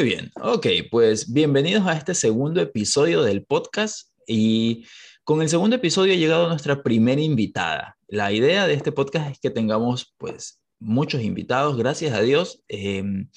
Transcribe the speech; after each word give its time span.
Muy 0.00 0.08
bien, 0.08 0.32
ok, 0.40 0.66
pues 0.90 1.30
bienvenidos 1.30 1.86
a 1.86 1.92
este 1.92 2.14
segundo 2.14 2.62
episodio 2.62 3.22
del 3.22 3.44
podcast 3.44 4.08
y 4.26 4.86
con 5.24 5.42
el 5.42 5.50
segundo 5.50 5.76
episodio 5.76 6.14
ha 6.14 6.16
llegado 6.16 6.48
nuestra 6.48 6.82
primera 6.82 7.20
invitada. 7.20 7.98
La 8.08 8.32
idea 8.32 8.66
de 8.66 8.72
este 8.72 8.92
podcast 8.92 9.30
es 9.30 9.38
que 9.40 9.50
tengamos 9.50 10.14
pues 10.16 10.58
muchos 10.78 11.20
invitados, 11.20 11.76
gracias 11.76 12.14
a 12.14 12.22
Dios. 12.22 12.62
Em, 12.68 13.28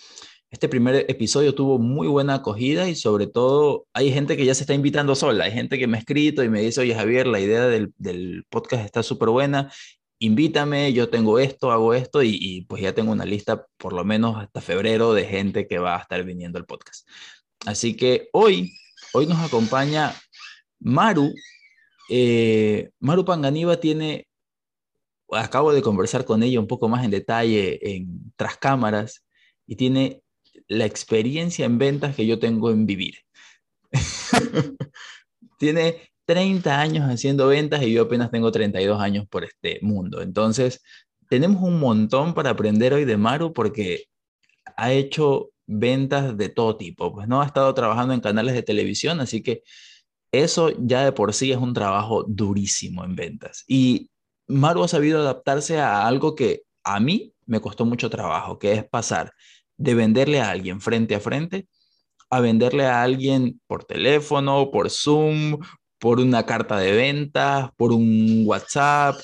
este 0.52 0.70
primer 0.70 1.05
episodio 1.10 1.54
tuvo 1.54 1.79
muy 1.79 2.07
buena 2.07 2.36
acogida 2.36 2.88
y 2.88 2.95
sobre 2.95 3.27
todo 3.27 3.86
hay 3.92 4.14
gente 4.14 4.37
que 4.37 4.45
ya 4.45 4.56
se 4.56 4.64
está 4.64 4.73
invitando 4.73 5.15
sola, 5.15 5.43
hay 5.43 5.51
gente 5.51 5.78
que 5.78 5.87
me 5.87 5.98
ha 5.98 6.00
escrito 6.00 6.45
y 6.45 6.50
me 6.50 6.61
dice, 6.61 6.79
oye 6.79 6.95
Javier, 6.95 7.28
la 7.28 7.42
idea 7.42 7.68
del, 7.68 7.92
del 7.98 8.45
podcast 8.50 8.86
está 8.86 9.04
súper 9.04 9.28
buena 9.28 9.70
invítame, 10.23 10.93
yo 10.93 11.09
tengo 11.09 11.37
esto, 11.37 11.71
hago 11.71 11.93
esto 11.93 12.23
y, 12.23 12.65
pues 12.69 12.81
ya 12.81 12.93
tengo 12.95 13.11
una 13.11 13.25
lista 13.25 13.68
por 13.77 13.91
lo 13.91 14.05
menos 14.05 14.37
hasta 14.37 14.61
febrero 14.61 15.14
de 15.14 15.25
gente 15.25 15.68
que 15.68 15.79
va 15.79 15.97
a 15.97 16.01
estar 16.01 16.23
viniendo 16.23 16.57
al 16.57 16.65
podcast. 16.65 17.07
Así 17.65 17.95
que 17.97 18.29
hoy, 18.31 18.73
hoy 19.14 19.28
nos 19.28 19.39
acompaña 19.39 20.14
Maru. 20.79 21.33
Eh, 22.09 22.89
Maru 23.00 23.25
Panganiba 23.25 23.81
tiene, 23.81 24.28
acabo 25.29 25.73
de 25.73 25.81
conversar 25.81 26.23
con 26.23 26.42
ella 26.42 26.59
un 26.59 26.67
poco 26.67 26.87
más 26.87 27.03
en 27.03 27.11
detalle 27.11 27.95
en 27.95 28.31
tras 28.37 28.57
cámaras 28.57 29.25
y 29.67 29.75
tiene 29.75 30.21
la 30.69 30.86
experiencia 30.86 31.65
en 31.65 31.78
ventas 31.78 32.16
que 32.16 32.25
yo 32.25 32.39
tengo 32.39 32.72
en 32.72 32.86
vivir. 32.86 33.16
tiene 35.59 36.12
30 36.34 36.80
años 36.80 37.06
haciendo 37.12 37.48
ventas 37.48 37.84
y 37.84 37.94
yo 37.94 38.02
apenas 38.02 38.31
tengo 38.31 38.52
32 38.52 39.00
años 39.00 39.28
por 39.30 39.44
este 39.44 39.78
mundo. 39.84 40.20
Entonces, 40.23 40.81
tenemos 41.30 41.62
un 41.62 41.80
montón 41.80 42.34
para 42.34 42.50
aprender 42.50 42.92
hoy 42.92 43.06
de 43.06 43.17
Maru 43.17 43.53
porque 43.53 44.06
ha 44.76 44.92
hecho 44.92 45.52
ventas 45.67 46.36
de 46.36 46.50
todo 46.50 46.76
tipo, 46.76 47.14
pues 47.14 47.28
no 47.28 47.44
ha 47.44 47.45
estado 47.45 47.72
trabajando 47.76 48.16
en 48.16 48.20
canales 48.20 48.56
de 48.56 48.64
televisión, 48.64 49.22
así 49.22 49.44
que 49.44 49.61
eso 50.31 50.72
ya 50.80 51.06
de 51.06 51.11
por 51.11 51.36
sí 51.36 51.52
es 51.52 51.59
un 51.59 51.76
trabajo 51.76 52.26
durísimo 52.28 53.06
en 53.06 53.16
ventas. 53.16 53.64
Y 53.67 54.09
Maru 54.48 54.84
ha 54.84 54.88
sabido 54.88 55.20
adaptarse 55.20 55.80
a 55.80 56.08
algo 56.08 56.34
que 56.34 56.64
a 56.84 57.00
mí 57.00 57.31
me 57.45 57.61
costó 57.61 57.86
mucho 57.86 58.09
trabajo, 58.09 58.58
que 58.58 58.73
es 58.73 58.84
pasar 58.84 59.34
de 59.78 59.94
venderle 59.94 60.42
a 60.42 60.50
alguien 60.50 60.81
frente 60.81 61.14
a 61.14 61.20
frente 61.20 61.67
a 62.34 62.39
venderle 62.39 62.88
a 62.88 63.04
alguien 63.04 63.61
por 63.67 63.84
teléfono, 63.84 64.72
por 64.72 64.89
Zoom, 64.89 65.59
por 66.04 66.20
una 66.20 66.46
carta 66.46 66.78
de 66.80 66.92
ventas, 66.92 67.70
por 67.78 67.94
un 67.94 68.44
WhatsApp, 68.46 69.16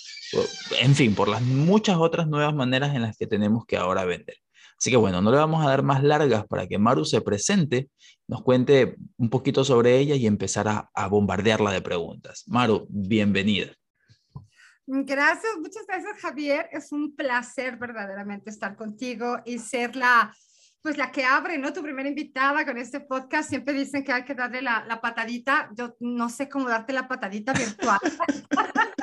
en 0.80 0.96
fin, 0.96 1.14
por 1.14 1.28
las 1.28 1.42
muchas 1.42 1.98
otras 1.98 2.26
nuevas 2.30 2.56
maneras 2.56 2.96
en 2.96 3.02
las 3.02 3.18
que 3.18 3.28
tenemos 3.28 3.66
que 3.66 3.76
ahora 3.76 4.06
vender. 4.06 4.38
Así 4.78 4.90
que 4.90 4.96
bueno, 4.96 5.22
no 5.22 5.30
le 5.30 5.36
vamos 5.36 5.62
a 5.66 5.68
dar 5.68 5.84
más 5.84 6.02
largas 6.04 6.48
para 6.48 6.68
que 6.68 6.78
Maru 6.78 7.04
se 7.04 7.20
presente, 7.20 7.90
nos 8.30 8.44
cuente 8.44 8.96
un 9.18 9.30
poquito 9.30 9.66
sobre 9.66 9.98
ella 9.98 10.16
y 10.16 10.26
empezar 10.26 10.70
a, 10.70 10.90
a 10.94 11.10
bombardearla 11.10 11.74
de 11.74 11.82
preguntas. 11.82 12.46
Maru, 12.48 12.88
bienvenida. 12.90 13.74
Gracias, 14.88 15.52
muchas 15.60 15.86
gracias 15.86 16.22
Javier. 16.22 16.70
Es 16.72 16.94
un 16.94 17.14
placer 17.14 17.76
verdaderamente 17.76 18.50
estar 18.50 18.78
contigo 18.78 19.40
y 19.44 19.60
ser 19.60 19.98
la, 19.98 20.34
pues 20.82 20.98
la 20.98 21.12
que 21.12 21.26
abre, 21.26 21.58
¿no? 21.58 21.74
Tu 21.74 21.82
primera 21.82 22.08
invitada 22.08 22.66
con 22.66 22.78
este 22.78 23.02
podcast, 23.02 23.50
siempre 23.50 23.74
dicen 23.74 24.04
que 24.04 24.14
hay 24.14 24.24
que 24.24 24.36
darle 24.36 24.62
la, 24.62 24.86
la 24.86 25.02
patadita. 25.02 25.70
Yo 25.76 25.96
no 26.00 26.30
sé 26.30 26.48
cómo 26.48 26.70
darte 26.70 26.94
la 26.94 27.08
patadita 27.08 27.54
virtual. 27.54 28.00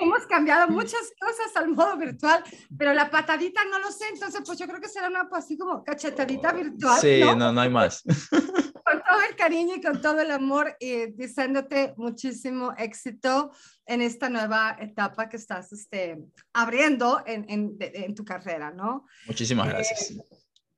Hemos 0.00 0.26
cambiado 0.26 0.66
muchas 0.68 1.12
cosas 1.20 1.54
al 1.56 1.68
modo 1.68 1.96
virtual, 1.98 2.42
pero 2.76 2.94
la 2.94 3.10
patadita 3.10 3.62
no 3.66 3.78
lo 3.78 3.92
sé, 3.92 4.06
entonces 4.10 4.40
pues 4.46 4.58
yo 4.58 4.66
creo 4.66 4.80
que 4.80 4.88
será 4.88 5.08
una 5.08 5.28
pues, 5.28 5.44
así 5.44 5.58
como 5.58 5.84
cachetadita 5.84 6.52
virtual. 6.52 6.98
Sí, 6.98 7.20
no, 7.36 7.52
no, 7.52 7.60
hay 7.60 7.68
más. 7.68 8.02
Con 8.82 9.02
todo 9.02 9.20
el 9.28 9.36
cariño 9.36 9.76
y 9.76 9.80
con 9.80 10.00
todo 10.00 10.20
el 10.20 10.32
amor 10.32 10.74
y 10.80 11.12
diciéndote 11.12 11.94
muchísimo 11.96 12.72
éxito 12.76 13.52
en 13.86 14.02
esta 14.02 14.28
nueva 14.28 14.76
etapa 14.80 15.28
que 15.28 15.36
estás 15.36 15.70
este, 15.70 16.18
abriendo 16.54 17.22
en, 17.24 17.44
en, 17.48 17.76
en 17.78 18.14
tu 18.16 18.24
carrera, 18.24 18.72
¿no? 18.72 19.06
Muchísimas 19.28 19.68
gracias. 19.68 20.10
Eh, 20.10 20.16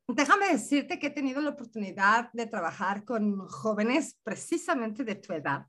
Déjame 0.08 0.48
decirte 0.48 0.98
que 0.98 1.08
he 1.08 1.10
tenido 1.10 1.40
la 1.40 1.50
oportunidad 1.50 2.30
de 2.32 2.46
trabajar 2.46 3.04
con 3.04 3.46
jóvenes 3.48 4.18
precisamente 4.22 5.04
de 5.04 5.14
tu 5.14 5.32
edad, 5.32 5.66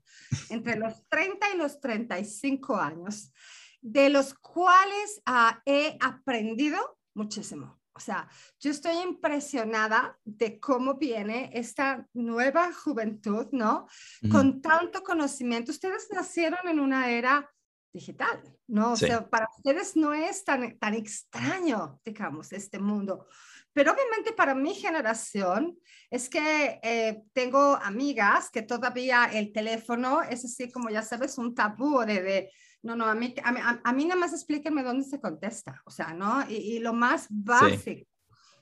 entre 0.50 0.76
los 0.76 0.94
30 1.08 1.54
y 1.54 1.56
los 1.56 1.80
35 1.80 2.76
años, 2.76 3.32
de 3.80 4.10
los 4.10 4.34
cuales 4.34 5.22
uh, 5.28 5.56
he 5.64 5.96
aprendido 6.00 6.98
muchísimo. 7.14 7.80
O 7.96 8.00
sea, 8.00 8.28
yo 8.58 8.72
estoy 8.72 8.96
impresionada 8.96 10.18
de 10.24 10.58
cómo 10.58 10.94
viene 10.94 11.50
esta 11.54 12.04
nueva 12.12 12.72
juventud, 12.72 13.46
¿no? 13.52 13.86
-huh. 13.86 14.32
Con 14.32 14.60
tanto 14.60 15.04
conocimiento. 15.04 15.70
Ustedes 15.70 16.08
nacieron 16.10 16.66
en 16.66 16.80
una 16.80 17.10
era 17.10 17.48
digital, 17.92 18.42
¿no? 18.66 18.96
Sí. 18.96 19.04
O 19.04 19.08
sea, 19.08 19.30
para 19.30 19.46
ustedes 19.56 19.96
no 19.96 20.12
es 20.12 20.44
tan, 20.44 20.76
tan 20.78 20.94
extraño, 20.94 22.00
digamos, 22.04 22.52
este 22.52 22.80
mundo. 22.80 23.28
Pero 23.74 23.92
obviamente 23.92 24.32
para 24.32 24.54
mi 24.54 24.72
generación 24.74 25.76
es 26.08 26.30
que 26.30 26.80
eh, 26.82 27.22
tengo 27.32 27.76
amigas 27.82 28.48
que 28.50 28.62
todavía 28.62 29.26
el 29.26 29.52
teléfono 29.52 30.22
es 30.22 30.44
así 30.44 30.70
como 30.72 30.88
ya 30.88 31.02
sabes, 31.02 31.36
un 31.36 31.54
tabú 31.54 32.00
de, 32.06 32.22
de 32.22 32.50
no, 32.82 32.96
no, 32.96 33.04
a 33.06 33.14
mí, 33.14 33.34
a, 33.42 33.80
a 33.82 33.92
mí 33.92 34.04
nada 34.04 34.20
más 34.20 34.32
explíquenme 34.32 34.82
dónde 34.82 35.04
se 35.04 35.20
contesta, 35.20 35.82
o 35.84 35.90
sea, 35.90 36.14
¿no? 36.14 36.48
Y, 36.48 36.54
y 36.54 36.78
lo 36.78 36.92
más 36.92 37.26
básico. 37.28 37.82
Sí, 37.84 38.06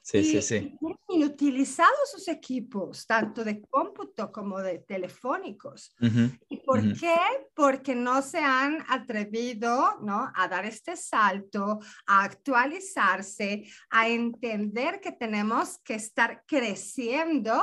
y, 0.04 0.24
sí, 0.24 0.42
sí. 0.42 0.78
Tienen 1.06 1.28
utilizados 1.28 2.10
sus 2.10 2.26
equipos, 2.28 3.06
tanto 3.06 3.44
de 3.44 3.62
cómputo 3.62 4.32
como 4.32 4.60
de 4.60 4.80
telefónicos. 4.80 5.94
Uh 6.00 6.06
-huh. 6.06 6.38
¿Y 6.48 6.56
por 6.58 6.80
uh 6.80 6.82
-huh. 6.82 7.00
qué? 7.00 7.16
Porque 7.54 7.94
no 7.94 8.20
se 8.22 8.38
han 8.38 8.84
atrevido 8.88 10.00
¿no? 10.02 10.30
a 10.34 10.48
dar 10.48 10.64
este 10.64 10.96
salto, 10.96 11.78
a 12.06 12.24
actualizarse, 12.24 13.64
a 13.90 14.08
entender 14.08 15.00
que 15.00 15.12
tenemos 15.12 15.78
que 15.84 15.94
estar 15.94 16.44
creciendo 16.46 17.62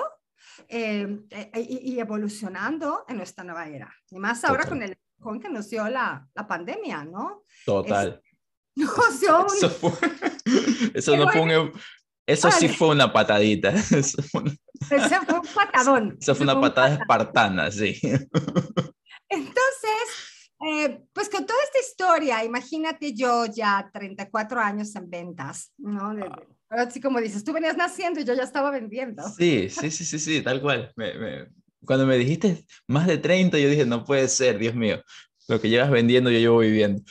eh, 0.68 1.08
y, 1.56 1.94
y, 1.94 2.00
evolucionando 2.00 3.06
en 3.08 3.18
nuestra 3.18 3.44
nueva 3.44 3.68
era. 3.68 3.94
Y 4.10 4.20
más 4.20 4.44
ahora 4.44 4.64
Total. 4.64 4.80
con 4.80 4.84
el 4.84 4.98
con 5.20 5.40
que 5.40 5.50
nos 5.50 5.70
dio 5.70 5.88
la, 5.90 6.28
la 6.34 6.48
pandemia, 6.48 7.04
¿no? 7.04 7.44
Total. 7.66 8.22
Es, 8.76 8.84
un... 9.30 9.46
Eso, 9.58 9.70
fue, 9.70 9.92
eso 10.94 11.18
no 11.18 11.30
fue 11.30 11.42
un, 11.42 11.72
eso 12.30 12.52
sí 12.52 12.68
fue 12.68 12.90
una 12.90 13.12
patadita. 13.12 13.70
Eso 13.92 14.22
fue, 14.24 14.42
un... 14.42 14.60
Eso 14.92 15.22
fue 15.26 15.40
un 15.40 15.48
patadón. 15.54 16.18
Eso 16.22 16.36
fue 16.36 16.44
una 16.44 16.54
fue 16.54 16.62
patada 16.62 16.88
un 16.88 17.02
espartana, 17.02 17.72
sí. 17.72 18.00
Entonces, 19.30 20.06
eh, 20.66 21.02
pues 21.12 21.30
con 21.30 21.46
toda 21.46 21.60
esta 21.64 21.80
historia, 21.80 22.44
imagínate 22.44 23.14
yo 23.14 23.46
ya 23.46 23.90
34 23.92 24.60
años 24.60 24.96
en 24.96 25.10
ventas, 25.10 25.72
¿no? 25.78 26.14
Así 26.70 27.02
como 27.02 27.20
dices, 27.20 27.44
tú 27.44 27.54
venías 27.54 27.78
naciendo 27.78 28.20
y 28.20 28.26
yo 28.26 28.34
ya 28.36 28.44
estaba 28.44 28.70
vendiendo. 28.70 29.24
Sí, 29.30 29.70
sí, 29.70 29.90
sí, 29.90 30.06
sí, 30.06 30.20
sí 30.20 30.42
tal 30.42 30.62
cual. 30.62 30.92
Me, 30.96 31.14
me, 31.16 31.48
cuando 31.84 32.06
me 32.06 32.18
dijiste 32.18 32.64
más 32.88 33.08
de 33.08 33.18
30, 33.18 33.58
yo 33.58 33.70
dije, 33.70 33.86
no 33.86 34.04
puede 34.04 34.28
ser, 34.28 34.60
Dios 34.60 34.76
mío. 34.76 35.02
Lo 35.48 35.60
que 35.60 35.70
llevas 35.70 35.90
vendiendo, 35.90 36.30
yo 36.30 36.38
llevo 36.38 36.60
viviendo. 36.60 37.02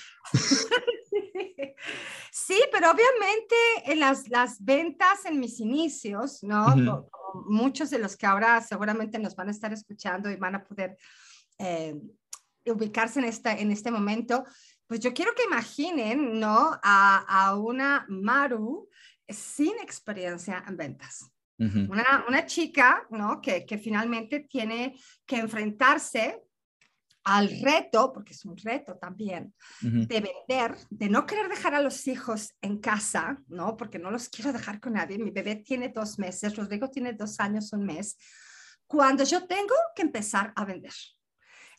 Sí, 2.48 2.58
pero 2.72 2.90
obviamente 2.90 3.54
en 3.84 4.00
las, 4.00 4.26
las 4.30 4.64
ventas 4.64 5.26
en 5.26 5.38
mis 5.38 5.60
inicios, 5.60 6.42
¿no? 6.42 6.64
Uh 6.64 6.78
-huh. 6.78 7.08
Muchos 7.46 7.90
de 7.90 7.98
los 7.98 8.16
que 8.16 8.24
ahora 8.24 8.62
seguramente 8.62 9.18
nos 9.18 9.36
van 9.36 9.48
a 9.48 9.50
estar 9.50 9.70
escuchando 9.70 10.30
y 10.30 10.36
van 10.36 10.54
a 10.54 10.64
poder 10.64 10.96
eh, 11.58 11.94
ubicarse 12.64 13.18
en, 13.18 13.26
esta, 13.26 13.52
en 13.52 13.70
este 13.70 13.90
momento, 13.90 14.44
pues 14.86 15.00
yo 15.00 15.12
quiero 15.12 15.34
que 15.34 15.44
imaginen, 15.44 16.40
¿no? 16.40 16.80
A, 16.82 17.18
a 17.28 17.54
una 17.54 18.06
Maru 18.08 18.88
sin 19.28 19.78
experiencia 19.82 20.64
en 20.66 20.76
ventas. 20.78 21.30
Uh 21.58 21.66
-huh. 21.66 21.90
una, 21.90 22.24
una, 22.28 22.46
chica, 22.46 23.06
¿no? 23.10 23.42
Que, 23.42 23.66
que 23.66 23.76
finalmente 23.76 24.40
tiene 24.48 24.98
que 25.26 25.36
enfrentarse 25.36 26.47
al 27.28 27.60
reto, 27.60 28.10
porque 28.12 28.32
es 28.32 28.44
un 28.44 28.56
reto 28.56 28.96
también, 28.96 29.54
uh 29.82 29.86
-huh. 29.86 30.06
de 30.06 30.20
vender, 30.20 30.76
de 30.88 31.08
no 31.08 31.26
querer 31.26 31.48
dejar 31.48 31.74
a 31.74 31.82
los 31.82 32.06
hijos 32.06 32.54
en 32.62 32.78
casa, 32.78 33.38
¿no? 33.48 33.76
Porque 33.76 33.98
no 33.98 34.10
los 34.10 34.28
quiero 34.28 34.52
dejar 34.52 34.80
con 34.80 34.94
nadie. 34.94 35.18
Mi 35.18 35.30
bebé 35.30 35.56
tiene 35.56 35.90
dos 35.90 36.18
meses, 36.18 36.56
Rodrigo 36.56 36.88
tiene 36.88 37.12
dos 37.12 37.38
años, 37.38 37.72
un 37.72 37.84
mes, 37.84 38.16
cuando 38.86 39.24
yo 39.24 39.46
tengo 39.46 39.74
que 39.94 40.02
empezar 40.02 40.52
a 40.56 40.64
vender. 40.64 40.94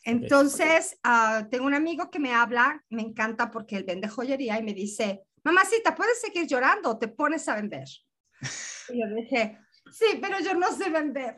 Entonces, 0.04 0.96
uh, 1.04 1.48
tengo 1.50 1.66
un 1.66 1.74
amigo 1.74 2.10
que 2.10 2.20
me 2.20 2.32
habla, 2.32 2.82
me 2.88 3.02
encanta 3.02 3.50
porque 3.50 3.76
él 3.76 3.84
vende 3.84 4.08
joyería 4.08 4.58
y 4.58 4.62
me 4.62 4.72
dice, 4.72 5.22
mamacita, 5.42 5.94
¿puedes 5.94 6.20
seguir 6.20 6.46
llorando 6.46 6.90
o 6.90 6.98
te 6.98 7.08
pones 7.08 7.48
a 7.48 7.56
vender? 7.56 7.88
Y 8.88 9.00
yo 9.00 9.14
dije, 9.14 9.58
sí, 9.92 10.18
pero 10.22 10.38
yo 10.40 10.54
no 10.54 10.72
sé 10.72 10.90
vender. 10.90 11.36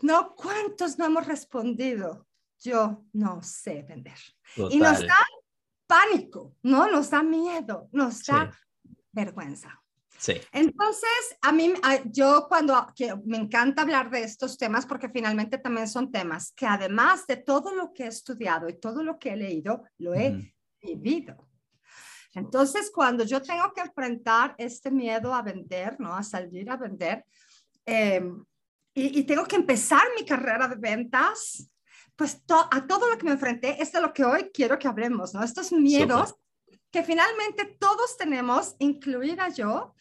No, 0.00 0.34
¿cuántos 0.34 0.96
no 0.98 1.06
hemos 1.06 1.26
respondido? 1.26 2.26
Yo 2.62 3.04
no 3.12 3.42
sé 3.42 3.82
vender. 3.82 4.18
Total. 4.54 4.76
Y 4.76 4.80
nos 4.80 5.00
da 5.00 5.18
pánico, 5.86 6.56
¿no? 6.62 6.90
Nos 6.90 7.10
da 7.10 7.22
miedo, 7.22 7.88
nos 7.92 8.24
da 8.24 8.50
sí. 8.50 8.96
vergüenza. 9.12 9.78
Sí. 10.18 10.40
Entonces, 10.52 11.36
a 11.40 11.50
mí, 11.50 11.74
yo 12.06 12.46
cuando 12.48 12.86
que 12.94 13.14
me 13.24 13.38
encanta 13.38 13.82
hablar 13.82 14.08
de 14.08 14.22
estos 14.22 14.56
temas, 14.56 14.86
porque 14.86 15.08
finalmente 15.08 15.58
también 15.58 15.88
son 15.88 16.12
temas 16.12 16.52
que 16.52 16.64
además 16.64 17.26
de 17.26 17.38
todo 17.38 17.74
lo 17.74 17.92
que 17.92 18.04
he 18.04 18.08
estudiado 18.08 18.68
y 18.68 18.78
todo 18.78 19.02
lo 19.02 19.18
que 19.18 19.30
he 19.30 19.36
leído, 19.36 19.82
lo 19.98 20.14
he 20.14 20.54
vivido. 20.80 21.48
Entonces, 22.34 22.90
cuando 22.94 23.24
yo 23.24 23.42
tengo 23.42 23.72
que 23.74 23.82
enfrentar 23.82 24.54
este 24.58 24.90
miedo 24.90 25.34
a 25.34 25.42
vender, 25.42 25.98
¿no? 25.98 26.14
A 26.14 26.22
salir 26.22 26.70
a 26.70 26.76
vender, 26.76 27.24
em, 27.84 28.44
y, 28.94 29.24
tengo 29.24 29.44
que 29.44 29.56
empezar 29.56 30.02
mi 30.18 30.24
carrera 30.24 30.68
de 30.68 30.76
ventas, 30.76 31.68
pues 32.16 32.42
a 32.48 32.86
todo 32.86 33.10
lo 33.10 33.18
que 33.18 33.24
me 33.24 33.32
enfrenté, 33.32 33.82
es 33.82 33.92
de 33.92 34.00
lo 34.00 34.12
que 34.12 34.24
hoy 34.24 34.50
quiero 34.52 34.78
que 34.78 34.88
hablemos, 34.88 35.34
¿no? 35.34 35.42
Estos 35.42 35.72
miedos 35.72 36.34
que 36.90 37.02
finalmente 37.02 37.76
todos 37.80 38.16
tenemos, 38.18 38.76
incluida 38.78 39.48
yo, 39.48 39.94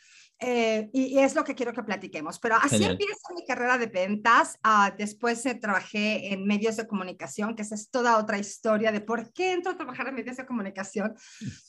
eh, 0.44 0.90
y, 0.92 1.20
es 1.20 1.36
lo 1.36 1.44
que 1.44 1.54
quiero 1.54 1.72
que 1.72 1.84
platiquemos. 1.84 2.40
Pero 2.40 2.56
así 2.56 2.84
empieza 2.84 3.34
mi 3.34 3.46
carrera 3.46 3.78
de 3.78 3.86
ventas. 3.86 4.58
Uh, 4.66 4.96
después 4.98 5.46
eh, 5.46 5.56
trabajé 5.56 6.34
en 6.34 6.46
medios 6.46 6.76
de 6.78 6.88
comunicación, 6.88 7.56
que 7.56 7.62
esa 7.62 7.76
es 7.76 7.90
toda 7.92 8.18
otra 8.18 8.40
historia 8.40 8.92
de 8.92 9.02
por 9.02 9.32
qué 9.32 9.54
entro 9.54 9.72
a 9.72 9.78
trabajar 9.78 10.08
en 10.08 10.16
medios 10.16 10.38
de 10.38 10.46
comunicación 10.46 11.16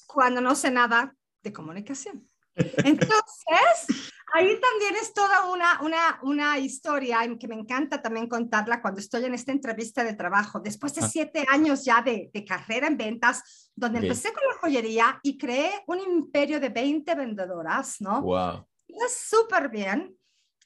cuando 0.06 0.40
no 0.40 0.54
sé 0.54 0.70
nada 0.70 1.14
de 1.42 1.52
comunicación. 1.52 2.26
Entonces, 2.54 4.11
ahí 4.32 4.58
también 4.60 4.96
es 5.00 5.12
toda 5.12 5.50
una, 5.50 5.80
una, 5.82 6.18
una 6.22 6.58
historia 6.58 7.18
que 7.38 7.48
me 7.48 7.54
encanta 7.54 8.00
también 8.00 8.28
contarla 8.28 8.80
cuando 8.80 9.00
estoy 9.00 9.24
en 9.24 9.34
esta 9.34 9.52
entrevista 9.52 10.04
de 10.04 10.14
trabajo. 10.14 10.60
Después 10.60 10.94
de 10.94 11.04
ah. 11.04 11.08
siete 11.08 11.44
años 11.50 11.84
ya 11.84 12.02
de, 12.02 12.30
de 12.32 12.44
carrera 12.44 12.86
en 12.86 12.96
ventas, 12.96 13.70
donde 13.76 14.00
empecé 14.00 14.32
con 14.32 14.42
la 14.48 14.58
joyería 14.58 15.20
y 15.22 15.36
creé 15.36 15.84
un 15.86 16.00
imperio 16.00 16.58
de 16.60 16.70
20 16.70 17.14
vendedoras, 17.14 18.00
¿no? 18.00 18.22
Wow. 18.22 18.66
Iba 18.88 19.08
súper 19.08 19.68
bien, 19.68 20.16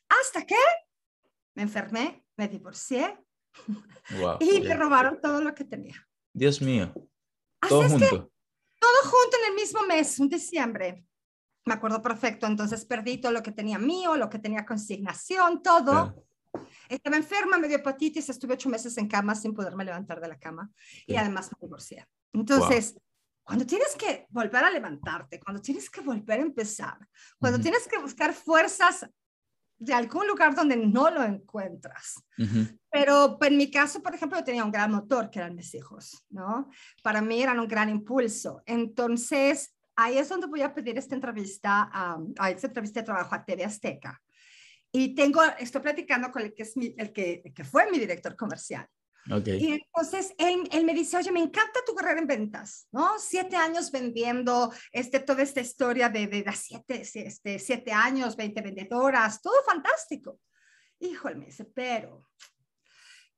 hasta 0.08 0.46
que 0.46 0.56
me 1.54 1.62
enfermé, 1.62 2.24
me 2.36 2.48
divorcié 2.48 3.18
wow, 4.18 4.36
y 4.40 4.60
me 4.60 4.74
robaron 4.74 5.20
todo 5.20 5.40
lo 5.40 5.54
que 5.54 5.64
tenía. 5.64 5.96
Dios 6.32 6.60
mío. 6.60 6.92
Todo 7.68 7.88
junto. 7.88 8.08
todo 8.78 9.02
junto 9.02 9.36
en 9.42 9.50
el 9.50 9.54
mismo 9.54 9.82
mes, 9.86 10.20
un 10.20 10.28
diciembre 10.28 11.04
me 11.66 11.74
acuerdo 11.74 12.00
perfecto, 12.00 12.46
entonces 12.46 12.84
perdí 12.84 13.18
todo 13.18 13.32
lo 13.32 13.42
que 13.42 13.50
tenía 13.50 13.78
mío, 13.78 14.16
lo 14.16 14.30
que 14.30 14.38
tenía 14.38 14.64
consignación, 14.64 15.62
todo. 15.62 16.24
Estaba 16.88 17.16
enferma, 17.16 17.58
me 17.58 17.68
dio 17.68 17.78
hepatitis, 17.78 18.28
estuve 18.28 18.54
ocho 18.54 18.70
meses 18.70 18.96
en 18.98 19.08
cama 19.08 19.34
sin 19.34 19.52
poderme 19.52 19.84
levantar 19.84 20.20
de 20.20 20.28
la 20.28 20.38
cama 20.38 20.70
y 21.06 21.16
además 21.16 21.50
me 21.50 21.66
divorcié. 21.66 22.06
Entonces, 22.32 22.96
cuando 23.42 23.66
tienes 23.66 23.96
que 23.96 24.26
volver 24.30 24.64
a 24.64 24.70
levantarte, 24.70 25.40
cuando 25.40 25.60
tienes 25.60 25.90
que 25.90 26.00
volver 26.00 26.38
a 26.38 26.42
empezar, 26.42 26.98
cuando 27.38 27.60
tienes 27.60 27.86
que 27.88 27.98
buscar 27.98 28.32
fuerzas 28.32 29.04
de 29.78 29.92
algún 29.92 30.26
lugar 30.26 30.54
donde 30.54 30.76
no 30.76 31.10
lo 31.10 31.22
encuentras. 31.22 32.22
Pero 32.90 33.38
en 33.42 33.56
mi 33.56 33.70
caso, 33.70 34.02
por 34.02 34.14
ejemplo, 34.14 34.38
yo 34.38 34.44
tenía 34.44 34.64
un 34.64 34.72
gran 34.72 34.92
motor, 34.92 35.30
que 35.30 35.40
eran 35.40 35.54
mis 35.54 35.74
hijos, 35.74 36.24
¿no? 36.30 36.70
Para 37.02 37.20
mí 37.20 37.42
eran 37.42 37.58
un 37.58 37.68
gran 37.68 37.90
impulso. 37.90 38.62
Entonces, 38.64 39.75
ahí 39.96 40.18
es 40.18 40.28
donde 40.28 40.46
voy 40.46 40.62
a 40.62 40.74
pedir 40.74 40.96
esta 40.98 41.14
entrevista, 41.14 41.90
a 41.92 42.50
esta 42.50 42.68
entrevista 42.68 43.00
de 43.00 43.06
trabajo 43.06 43.34
a 43.34 43.44
TV 43.44 43.64
Azteca. 43.64 44.20
Y 44.92 45.14
tengo, 45.14 45.42
estoy 45.58 45.80
platicando 45.82 46.30
con 46.30 46.42
el 46.42 46.54
que, 46.54 46.62
es 46.62 46.74
el 46.76 47.12
que, 47.12 47.42
que 47.54 47.64
fue 47.64 47.90
mi 47.90 47.98
director 47.98 48.36
comercial. 48.36 48.86
Okay. 49.28 49.58
Y 49.60 49.72
entonces 49.72 50.32
él, 50.38 50.68
él, 50.70 50.84
me 50.84 50.94
dice, 50.94 51.16
oye, 51.16 51.32
me 51.32 51.40
encanta 51.40 51.80
tu 51.84 51.94
carrera 51.94 52.20
en 52.20 52.28
ventas, 52.28 52.86
¿no? 52.92 53.18
Siete 53.18 53.56
años 53.56 53.90
vendiendo, 53.90 54.72
este, 54.92 55.18
toda 55.18 55.42
esta 55.42 55.60
historia 55.60 56.08
de, 56.08 56.28
de, 56.28 56.44
siete, 56.52 57.02
este, 57.02 57.58
siete 57.58 57.92
años, 57.92 58.36
20 58.36 58.60
vendedoras, 58.60 59.42
todo 59.42 59.64
fantástico. 59.64 60.38
Híjole, 61.00 61.34
me 61.34 61.46
dice, 61.46 61.64
pero 61.64 62.28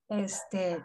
este, 0.09 0.85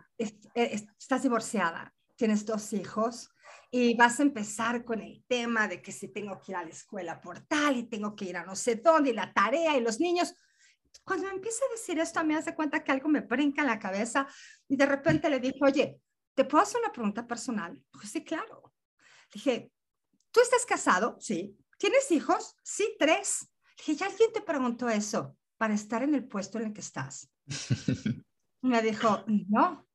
estás 0.56 1.24
divorciada, 1.24 1.94
tienes 2.16 2.46
dos 2.46 2.72
hijos, 2.72 3.33
y 3.76 3.96
vas 3.96 4.20
a 4.20 4.24
empezar 4.24 4.86
con 4.86 5.02
el 5.02 5.24
tema 5.28 5.68
de 5.68 5.82
que 5.82 5.92
si 5.92 6.08
tengo 6.10 6.40
que 6.40 6.52
ir 6.52 6.56
a 6.56 6.64
la 6.64 6.70
escuela 6.70 7.20
por 7.20 7.40
tal 7.40 7.76
y 7.76 7.90
tengo 7.90 8.16
que 8.16 8.26
ir 8.26 8.38
a 8.38 8.46
no 8.46 8.56
sé 8.56 8.76
dónde 8.76 9.10
y 9.10 9.14
la 9.14 9.34
tarea 9.34 9.76
y 9.76 9.82
los 9.82 10.00
niños. 10.00 10.36
Cuando 11.04 11.26
me 11.26 11.34
empieza 11.34 11.66
a 11.66 11.72
decir 11.72 11.98
esto, 11.98 12.24
me 12.24 12.36
hace 12.36 12.54
cuenta 12.54 12.84
que 12.84 12.92
algo 12.92 13.10
me 13.10 13.22
brinca 13.22 13.64
en 13.64 13.70
la 13.70 13.80
cabeza 13.80 14.28
y 14.68 14.76
de 14.76 14.86
repente 14.86 15.28
le 15.28 15.40
dije, 15.40 15.58
oye, 15.60 16.00
¿te 16.36 16.46
puedo 16.46 16.64
hacer 16.64 16.82
una 16.82 16.92
pregunta 16.92 17.26
personal? 17.26 17.84
Pues 17.90 18.12
sí, 18.12 18.24
claro. 18.24 18.76
dije, 19.34 19.72
¿tú 20.30 20.40
estás 20.40 20.68
casado? 20.68 21.18
Sí. 21.20 21.58
¿Tienes 21.80 22.12
hijos? 22.12 22.56
Sí, 22.62 22.96
tres. 23.00 23.50
dije, 23.76 23.96
¿ya 23.96 24.06
alguien 24.06 24.32
te 24.32 24.42
preguntó 24.42 24.88
eso 24.88 25.36
para 25.58 25.74
estar 25.74 26.04
en 26.04 26.14
el 26.14 26.28
puesto 26.28 26.60
en 26.60 26.68
el 26.68 26.74
que 26.74 26.82
estás? 26.82 27.28
me 28.62 28.84
dijo, 28.84 29.24
no, 29.26 29.88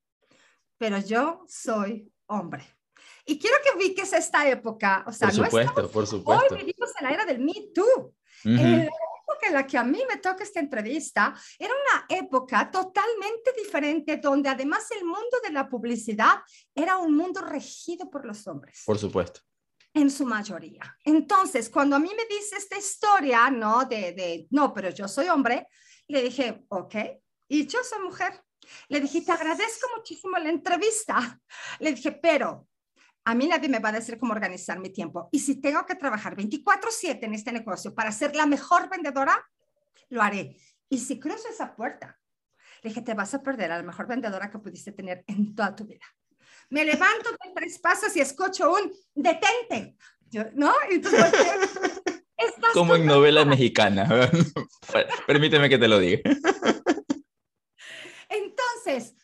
pero 0.78 0.98
yo 0.98 1.44
soy 1.46 2.12
hombre. 2.26 2.77
Y 3.28 3.38
quiero 3.38 3.56
que 3.62 3.76
ubiques 3.76 4.10
esta 4.14 4.48
época. 4.48 5.04
O 5.06 5.12
sea, 5.12 5.28
por 5.28 5.44
supuesto, 5.44 5.90
por 5.90 6.06
supuesto. 6.06 6.46
Hoy 6.50 6.64
vivimos 6.64 6.90
en 6.98 7.06
la 7.06 7.12
era 7.12 7.26
del 7.26 7.40
Me 7.40 7.52
Too. 7.74 8.14
En 8.44 8.56
la 8.56 8.84
época 8.84 9.46
en 9.48 9.52
la 9.52 9.66
que 9.66 9.76
a 9.76 9.84
mí 9.84 10.02
me 10.08 10.16
toca 10.16 10.44
esta 10.44 10.60
entrevista, 10.60 11.34
era 11.58 11.74
una 11.74 12.06
época 12.08 12.70
totalmente 12.70 13.52
diferente, 13.54 14.16
donde 14.16 14.48
además 14.48 14.90
el 14.92 15.04
mundo 15.04 15.38
de 15.42 15.52
la 15.52 15.68
publicidad 15.68 16.36
era 16.74 16.96
un 16.96 17.14
mundo 17.14 17.42
regido 17.42 18.08
por 18.08 18.24
los 18.24 18.46
hombres. 18.46 18.82
Por 18.86 18.98
supuesto. 18.98 19.42
En 19.92 20.10
su 20.10 20.24
mayoría. 20.24 20.96
Entonces, 21.04 21.68
cuando 21.68 21.96
a 21.96 21.98
mí 21.98 22.10
me 22.16 22.34
dice 22.34 22.56
esta 22.56 22.78
historia, 22.78 23.50
¿no? 23.50 23.84
De, 23.84 24.12
de 24.12 24.46
no, 24.52 24.72
pero 24.72 24.88
yo 24.88 25.06
soy 25.06 25.28
hombre, 25.28 25.66
le 26.06 26.22
dije, 26.22 26.64
ok, 26.68 26.94
y 27.46 27.66
yo 27.66 27.80
soy 27.84 28.02
mujer. 28.02 28.42
Le 28.88 29.00
dije, 29.00 29.20
te 29.20 29.32
agradezco 29.32 29.86
muchísimo 29.94 30.38
la 30.38 30.48
entrevista. 30.48 31.38
Le 31.80 31.92
dije, 31.92 32.12
pero 32.12 32.68
a 33.28 33.34
mí 33.34 33.46
nadie 33.46 33.68
me 33.68 33.78
va 33.78 33.90
a 33.90 33.92
decir 33.92 34.16
cómo 34.18 34.32
organizar 34.32 34.78
mi 34.78 34.88
tiempo. 34.88 35.28
Y 35.30 35.40
si 35.40 35.60
tengo 35.60 35.84
que 35.84 35.94
trabajar 35.96 36.34
24/7 36.34 37.26
en 37.26 37.34
este 37.34 37.52
negocio 37.52 37.94
para 37.94 38.10
ser 38.10 38.34
la 38.34 38.46
mejor 38.46 38.88
vendedora, 38.88 39.46
lo 40.08 40.22
haré. 40.22 40.56
Y 40.88 40.96
si 40.96 41.20
cruzo 41.20 41.46
esa 41.50 41.76
puerta, 41.76 42.18
le 42.82 42.88
dije, 42.88 43.02
te 43.02 43.12
vas 43.12 43.34
a 43.34 43.42
perder 43.42 43.70
a 43.70 43.76
la 43.76 43.82
mejor 43.82 44.06
vendedora 44.06 44.50
que 44.50 44.58
pudiste 44.58 44.92
tener 44.92 45.24
en 45.26 45.54
toda 45.54 45.76
tu 45.76 45.84
vida. 45.84 46.06
Me 46.70 46.86
levanto 46.86 47.30
de 47.32 47.52
tres 47.54 47.78
pasos 47.80 48.16
y 48.16 48.20
escucho 48.20 48.72
un 48.72 48.90
detente. 49.14 49.98
¿No? 50.54 50.72
Entonces, 50.90 51.30
Como 52.72 52.96
en 52.96 53.04
novela 53.04 53.44
mexicana. 53.44 54.08
Permíteme 55.26 55.68
que 55.68 55.76
te 55.76 55.88
lo 55.88 55.98
diga. 55.98 56.22
Entonces, 58.30 59.14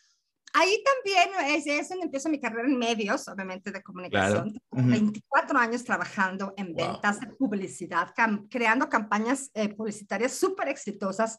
ahí 0.55 0.83
también 0.83 1.29
es, 1.55 1.67
es 1.67 1.89
donde 1.89 2.05
empiezo 2.05 2.29
mi 2.29 2.39
carrera 2.39 2.67
en 2.67 2.77
medios, 2.77 3.27
obviamente 3.27 3.71
de 3.71 3.83
comunicación. 3.83 4.57
24 4.71 5.59
años 5.59 5.83
trabajando 5.83 6.53
en 6.57 6.73
ventas 6.73 7.19
de 7.19 7.27
publicidad, 7.27 8.13
creando 8.49 8.89
campañas 8.89 9.51
eh, 9.53 9.69
publicitarias 9.69 10.33
súper 10.33 10.69
exitosas, 10.69 11.37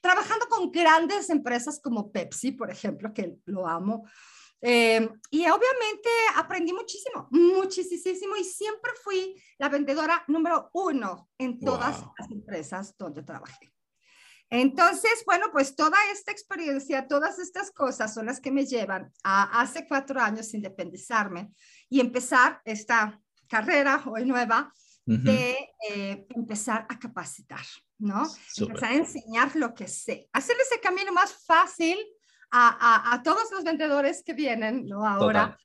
trabajando 0.00 0.46
con 0.48 0.70
grandes 0.70 1.30
empresas 1.30 1.80
como 1.80 2.10
Pepsi, 2.10 2.52
por 2.52 2.70
ejemplo, 2.70 3.14
que 3.14 3.36
lo 3.44 3.66
amo. 3.66 4.04
Eh, 4.60 5.08
y 5.30 5.40
obviamente 5.42 6.08
aprendí 6.34 6.72
muchísimo, 6.72 7.28
muchísimo, 7.30 8.36
y 8.36 8.44
siempre 8.44 8.90
fui 9.02 9.40
la 9.58 9.68
vendedora 9.68 10.24
número 10.26 10.70
uno 10.72 11.28
en 11.38 11.60
todas 11.60 12.02
las 12.18 12.30
empresas 12.30 12.96
donde 12.98 13.22
trabajé. 13.22 13.75
Entonces, 14.50 15.22
bueno, 15.26 15.46
pues 15.52 15.74
toda 15.74 15.96
esta 16.12 16.30
experiencia, 16.30 17.08
todas 17.08 17.38
estas 17.38 17.70
cosas 17.72 18.14
son 18.14 18.26
las 18.26 18.40
que 18.40 18.52
me 18.52 18.64
llevan 18.64 19.12
a 19.24 19.60
hace 19.60 19.86
cuatro 19.88 20.20
años 20.20 20.54
independizarme 20.54 21.50
y 21.88 22.00
empezar 22.00 22.60
esta 22.64 23.20
carrera 23.48 24.02
hoy 24.06 24.24
nueva 24.24 24.72
de 25.04 25.56
eh, 25.88 26.26
empezar 26.30 26.84
a 26.88 26.98
capacitar, 26.98 27.64
¿no? 27.98 28.24
Empezar 28.56 28.90
a 28.90 28.94
enseñar 28.94 29.54
lo 29.54 29.72
que 29.72 29.86
sé, 29.86 30.28
hacer 30.32 30.56
ese 30.60 30.80
camino 30.80 31.12
más 31.12 31.32
fácil 31.46 31.96
a, 32.50 33.12
a, 33.12 33.22
todos 33.22 33.50
los 33.52 33.62
vendedores 33.62 34.24
que 34.24 34.34
vienen, 34.34 34.86
¿no? 34.86 35.06
Ahora 35.06 35.56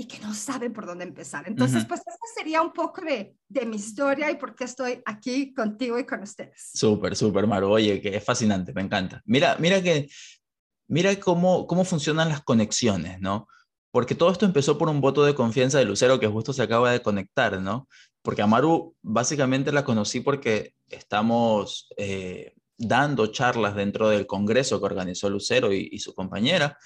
y 0.00 0.06
que 0.06 0.18
no 0.20 0.32
saben 0.32 0.72
por 0.72 0.86
dónde 0.86 1.04
empezar. 1.04 1.46
Entonces, 1.46 1.84
pues 1.84 2.00
esta 2.00 2.26
sería 2.34 2.62
un 2.62 2.72
poco 2.72 3.02
de, 3.02 3.34
de, 3.46 3.66
mi 3.66 3.76
historia 3.76 4.30
y 4.30 4.36
por 4.36 4.54
qué 4.54 4.64
estoy 4.64 5.02
aquí 5.04 5.52
contigo 5.52 5.98
y 5.98 6.06
con 6.06 6.22
ustedes. 6.22 6.70
Súper, 6.72 7.14
súper, 7.14 7.46
Maru. 7.46 7.68
Oye, 7.68 8.00
que 8.00 8.16
es 8.16 8.24
fascinante, 8.24 8.72
me 8.72 8.80
encanta. 8.80 9.20
Mira, 9.26 9.56
mira 9.58 9.82
que, 9.82 10.08
mira 10.88 11.14
cómo, 11.20 11.66
cómo 11.66 11.84
funcionan 11.84 12.30
las 12.30 12.40
conexiones, 12.40 13.20
¿no? 13.20 13.46
Porque 13.90 14.14
todo 14.14 14.32
esto 14.32 14.46
empezó 14.46 14.78
por 14.78 14.88
un 14.88 15.02
voto 15.02 15.22
de 15.22 15.34
confianza 15.34 15.76
de 15.76 15.84
Lucero 15.84 16.18
que 16.18 16.28
justo 16.28 16.54
se 16.54 16.62
acaba 16.62 16.92
de 16.92 17.02
conectar, 17.02 17.60
¿no? 17.60 17.86
Porque 18.22 18.40
a 18.40 18.46
Maru 18.46 18.96
básicamente 19.02 19.70
la 19.70 19.84
conocí 19.84 20.20
porque 20.20 20.72
estamos 20.88 21.90
eh, 21.98 22.54
dando 22.78 23.26
charlas 23.26 23.74
dentro 23.74 24.08
del 24.08 24.26
congreso 24.26 24.78
que 24.80 24.86
organizó 24.86 25.28
Lucero 25.28 25.74
y, 25.74 25.90
y 25.92 25.98
su 25.98 26.14
compañera. 26.14 26.78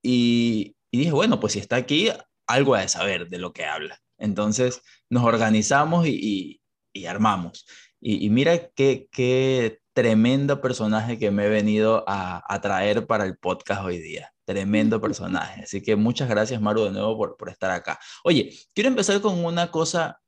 Y, 0.00 0.74
y 0.90 0.96
dije, 0.96 1.12
bueno, 1.12 1.38
pues 1.38 1.52
si 1.52 1.58
está 1.58 1.76
aquí, 1.76 2.08
algo 2.46 2.74
a 2.74 2.80
de 2.80 2.88
saber 2.88 3.28
de 3.28 3.38
lo 3.38 3.52
que 3.52 3.64
habla. 3.64 4.00
Entonces 4.18 4.82
nos 5.10 5.24
organizamos 5.24 6.06
y, 6.06 6.60
armamos. 7.08 7.66
Y, 8.00 8.30
mira 8.30 8.68
qué, 8.74 9.08
qué 9.10 9.80
tremendo 9.92 10.60
personaje 10.60 11.18
que 11.18 11.30
me 11.30 11.46
he 11.46 11.48
venido 11.48 12.04
a, 12.06 12.42
a, 12.46 12.60
traer 12.60 13.06
para 13.06 13.24
el 13.24 13.36
podcast 13.38 13.82
hoy 13.82 13.98
día. 13.98 14.32
Tremendo 14.44 15.00
personaje. 15.00 15.62
Así 15.62 15.82
que 15.82 15.96
muchas 15.96 16.28
gracias, 16.28 16.60
Maru, 16.60 16.84
de 16.84 16.90
nuevo 16.92 17.16
por, 17.16 17.36
por 17.36 17.48
estar 17.48 17.70
acá. 17.70 17.98
Oye, 18.24 18.52
quiero 18.74 18.88
empezar 18.88 19.20
con 19.20 19.44
una 19.44 19.70
cosa 19.70 20.20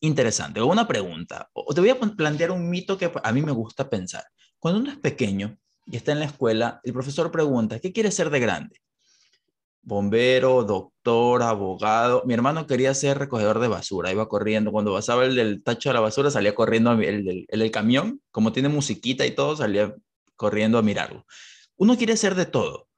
interesante 0.00 0.60
o 0.60 0.66
una 0.66 0.86
pregunta. 0.86 1.50
O 1.52 1.74
te 1.74 1.80
voy 1.80 1.90
a 1.90 1.98
plantear 1.98 2.50
un 2.50 2.68
mito 2.68 2.98
que 2.98 3.10
a 3.22 3.32
mí 3.32 3.42
me 3.42 3.52
gusta 3.52 3.88
pensar. 3.88 4.24
Cuando 4.58 4.80
uno 4.80 4.90
es 4.90 4.98
pequeño 4.98 5.58
y 5.86 5.96
está 5.96 6.12
en 6.12 6.20
la 6.20 6.26
escuela, 6.26 6.80
el 6.84 6.92
profesor 6.92 7.30
pregunta, 7.30 7.78
¿qué 7.80 7.92
quiere 7.92 8.10
ser 8.10 8.30
de 8.30 8.40
grande? 8.40 8.80
Bombero, 9.84 10.64
doctor, 10.64 11.42
abogado. 11.42 12.22
Mi 12.26 12.34
hermano 12.34 12.66
quería 12.66 12.94
ser 12.94 13.18
recogedor 13.18 13.60
de 13.60 13.68
basura, 13.68 14.10
iba 14.12 14.28
corriendo. 14.28 14.72
Cuando 14.72 14.92
pasaba 14.92 15.24
el 15.24 15.36
del 15.36 15.62
tacho 15.62 15.90
de 15.90 15.94
la 15.94 16.00
basura, 16.00 16.30
salía 16.30 16.54
corriendo 16.54 16.92
el 16.92 17.46
el 17.48 17.70
camión. 17.70 18.20
Como 18.30 18.52
tiene 18.52 18.68
musiquita 18.68 19.26
y 19.26 19.32
todo, 19.32 19.56
salía 19.56 19.94
corriendo 20.36 20.78
a 20.78 20.82
mirarlo. 20.82 21.26
Uno 21.76 21.96
quiere 21.96 22.16
ser 22.16 22.34
de 22.34 22.46
todo, 22.46 22.88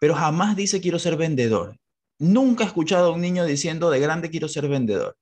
pero 0.00 0.14
jamás 0.14 0.56
dice 0.56 0.80
quiero 0.80 0.98
ser 0.98 1.16
vendedor. 1.16 1.78
Nunca 2.18 2.64
he 2.64 2.66
escuchado 2.66 3.08
a 3.08 3.14
un 3.14 3.20
niño 3.20 3.44
diciendo 3.44 3.90
de 3.90 4.00
grande 4.00 4.30
quiero 4.30 4.48
ser 4.48 4.68
vendedor. 4.68 5.16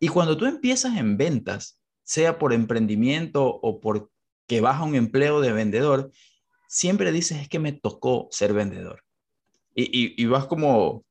Y 0.00 0.08
cuando 0.08 0.36
tú 0.36 0.46
empiezas 0.46 0.96
en 0.96 1.16
ventas, 1.16 1.78
sea 2.04 2.38
por 2.38 2.52
emprendimiento 2.52 3.44
o 3.44 3.80
porque 3.80 4.60
vas 4.60 4.80
a 4.80 4.84
un 4.84 4.94
empleo 4.94 5.40
de 5.40 5.52
vendedor, 5.52 6.10
siempre 6.68 7.12
dices 7.12 7.38
es 7.40 7.48
que 7.48 7.58
me 7.58 7.72
tocó 7.72 8.28
ser 8.30 8.52
vendedor 8.52 9.05
y, 9.76 10.24
vas 10.26 10.46
como, 10.46 11.04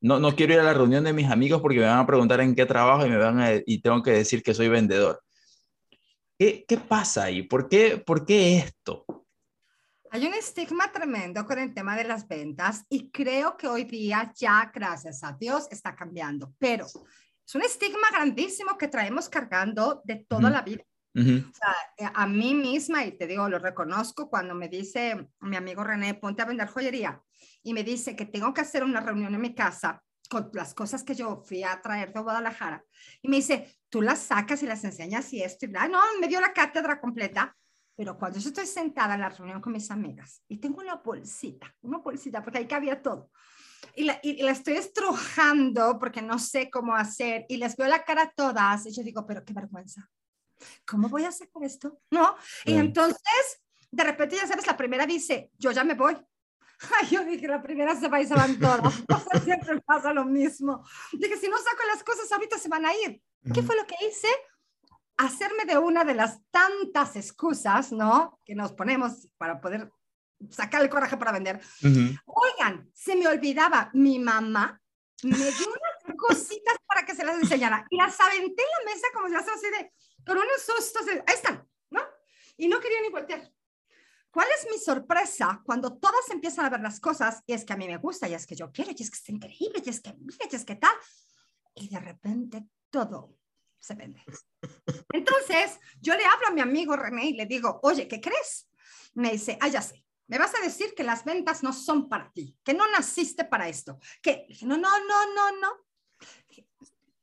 no, 0.00 0.20
no 0.20 0.36
quiero 0.36 0.54
ir 0.54 0.60
a 0.60 0.64
la 0.64 0.74
reunión 0.74 1.04
de 1.04 1.12
mis 1.12 1.30
amigos 1.30 1.62
porque 1.62 1.78
me 1.78 1.86
van 1.86 2.00
a 2.00 2.06
preguntar 2.06 2.40
en 2.40 2.54
qué 2.54 2.66
trabajo 2.66 3.06
y, 3.06 3.10
me 3.10 3.16
van 3.16 3.62
y 3.66 3.80
tengo 3.80 4.02
que 4.02 4.12
decir 4.12 4.42
que 4.42 4.54
soy 4.54 4.68
vendedor. 4.68 5.22
¿Qué, 6.38 6.64
qué 6.68 6.76
pasa 6.76 7.24
ahí? 7.24 7.42
¿Por 7.42 7.68
qué, 7.68 7.96
¿Por 7.98 8.24
qué 8.24 8.58
esto? 8.58 9.04
Hay 10.10 10.26
un 10.26 10.34
estigma 10.34 10.90
tremendo 10.92 11.44
con 11.44 11.58
el 11.58 11.74
tema 11.74 11.96
de 11.96 12.04
las 12.04 12.26
ventas 12.26 12.84
y 12.88 13.10
creo 13.10 13.56
que 13.56 13.66
hoy 13.66 13.84
día 13.84 14.32
ya, 14.36 14.70
gracias 14.72 15.22
a 15.24 15.32
Dios, 15.32 15.66
está 15.70 15.94
cambiando, 15.94 16.54
pero 16.58 16.86
es 16.86 17.54
un 17.54 17.62
estigma 17.62 18.10
grandísimo 18.10 18.76
que 18.78 18.88
traemos 18.88 19.28
cargando 19.28 20.00
de 20.04 20.16
toda 20.16 20.50
la 20.50 20.62
vida. 20.62 20.84
O 21.14 21.20
sea, 21.20 21.74
eh, 21.96 22.08
a 22.14 22.26
mí 22.28 22.54
misma, 22.54 23.04
y 23.04 23.18
te 23.18 23.26
digo, 23.26 23.48
lo 23.48 23.58
reconozco, 23.58 24.30
cuando 24.30 24.54
me 24.54 24.68
dice 24.68 25.28
mi 25.40 25.56
amigo 25.56 25.82
René, 25.82 26.14
ponte 26.14 26.42
a 26.42 26.44
vender 26.44 26.68
joyería, 26.68 27.20
y 27.62 27.72
me 27.72 27.84
dice 27.84 28.16
que 28.16 28.26
tengo 28.26 28.52
que 28.52 28.60
hacer 28.60 28.84
una 28.84 29.00
reunión 29.00 29.34
en 29.34 29.40
mi 29.40 29.54
casa 29.54 30.02
con 30.28 30.50
las 30.52 30.74
cosas 30.74 31.02
que 31.02 31.14
yo 31.14 31.42
fui 31.46 31.62
a 31.62 31.80
traer 31.80 32.12
de 32.12 32.20
Guadalajara, 32.20 32.84
y 33.22 33.28
me 33.28 33.36
dice, 33.36 33.78
tú 33.88 34.02
las 34.02 34.18
sacas 34.18 34.62
y 34.62 34.66
las 34.66 34.84
enseñas 34.84 35.32
y 35.32 35.42
esto, 35.42 35.64
y 35.64 35.68
bla. 35.68 35.88
no, 35.88 36.00
me 36.20 36.28
dio 36.28 36.40
la 36.40 36.52
cátedra 36.52 37.00
completa, 37.00 37.56
pero 37.96 38.18
cuando 38.18 38.38
yo 38.38 38.48
estoy 38.48 38.66
sentada 38.66 39.14
en 39.14 39.22
la 39.22 39.30
reunión 39.30 39.60
con 39.60 39.72
mis 39.72 39.90
amigas 39.90 40.42
y 40.46 40.58
tengo 40.58 40.80
una 40.80 40.96
bolsita, 40.96 41.74
una 41.80 41.98
bolsita, 41.98 42.42
porque 42.42 42.58
ahí 42.58 42.66
cabía 42.66 43.00
todo, 43.00 43.30
y 43.94 44.04
la, 44.04 44.20
y 44.22 44.42
la, 44.42 44.50
estoy 44.50 44.74
estrujando 44.74 45.98
porque 45.98 46.20
no 46.20 46.38
sé 46.38 46.68
cómo 46.68 46.94
hacer 46.94 47.46
y 47.48 47.56
les 47.56 47.76
veo 47.76 47.88
la 47.88 48.04
cara 48.04 48.24
a 48.24 48.30
todas 48.30 48.84
y 48.86 48.92
yo 48.92 49.02
digo, 49.02 49.26
pero 49.26 49.44
qué 49.44 49.52
vergüenza. 49.54 50.08
¿cómo 50.86 51.08
voy 51.08 51.24
a 51.24 51.32
sacar 51.32 51.62
esto? 51.62 52.00
¿No? 52.10 52.36
Y 52.64 52.74
entonces, 52.74 53.62
de 53.90 54.04
repente, 54.04 54.36
ya 54.36 54.46
sabes, 54.46 54.66
la 54.66 54.76
primera 54.76 55.06
dice, 55.06 55.50
yo 55.58 55.70
ya 55.70 55.84
me 55.84 55.94
voy. 55.94 56.16
Ay, 57.00 57.08
yo 57.10 57.24
dije, 57.24 57.48
la 57.48 57.62
primera 57.62 57.94
se 57.96 58.08
va 58.08 58.20
y 58.20 58.26
se 58.26 58.34
van 58.34 58.58
todas. 58.58 58.94
siempre 59.44 59.80
pasa 59.80 60.12
lo 60.12 60.24
mismo. 60.24 60.84
Dije, 61.12 61.36
si 61.36 61.48
no 61.48 61.58
saco 61.58 61.82
las 61.86 62.04
cosas, 62.04 62.30
ahorita 62.30 62.58
se 62.58 62.68
van 62.68 62.86
a 62.86 62.94
ir. 62.94 63.20
¿Qué 63.52 63.62
fue 63.62 63.76
lo 63.76 63.86
que 63.86 63.96
hice? 64.06 64.28
Hacerme 65.16 65.64
de 65.64 65.78
una 65.78 66.04
de 66.04 66.14
las 66.14 66.40
tantas 66.50 67.16
excusas, 67.16 67.92
¿no? 67.92 68.38
Que 68.44 68.54
nos 68.54 68.72
ponemos 68.72 69.28
para 69.38 69.60
poder 69.60 69.90
sacar 70.50 70.82
el 70.82 70.88
coraje 70.88 71.16
para 71.16 71.32
vender. 71.32 71.60
Oigan, 72.26 72.90
se 72.94 73.16
me 73.16 73.26
olvidaba, 73.26 73.90
mi 73.94 74.18
mamá 74.18 74.80
me 75.22 75.36
dio 75.36 75.66
unas 75.66 76.16
cositas 76.16 76.76
para 76.86 77.04
que 77.04 77.14
se 77.14 77.24
las 77.24 77.38
enseñara 77.38 77.86
y 77.90 77.96
las 77.96 78.20
aventé 78.20 78.62
en 78.62 78.68
la 78.86 78.92
mesa 78.92 79.06
como 79.12 79.28
si 79.28 79.34
las 79.34 79.48
así 79.48 79.66
de, 79.66 79.92
con 80.24 80.36
unos 80.36 80.62
sustos, 80.64 81.02
ahí 81.26 81.34
están, 81.34 81.66
¿no? 81.90 82.00
Y 82.56 82.68
no 82.68 82.80
quería 82.80 83.00
ni 83.02 83.08
voltear. 83.08 83.50
¿Cuál 84.30 84.48
es 84.58 84.70
mi 84.70 84.78
sorpresa 84.78 85.62
cuando 85.64 85.96
todas 85.96 86.28
empiezan 86.30 86.66
a 86.66 86.70
ver 86.70 86.80
las 86.80 87.00
cosas? 87.00 87.42
Y 87.46 87.52
es 87.52 87.64
que 87.64 87.72
a 87.72 87.76
mí 87.76 87.86
me 87.86 87.96
gusta, 87.96 88.28
y 88.28 88.34
es 88.34 88.46
que 88.46 88.54
yo 88.54 88.70
quiero, 88.70 88.90
y 88.96 89.02
es 89.02 89.10
que 89.10 89.16
está 89.16 89.32
increíble, 89.32 89.82
y 89.84 89.88
es 89.88 90.00
que 90.00 90.14
mira, 90.18 90.46
y 90.50 90.54
es 90.54 90.64
que 90.64 90.76
tal. 90.76 90.94
Y 91.74 91.88
de 91.88 92.00
repente 92.00 92.66
todo 92.90 93.36
se 93.78 93.94
vende. 93.94 94.22
Entonces, 95.12 95.78
yo 96.00 96.14
le 96.14 96.24
hablo 96.24 96.48
a 96.48 96.52
mi 96.52 96.60
amigo 96.60 96.96
René 96.96 97.26
y 97.26 97.32
le 97.32 97.46
digo, 97.46 97.80
oye, 97.82 98.06
¿qué 98.06 98.20
crees? 98.20 98.68
Me 99.14 99.32
dice, 99.32 99.56
ah, 99.60 99.68
ya 99.68 99.80
sé, 99.80 100.04
me 100.26 100.38
vas 100.38 100.54
a 100.54 100.60
decir 100.60 100.94
que 100.94 101.04
las 101.04 101.24
ventas 101.24 101.62
no 101.62 101.72
son 101.72 102.08
para 102.08 102.30
ti, 102.32 102.56
que 102.62 102.74
no 102.74 102.90
naciste 102.90 103.44
para 103.44 103.68
esto, 103.68 103.98
que 104.22 104.46
no, 104.62 104.76
no, 104.76 104.98
no, 105.00 105.34
no, 105.34 105.60
no. 105.60 105.68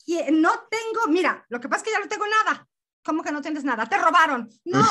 Y 0.08 0.20
no 0.32 0.52
tengo, 0.70 1.08
mira, 1.08 1.46
lo 1.50 1.60
que 1.60 1.70
pasa 1.70 1.82
es 1.82 1.84
que 1.86 1.92
ya 1.92 2.00
no 2.00 2.08
tengo 2.08 2.26
nada. 2.28 2.68
¿Cómo 3.04 3.22
que 3.22 3.32
no 3.32 3.42
tienes 3.42 3.64
nada? 3.64 3.86
Te 3.86 3.98
robaron. 3.98 4.50
No, 4.66 4.84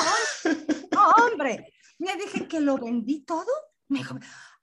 no, 0.93 1.11
hombre. 1.25 1.74
Me 1.99 2.17
dije 2.17 2.47
que 2.49 2.61
lo 2.61 2.77
vendí 2.79 3.21
todo. 3.21 3.51
Me 3.89 3.99
dijo, 3.99 4.17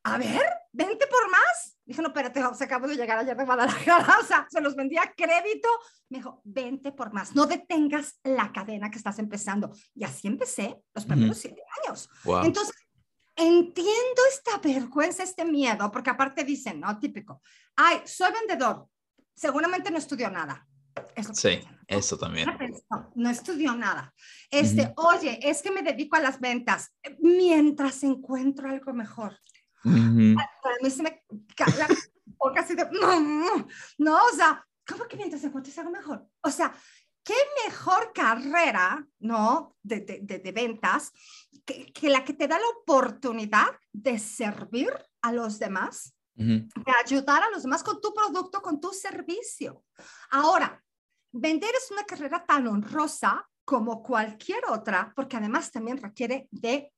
a 0.04 0.18
ver, 0.18 0.42
vente 0.72 1.06
por 1.08 1.30
más. 1.30 1.78
Dije, 1.86 2.02
no, 2.02 2.08
espérate, 2.10 2.42
se 2.56 2.64
acabó 2.64 2.88
de 2.88 2.96
llegar 2.96 3.18
ayer 3.18 3.38
de 3.38 3.46
Guadalajara, 3.46 4.18
o 4.22 4.26
sea, 4.26 4.48
se 4.50 4.62
los 4.62 4.76
vendía 4.76 5.04
a 5.04 5.14
crédito. 5.14 5.68
Me 6.10 6.18
dijo, 6.18 6.42
vente 6.44 6.92
por 6.92 7.14
más, 7.14 7.36
no 7.36 7.46
detengas 7.46 8.20
la 8.24 8.52
cadena 8.52 8.90
que 8.90 8.98
estás 8.98 9.20
empezando. 9.20 9.72
Y 9.94 10.04
así 10.04 10.28
empecé 10.28 10.82
los 10.94 11.06
primeros 11.06 11.38
siete 11.38 11.62
años. 11.84 12.10
Entonces, 12.44 12.76
entiendo 13.36 14.22
esta 14.32 14.58
vergüenza, 14.58 15.24
este 15.24 15.46
miedo, 15.46 15.92
porque 15.92 16.10
aparte 16.10 16.44
dicen, 16.44 16.80
¿no? 16.80 16.98
Típico, 17.00 17.42
ay, 17.76 18.02
soy 18.06 18.32
vendedor, 18.32 18.88
seguramente 19.36 19.92
no 19.92 19.98
estudió 19.98 20.30
nada. 20.30 20.68
Sí, 21.34 21.60
eso 21.88 22.18
también. 22.18 22.50
No, 23.16 23.30
estudió 23.30 23.76
nada. 23.76 24.14
Este, 24.50 24.94
oye, 24.98 25.40
es 25.42 25.62
que 25.62 25.72
me 25.72 25.84
dedico 25.84 26.16
a 26.16 26.22
las 26.22 26.40
ventas 26.40 26.94
mientras 27.20 28.04
encuentro 28.04 28.70
algo 28.70 28.94
mejor. 28.94 29.38
Mí 29.84 30.90
se 30.90 31.04
me 31.04 31.24
cae 31.56 31.88
así 32.58 32.76
de, 32.76 32.88
no, 32.92 33.68
no, 33.98 34.16
o 34.16 34.36
sea, 34.36 34.66
¿cómo 34.88 35.06
que 35.06 35.18
mientras 35.18 35.44
encuentres 35.44 35.78
algo 35.78 35.92
mejor? 35.92 36.28
O 36.42 36.52
sea, 36.52 36.74
¿qué 37.24 37.36
mejor 37.66 38.12
carrera, 38.14 39.06
no, 39.20 39.76
de, 39.82 40.02
de, 40.02 40.40
de 40.40 40.52
ventas 40.52 41.12
que, 41.66 41.92
que, 41.94 42.10
la 42.10 42.24
que 42.24 42.34
te 42.34 42.48
da 42.48 42.58
la 42.58 42.68
oportunidad 42.82 43.68
de 43.92 44.20
servir 44.20 44.92
a 45.22 45.32
los 45.32 45.60
demás, 45.60 46.16
de 46.34 46.68
ayudar 47.06 47.44
a 47.44 47.50
los 47.52 47.64
demás 47.64 47.84
con 47.84 48.02
tu 48.02 48.14
producto, 48.14 48.62
con 48.62 48.80
tu 48.80 48.92
servicio? 48.92 49.84
Ahora, 50.32 50.84
vender 51.32 51.72
es 51.76 51.92
una 51.92 52.04
carrera 52.04 52.46
tan 52.46 52.68
honrosa 52.68 53.48
como 53.64 54.02
cualquier 54.04 54.66
otra, 54.70 55.14
porque 55.16 55.38
además 55.38 55.72
también 55.72 55.98
requiere 55.98 56.48
de 56.52 56.92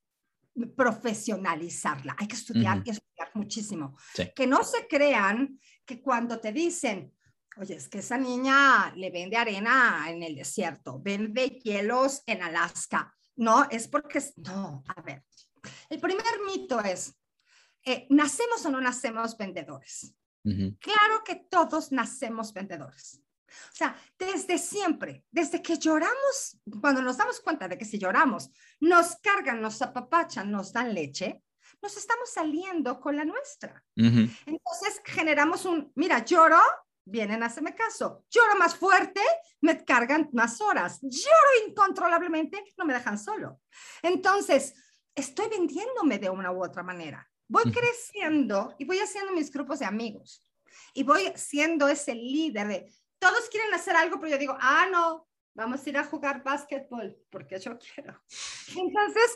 profesionalizarla. 0.75 2.16
Hay 2.18 2.28
que 2.28 2.36
estudiar 2.36 2.82
y 2.86 2.92
estudiar 2.92 3.32
muchísimo. 3.34 3.98
Que 4.36 4.48
no 4.48 4.63
se 4.63 4.88
crean 4.88 5.60
que 5.86 6.02
cuando 6.02 6.40
te 6.40 6.52
dicen, 6.52 7.13
oye, 7.58 7.75
es 7.75 7.90
que 7.90 8.00
esa 8.00 8.18
niña 8.18 8.94
le 8.96 9.10
vende 9.12 9.38
arena 9.38 10.06
en 10.08 10.24
el 10.24 10.36
desierto, 10.36 11.00
vende 11.00 11.60
hielos 11.63 12.24
en 12.25 12.44
Alaska. 12.44 13.13
No, 13.36 13.68
es 13.70 13.88
porque, 13.88 14.24
no, 14.38 14.84
a 14.96 15.02
ver, 15.02 15.24
el 15.90 16.00
primer 16.00 16.25
mito 16.46 16.80
es, 16.82 17.16
eh, 17.86 18.06
¿nacemos 18.10 18.66
o 18.66 18.72
no 18.72 18.80
nacemos 18.80 19.38
vendedores? 19.38 20.16
Claro 20.44 21.24
que 21.24 21.36
todos 21.50 21.94
nacemos 21.94 22.52
vendedores. 22.52 23.23
O 23.72 23.75
sea, 23.75 23.95
desde 24.17 24.57
siempre, 24.57 25.24
desde 25.31 25.62
que 25.62 25.77
lloramos, 25.77 26.60
cuando 26.81 27.01
nos 27.01 27.17
damos 27.17 27.39
cuenta 27.39 27.67
de 27.67 27.77
que 27.77 27.86
si 27.86 27.98
lloramos, 27.98 28.51
nos 28.79 29.15
cargan, 29.17 29.62
nos 29.62 29.81
apapachan, 29.81 30.51
nos 30.51 30.74
dan 30.74 30.93
leche, 30.93 31.43
nos 31.81 31.98
estamos 31.98 32.29
saliendo 32.29 33.00
con 33.00 33.15
la 33.15 33.25
nuestra. 33.25 33.83
Entonces 33.95 35.01
generamos 35.05 35.65
un, 35.65 35.91
mira, 35.95 36.24
lloro, 36.24 36.60
vienen 37.05 37.43
a 37.43 37.48
hacerme 37.48 37.75
caso. 37.75 38.25
Lloro 38.29 38.55
más 38.57 38.75
fuerte, 38.75 39.22
me 39.62 39.83
cargan 39.83 40.29
más 40.33 40.62
horas. 40.62 41.00
Lloro 41.01 41.67
incontrolablemente, 41.67 42.63
no 42.77 42.86
me 42.86 42.93
dejan 42.93 43.17
solo. 43.17 43.60
Entonces, 44.01 44.74
estoy 45.13 45.50
vendiéndome 45.50 46.19
de 46.19 46.29
una 46.29 46.51
u 46.51 46.63
otra 46.63 46.83
manera. 46.83 47.29
Voy 47.48 47.72
creciendo 47.72 48.74
y 48.79 48.86
voy 48.86 49.00
haciendo 49.00 49.33
mis 49.33 49.51
grupos 49.51 49.79
de 49.79 49.86
amigos. 49.86 50.48
Y 50.93 51.03
voy 51.03 51.31
siendo 51.36 51.88
ese 51.88 52.15
líder 52.15 52.67
de, 52.67 52.93
todos 53.24 53.50
quieren 53.50 53.74
hacer 53.74 53.96
algo, 53.96 54.20
pero 54.20 54.32
yo 54.32 54.38
digo, 54.38 54.58
ah, 54.60 54.86
no, 54.92 55.27
vamos 55.56 55.86
a 55.86 55.89
ir 55.89 55.98
a 55.98 56.03
jugar 56.03 56.44
básquetbol 56.44 57.18
porque 57.30 57.58
yo 57.60 57.77
quiero. 57.80 58.22
Entonces, 58.75 59.36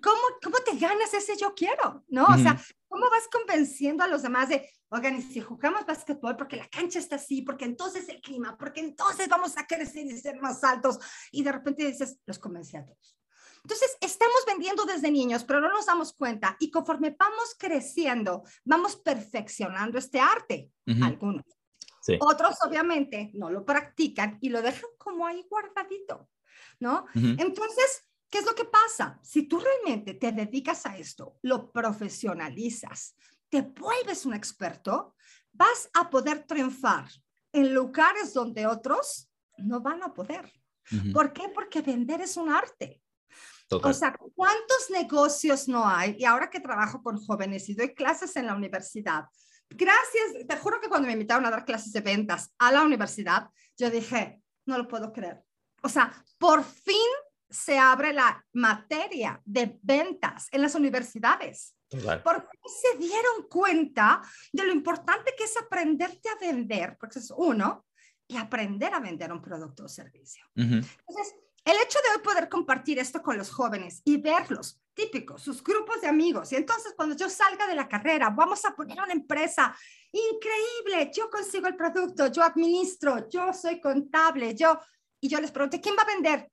¿cómo, 0.00 0.22
cómo 0.42 0.58
te 0.58 0.76
ganas 0.76 1.12
ese 1.12 1.36
yo 1.36 1.52
quiero? 1.54 2.04
¿No? 2.08 2.26
O 2.26 2.38
sea, 2.38 2.56
¿cómo 2.86 3.10
vas 3.10 3.28
convenciendo 3.28 4.04
a 4.04 4.06
los 4.06 4.22
demás 4.22 4.48
de, 4.50 4.70
oigan, 4.90 5.16
y 5.16 5.22
si 5.22 5.40
jugamos 5.40 5.84
básquetbol 5.84 6.36
porque 6.36 6.56
la 6.56 6.68
cancha 6.68 7.00
está 7.00 7.16
así, 7.16 7.42
porque 7.42 7.64
entonces 7.64 8.08
el 8.08 8.20
clima, 8.20 8.56
porque 8.56 8.80
entonces 8.80 9.28
vamos 9.28 9.58
a 9.58 9.66
crecer 9.66 10.06
y 10.06 10.16
ser 10.16 10.40
más 10.40 10.62
altos? 10.62 10.98
Y 11.32 11.42
de 11.42 11.50
repente 11.52 11.84
dices, 11.84 12.20
los 12.24 12.38
convencí 12.38 12.76
a 12.76 12.84
todos. 12.84 13.16
Entonces, 13.64 13.96
estamos 14.00 14.44
vendiendo 14.46 14.84
desde 14.84 15.10
niños, 15.10 15.42
pero 15.42 15.60
no 15.60 15.68
nos 15.68 15.86
damos 15.86 16.12
cuenta. 16.12 16.56
Y 16.60 16.70
conforme 16.70 17.14
vamos 17.18 17.56
creciendo, 17.58 18.44
vamos 18.64 18.94
perfeccionando 18.96 19.98
este 19.98 20.20
arte. 20.20 20.70
Algunos. 21.02 21.57
Otros, 22.20 22.56
obviamente, 22.66 23.30
no 23.34 23.50
lo 23.50 23.64
practican 23.64 24.38
y 24.40 24.48
lo 24.48 24.62
dejan 24.62 24.90
como 24.98 25.26
ahí 25.26 25.44
guardadito, 25.48 26.28
¿no? 26.80 27.06
Entonces, 27.14 28.08
¿qué 28.30 28.38
es 28.38 28.46
lo 28.46 28.54
que 28.54 28.64
pasa? 28.64 29.18
Si 29.22 29.42
tú 29.42 29.60
realmente 29.60 30.14
te 30.14 30.32
dedicas 30.32 30.86
a 30.86 30.96
esto, 30.96 31.38
lo 31.42 31.70
profesionalizas, 31.70 33.14
te 33.48 33.62
vuelves 33.62 34.26
un 34.26 34.34
experto, 34.34 35.14
vas 35.52 35.90
a 35.94 36.08
poder 36.08 36.44
triunfar 36.46 37.08
en 37.52 37.74
lugares 37.74 38.34
donde 38.34 38.66
otros 38.66 39.30
no 39.58 39.80
van 39.80 40.02
a 40.02 40.12
poder. 40.14 40.52
¿Por 41.12 41.32
qué? 41.32 41.48
Porque 41.54 41.82
vender 41.82 42.20
es 42.22 42.36
un 42.36 42.50
arte. 42.50 43.02
O 43.70 43.92
sea, 43.92 44.16
¿cuántos 44.34 44.90
negocios 44.90 45.68
no 45.68 45.86
hay? 45.86 46.16
Y 46.18 46.24
ahora 46.24 46.48
que 46.48 46.60
trabajo 46.60 47.02
con 47.02 47.18
jóvenes 47.18 47.68
y 47.68 47.74
doy 47.74 47.94
clases 47.94 48.34
en 48.36 48.46
la 48.46 48.54
universidad, 48.54 49.26
gracias, 49.70 50.46
te 50.46 50.56
juro 50.56 50.80
que 50.80 50.88
cuando 50.88 51.06
me 51.06 51.12
invitaron 51.12 51.46
a 51.46 51.50
dar 51.50 51.64
clases 51.64 51.92
de 51.92 52.00
ventas 52.00 52.54
a 52.58 52.72
la 52.72 52.82
universidad, 52.82 53.48
yo 53.76 53.90
dije, 53.90 54.42
no 54.66 54.78
lo 54.78 54.88
puedo 54.88 55.12
creer. 55.12 55.42
O 55.82 55.88
sea, 55.88 56.12
por 56.38 56.64
fin 56.64 56.96
se 57.48 57.78
abre 57.78 58.12
la 58.12 58.44
materia 58.52 59.40
de 59.44 59.78
ventas 59.82 60.48
en 60.50 60.62
las 60.62 60.74
universidades. 60.74 61.74
Por 61.90 62.42
fin 62.42 62.60
se 62.82 62.98
dieron 62.98 63.48
cuenta 63.48 64.20
de 64.52 64.64
lo 64.64 64.72
importante 64.72 65.34
que 65.36 65.44
es 65.44 65.56
aprenderte 65.56 66.28
a 66.28 66.38
vender, 66.38 66.96
porque 67.00 67.18
es 67.18 67.32
uno, 67.34 67.86
y 68.26 68.36
aprender 68.36 68.92
a 68.92 69.00
vender 69.00 69.32
un 69.32 69.40
producto 69.40 69.84
o 69.84 69.88
servicio. 69.88 70.44
Entonces, 70.54 71.34
el 71.64 71.76
hecho 71.82 71.98
de 72.00 72.16
hoy 72.16 72.22
poder 72.22 72.48
compartir 72.48 72.98
esto 72.98 73.22
con 73.22 73.38
los 73.38 73.50
jóvenes 73.50 74.02
y 74.04 74.18
verlos, 74.18 74.80
típicos, 74.98 75.40
sus 75.40 75.62
grupos 75.62 76.00
de 76.00 76.08
amigos, 76.08 76.50
y 76.50 76.56
entonces 76.56 76.92
cuando 76.96 77.14
yo 77.14 77.30
salga 77.30 77.68
de 77.68 77.76
la 77.76 77.88
carrera, 77.88 78.30
vamos 78.30 78.64
a 78.64 78.74
poner 78.74 79.00
una 79.00 79.12
empresa 79.12 79.72
increíble, 80.10 81.12
yo 81.14 81.30
consigo 81.30 81.68
el 81.68 81.76
producto, 81.76 82.26
yo 82.26 82.42
administro, 82.42 83.28
yo 83.28 83.52
soy 83.52 83.80
contable, 83.80 84.56
yo, 84.56 84.76
y 85.20 85.28
yo 85.28 85.40
les 85.40 85.52
pregunto, 85.52 85.80
¿quién 85.80 85.94
va 85.96 86.02
a 86.02 86.06
vender? 86.06 86.50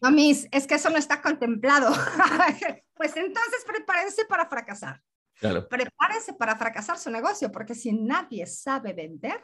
No, 0.00 0.10
mis, 0.10 0.48
es 0.50 0.66
que 0.66 0.74
eso 0.74 0.90
no 0.90 0.98
está 0.98 1.22
contemplado. 1.22 1.92
pues 2.94 3.16
entonces 3.16 3.64
prepárense 3.64 4.24
para 4.24 4.48
fracasar. 4.48 5.00
Claro. 5.38 5.68
Prepárense 5.68 6.32
para 6.32 6.56
fracasar 6.56 6.98
su 6.98 7.08
negocio, 7.08 7.52
porque 7.52 7.76
si 7.76 7.92
nadie 7.92 8.44
sabe 8.46 8.94
vender, 8.94 9.40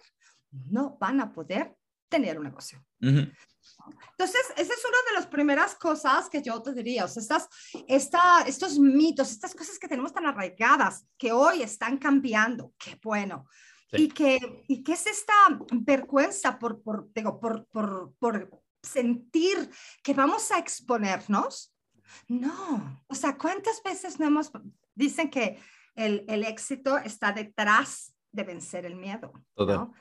no 0.51 0.99
van 0.99 1.21
a 1.21 1.33
poder 1.33 1.77
tener 2.09 2.39
un 2.39 2.45
negocio. 2.45 2.85
Entonces, 3.01 4.43
esa 4.57 4.75
es 4.75 4.85
una 4.85 4.99
de 5.09 5.15
las 5.15 5.27
primeras 5.27 5.75
cosas 5.75 6.29
que 6.29 6.43
yo 6.43 6.61
te 6.63 6.73
diría, 6.73 7.05
o 7.05 7.09
sea, 7.09 7.21
estas, 7.23 7.49
esta, 7.87 8.43
estos 8.43 8.79
mitos, 8.79 9.31
estas 9.31 9.55
cosas 9.55 9.79
que 9.79 9.89
tenemos 9.89 10.13
tan 10.13 10.27
arraigadas, 10.27 11.07
que 11.17 11.33
hoy 11.33 11.63
están 11.63 11.99
cambiando, 11.99 12.73
qué 12.79 12.99
bueno. 13.03 13.47
Y, 13.93 14.09
que, 14.09 14.65
y 14.69 14.83
que 14.83 14.93
es 14.93 15.07
esta 15.07 15.33
vergüenza 15.71 16.59
por, 16.59 16.83
por, 16.83 17.11
digo, 17.15 17.41
por, 17.41 17.67
por, 17.69 18.13
por 18.19 18.63
sentir 18.83 19.71
que 20.03 20.13
vamos 20.13 20.51
a 20.51 20.59
exponernos. 20.59 21.75
No, 22.27 23.03
o 23.07 23.15
sea, 23.15 23.39
¿cuántas 23.39 23.83
veces 23.83 24.19
no 24.19 24.27
hemos, 24.27 24.51
dicen 24.95 25.31
que 25.31 25.59
el, 25.95 26.25
el 26.29 26.45
éxito 26.45 26.99
está 26.99 27.33
detrás 27.33 28.15
de 28.31 28.45
vencer 28.45 28.85
el 28.85 28.97
miedo? 28.97 29.33
¿no? 29.57 29.95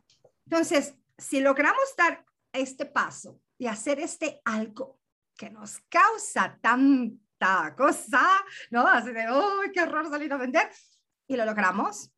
Entonces, 0.45 0.95
si 1.17 1.39
logramos 1.39 1.95
dar 1.97 2.25
este 2.51 2.85
paso 2.85 3.39
y 3.57 3.67
hacer 3.67 3.99
este 3.99 4.41
algo 4.45 4.99
que 5.35 5.49
nos 5.49 5.79
causa 5.89 6.57
tanta 6.61 7.75
cosa, 7.75 8.27
¿no? 8.71 8.87
Así 8.87 9.11
de, 9.11 9.29
¡oh, 9.29 9.61
qué 9.73 9.81
horror 9.81 10.09
salir 10.09 10.31
a 10.33 10.37
vender! 10.37 10.69
Y 11.27 11.35
lo 11.35 11.45
logramos. 11.45 12.11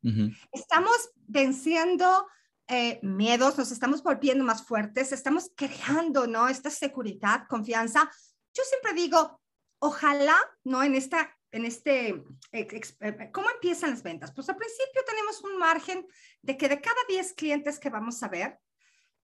Estamos 0.52 1.10
venciendo 1.26 2.26
eh, 2.68 3.00
miedos, 3.02 3.58
nos 3.58 3.72
estamos 3.72 4.02
volviendo 4.02 4.44
más 4.44 4.64
fuertes, 4.64 5.12
estamos 5.12 5.50
creando, 5.56 6.26
¿no? 6.26 6.48
Esta 6.48 6.70
seguridad, 6.70 7.46
confianza. 7.48 8.08
Yo 8.54 8.62
siempre 8.62 8.92
digo, 8.94 9.40
ojalá, 9.80 10.36
¿no? 10.64 10.82
En 10.82 10.94
esta 10.94 11.36
en 11.52 11.64
este, 11.64 12.22
eh, 12.52 13.30
¿cómo 13.32 13.50
empiezan 13.50 13.90
las 13.90 14.02
ventas? 14.02 14.32
Pues 14.32 14.48
al 14.48 14.56
principio 14.56 15.02
tenemos 15.04 15.42
un 15.42 15.58
margen 15.58 16.06
de 16.42 16.56
que 16.56 16.68
de 16.68 16.80
cada 16.80 17.00
10 17.08 17.32
clientes 17.34 17.78
que 17.78 17.90
vamos 17.90 18.22
a 18.22 18.28
ver, 18.28 18.58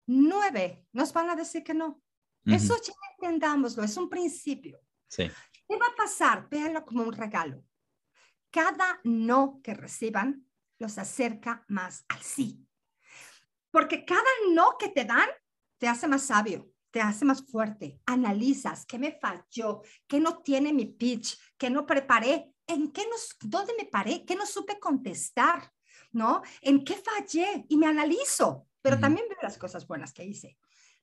nueve 0.05 0.85
nos 0.91 1.13
van 1.13 1.29
a 1.29 1.35
decir 1.35 1.63
que 1.63 1.73
no. 1.73 2.01
Eso 2.45 2.75
ya 2.81 2.93
entendámoslo, 3.17 3.83
es 3.83 3.95
un 3.95 4.09
principio. 4.09 4.79
Sí. 5.07 5.29
¿Qué 5.67 5.77
va 5.77 5.87
a 5.87 5.95
pasar? 5.95 6.49
Véanlo 6.49 6.83
como 6.85 7.03
un 7.03 7.13
regalo. 7.13 7.63
Cada 8.51 8.99
no 9.03 9.61
que 9.63 9.73
reciban 9.73 10.45
los 10.77 10.97
acerca 10.97 11.63
más 11.69 12.03
al 12.09 12.21
sí. 12.21 12.67
Porque 13.71 14.03
cada 14.03 14.29
no 14.51 14.77
que 14.77 14.89
te 14.89 15.05
dan 15.05 15.29
te 15.77 15.87
hace 15.87 16.07
más 16.07 16.23
sabio, 16.23 16.69
te 16.91 17.01
hace 17.01 17.25
más 17.25 17.45
fuerte. 17.45 17.99
Analizas 18.05 18.85
qué 18.85 18.99
me 18.99 19.13
falló, 19.13 19.81
qué 20.07 20.19
no 20.19 20.39
tiene 20.43 20.73
mi 20.73 20.85
pitch, 20.85 21.37
qué 21.57 21.69
no 21.69 21.85
preparé, 21.85 22.53
en 22.67 22.91
qué 22.91 23.05
nos, 23.09 23.35
dónde 23.41 23.73
me 23.77 23.85
paré, 23.85 24.25
qué 24.25 24.35
no 24.35 24.45
supe 24.45 24.79
contestar, 24.79 25.71
¿no? 26.11 26.41
En 26.61 26.83
qué 26.83 26.95
fallé 26.95 27.65
y 27.67 27.77
me 27.77 27.87
analizo 27.87 28.67
pero 28.83 28.99
también 28.99 29.27
veo 29.29 29.39
las 29.41 29.57
cosas 29.57 29.87
buenas 29.87 30.13
que 30.13 30.25
hice. 30.25 30.57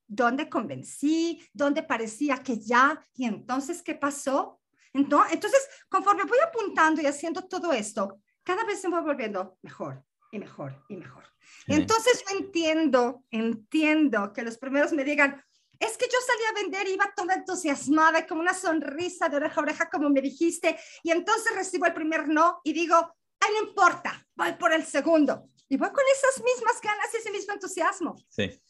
¿Dónde 0.07 0.49
convencí? 0.49 1.43
¿Dónde 1.53 1.83
parecía 1.83 2.37
que 2.39 2.61
ya? 2.61 3.05
¿Y 3.15 3.25
entonces 3.25 3.83
qué 3.83 3.95
pasó? 3.95 4.61
Entonces, 4.93 5.69
conforme 5.89 6.25
voy 6.25 6.39
apuntando 6.47 7.01
y 7.01 7.07
haciendo 7.07 7.49
todo 7.49 7.73
esto, 7.73 8.21
cada 8.43 8.65
vez 8.65 8.81
se 8.81 8.89
me 8.89 8.97
va 8.97 9.01
volviendo 9.01 9.57
mejor 9.63 10.05
y 10.31 10.39
mejor 10.39 10.85
y 10.89 10.97
mejor. 10.97 11.25
Entonces 11.67 12.23
yo 12.29 12.37
entiendo, 12.39 13.25
entiendo 13.31 14.33
que 14.33 14.43
los 14.43 14.59
primeros 14.59 14.93
me 14.93 15.05
digan, 15.05 15.43
es 15.79 15.97
que 15.97 16.07
yo 16.07 16.19
salí 16.27 16.43
a 16.51 16.63
vender 16.63 16.87
y 16.89 16.93
iba 16.93 17.13
toda 17.17 17.35
entusiasmada, 17.35 18.27
con 18.27 18.39
una 18.39 18.53
sonrisa 18.53 19.29
de 19.29 19.37
oreja 19.37 19.61
a 19.61 19.63
oreja, 19.63 19.89
como 19.89 20.11
me 20.11 20.21
dijiste, 20.21 20.79
y 21.03 21.11
entonces 21.11 21.55
recibo 21.55 21.87
el 21.87 21.95
primer 21.95 22.29
no 22.29 22.61
y 22.63 22.75
digo, 22.75 22.97
ay, 23.41 23.51
no 23.55 23.69
importa, 23.69 24.27
voy 24.35 24.53
por 24.53 24.73
el 24.73 24.85
segundo. 24.85 25.49
Y 25.71 25.77
voy 25.77 25.89
con 25.91 26.05
esas 26.13 26.43
mismas 26.45 26.81
ganas 26.83 27.15
y 27.15 27.19
ese 27.19 27.31
mismo 27.31 27.55
entusiasmo. 27.55 28.17
Sí. 28.29 28.61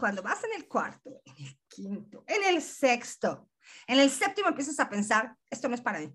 Cuando 0.00 0.22
vas 0.22 0.42
en 0.42 0.60
el 0.60 0.68
cuarto, 0.68 1.22
en 1.24 1.46
el 1.46 1.58
quinto, 1.68 2.24
en 2.26 2.42
el 2.44 2.60
sexto, 2.60 3.48
en 3.86 4.00
el 4.00 4.10
séptimo 4.10 4.48
empiezas 4.48 4.78
a 4.80 4.88
pensar, 4.88 5.34
esto 5.48 5.68
no 5.68 5.76
es 5.76 5.80
para 5.80 6.00
mí. 6.00 6.12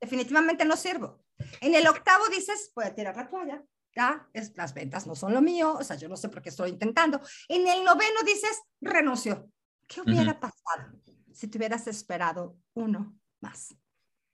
Definitivamente 0.00 0.64
no 0.64 0.76
sirvo. 0.76 1.22
En 1.60 1.74
el 1.74 1.86
octavo 1.86 2.26
dices, 2.28 2.72
voy 2.74 2.86
a 2.86 2.94
tirar 2.94 3.16
la 3.16 3.28
toalla. 3.28 3.62
Ya, 3.94 4.28
es, 4.32 4.56
las 4.56 4.74
ventas 4.74 5.06
no 5.06 5.14
son 5.14 5.34
lo 5.34 5.42
mío, 5.42 5.74
o 5.74 5.84
sea, 5.84 5.96
yo 5.96 6.08
no 6.08 6.16
sé 6.16 6.28
por 6.28 6.40
qué 6.40 6.48
estoy 6.48 6.70
intentando. 6.70 7.20
En 7.48 7.68
el 7.68 7.84
noveno 7.84 8.22
dices, 8.24 8.62
renuncio. 8.80 9.50
¿Qué 9.86 10.00
hubiera 10.00 10.38
pasado 10.40 10.92
si 11.32 11.48
te 11.48 11.58
hubieras 11.58 11.86
esperado 11.86 12.56
uno 12.74 13.18
más? 13.40 13.74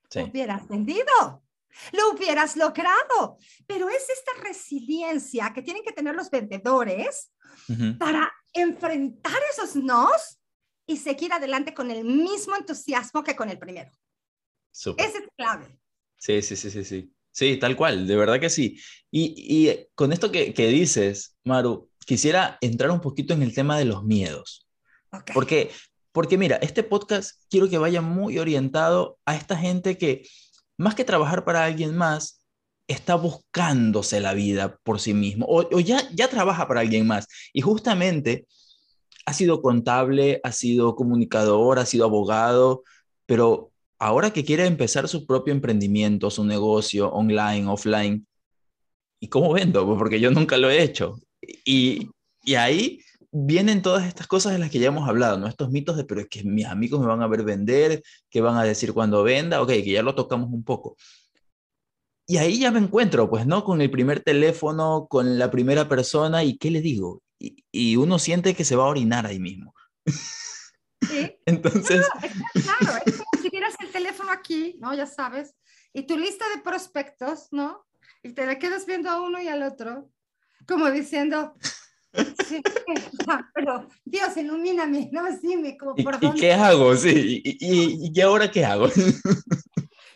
Sí. 0.08 0.20
Hubieras 0.20 0.66
vendido 0.68 1.43
lo 1.92 2.10
hubieras 2.10 2.56
logrado. 2.56 3.38
Pero 3.66 3.88
es 3.88 4.08
esta 4.08 4.32
resiliencia 4.42 5.52
que 5.54 5.62
tienen 5.62 5.82
que 5.82 5.92
tener 5.92 6.14
los 6.14 6.30
vendedores 6.30 7.32
para 7.98 8.32
enfrentar 8.52 9.38
esos 9.52 9.76
nos 9.76 10.38
y 10.86 10.96
seguir 10.96 11.32
adelante 11.32 11.72
con 11.72 11.90
el 11.90 12.04
mismo 12.04 12.56
entusiasmo 12.56 13.22
que 13.22 13.36
con 13.36 13.48
el 13.48 13.58
primero. 13.58 13.90
Esa 14.72 14.94
es 14.98 15.28
clave. 15.36 15.78
Sí, 16.18 16.42
sí, 16.42 16.56
sí, 16.56 16.70
sí, 16.70 16.84
sí. 16.84 17.12
Sí, 17.30 17.56
tal 17.56 17.76
cual, 17.76 18.06
de 18.06 18.16
verdad 18.16 18.38
que 18.38 18.48
sí. 18.48 18.80
Y, 19.10 19.34
y 19.36 19.88
con 19.96 20.12
esto 20.12 20.30
que, 20.30 20.54
que, 20.54 20.68
dices, 20.68 21.36
Maru, 21.42 21.90
quisiera 22.06 22.58
entrar 22.60 22.90
un 22.92 23.00
poquito 23.00 23.34
en 23.34 23.42
el 23.42 23.52
tema 23.52 23.76
de 23.76 23.84
los 23.84 24.04
miedos. 24.04 24.68
Porque, 25.32 25.70
porque 26.12 26.38
mira, 26.38 26.56
este 26.56 26.84
podcast 26.84 27.42
quiero 27.50 27.68
que 27.68 27.78
vaya 27.78 28.00
muy 28.00 28.38
orientado 28.38 29.18
a 29.24 29.34
esta 29.34 29.56
gente 29.56 29.98
que 29.98 30.26
más 30.76 30.94
que 30.94 31.04
trabajar 31.04 31.44
para 31.44 31.64
alguien 31.64 31.96
más, 31.96 32.44
está 32.86 33.14
buscándose 33.14 34.20
la 34.20 34.34
vida 34.34 34.78
por 34.82 35.00
sí 35.00 35.14
mismo 35.14 35.46
o, 35.48 35.80
ya, 35.80 36.08
ya 36.12 36.28
trabaja 36.28 36.68
para 36.68 36.80
alguien 36.80 37.06
más. 37.06 37.26
Y 37.52 37.60
justamente 37.62 38.46
ha 39.26 39.32
sido 39.32 39.62
contable, 39.62 40.40
ha 40.44 40.52
sido 40.52 40.94
comunicador, 40.94 41.78
ha 41.78 41.86
sido 41.86 42.04
abogado, 42.04 42.82
pero 43.26 43.72
ahora 43.98 44.32
que 44.32 44.44
quiere 44.44 44.66
empezar 44.66 45.08
su 45.08 45.26
propio 45.26 45.54
emprendimiento, 45.54 46.30
su 46.30 46.44
negocio 46.44 47.08
online, 47.10 47.66
offline, 47.68 48.26
¿y 49.20 49.28
cómo 49.28 49.52
vendo? 49.52 49.86
Pues 49.86 49.98
porque 49.98 50.20
yo 50.20 50.30
nunca 50.30 50.58
lo 50.58 50.70
he 50.70 50.82
hecho. 50.82 51.18
Y, 51.64 52.10
y 52.42 52.54
ahí 52.54 53.00
vienen 53.36 53.82
todas 53.82 54.06
estas 54.06 54.28
cosas 54.28 54.52
de 54.52 54.60
las 54.60 54.70
que 54.70 54.78
ya 54.78 54.88
hemos 54.88 55.08
hablado, 55.08 55.36
¿no? 55.38 55.48
Estos 55.48 55.68
mitos 55.70 55.96
de, 55.96 56.04
pero 56.04 56.20
es 56.20 56.28
que 56.28 56.44
mis 56.44 56.66
amigos 56.66 57.00
me 57.00 57.08
van 57.08 57.20
a 57.20 57.26
ver 57.26 57.42
vender, 57.42 58.00
¿qué 58.30 58.40
van 58.40 58.56
a 58.56 58.62
decir 58.62 58.92
cuando 58.92 59.24
venda? 59.24 59.60
Ok, 59.60 59.70
que 59.70 59.90
ya 59.90 60.04
lo 60.04 60.14
tocamos 60.14 60.50
un 60.52 60.62
poco. 60.62 60.96
Y 62.28 62.36
ahí 62.36 62.60
ya 62.60 62.70
me 62.70 62.78
encuentro, 62.78 63.28
pues, 63.28 63.44
¿no? 63.44 63.64
Con 63.64 63.80
el 63.80 63.90
primer 63.90 64.20
teléfono, 64.20 65.08
con 65.10 65.36
la 65.36 65.50
primera 65.50 65.88
persona, 65.88 66.44
¿y 66.44 66.56
qué 66.58 66.70
le 66.70 66.80
digo? 66.80 67.22
Y, 67.40 67.96
uno 67.96 68.20
siente 68.20 68.54
que 68.54 68.64
se 68.64 68.76
va 68.76 68.84
a 68.84 68.88
orinar 68.88 69.26
ahí 69.26 69.40
mismo. 69.40 69.74
Sí. 70.06 71.36
Entonces... 71.44 72.06
claro, 72.52 73.02
es 73.04 73.16
como 73.16 73.42
si 73.42 73.50
tienes 73.50 73.74
el 73.80 73.90
teléfono 73.90 74.30
aquí, 74.30 74.76
¿no? 74.78 74.94
Ya 74.94 75.06
sabes, 75.06 75.54
y 75.92 76.04
tu 76.06 76.16
lista 76.16 76.44
de 76.54 76.62
prospectos, 76.62 77.48
¿no? 77.50 77.84
Y 78.22 78.32
te 78.32 78.46
la 78.46 78.60
quedas 78.60 78.86
viendo 78.86 79.10
a 79.10 79.20
uno 79.20 79.42
y 79.42 79.48
al 79.48 79.64
otro, 79.64 80.08
como 80.66 80.90
diciendo, 80.92 81.54
Sí, 82.46 82.62
pero 83.54 83.88
Dios, 84.04 84.36
ilumíname, 84.36 85.08
no, 85.12 85.22
sí, 85.40 85.56
me 85.56 85.76
como, 85.76 85.94
¿Y, 85.96 86.26
¿Y 86.26 86.34
qué 86.34 86.52
hago? 86.52 86.96
Sí, 86.96 87.42
y, 87.44 87.56
y, 87.60 88.10
y, 88.14 88.20
ahora 88.20 88.50
qué 88.50 88.64
hago? 88.64 88.88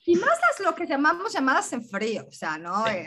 Y 0.04 0.16
más 0.16 0.38
las 0.40 0.60
lo 0.60 0.74
que 0.74 0.86
llamamos 0.86 1.34
llamadas 1.34 1.70
en 1.74 1.84
frío, 1.84 2.24
o 2.26 2.32
sea, 2.32 2.56
¿no? 2.56 2.86
Eh, 2.86 3.06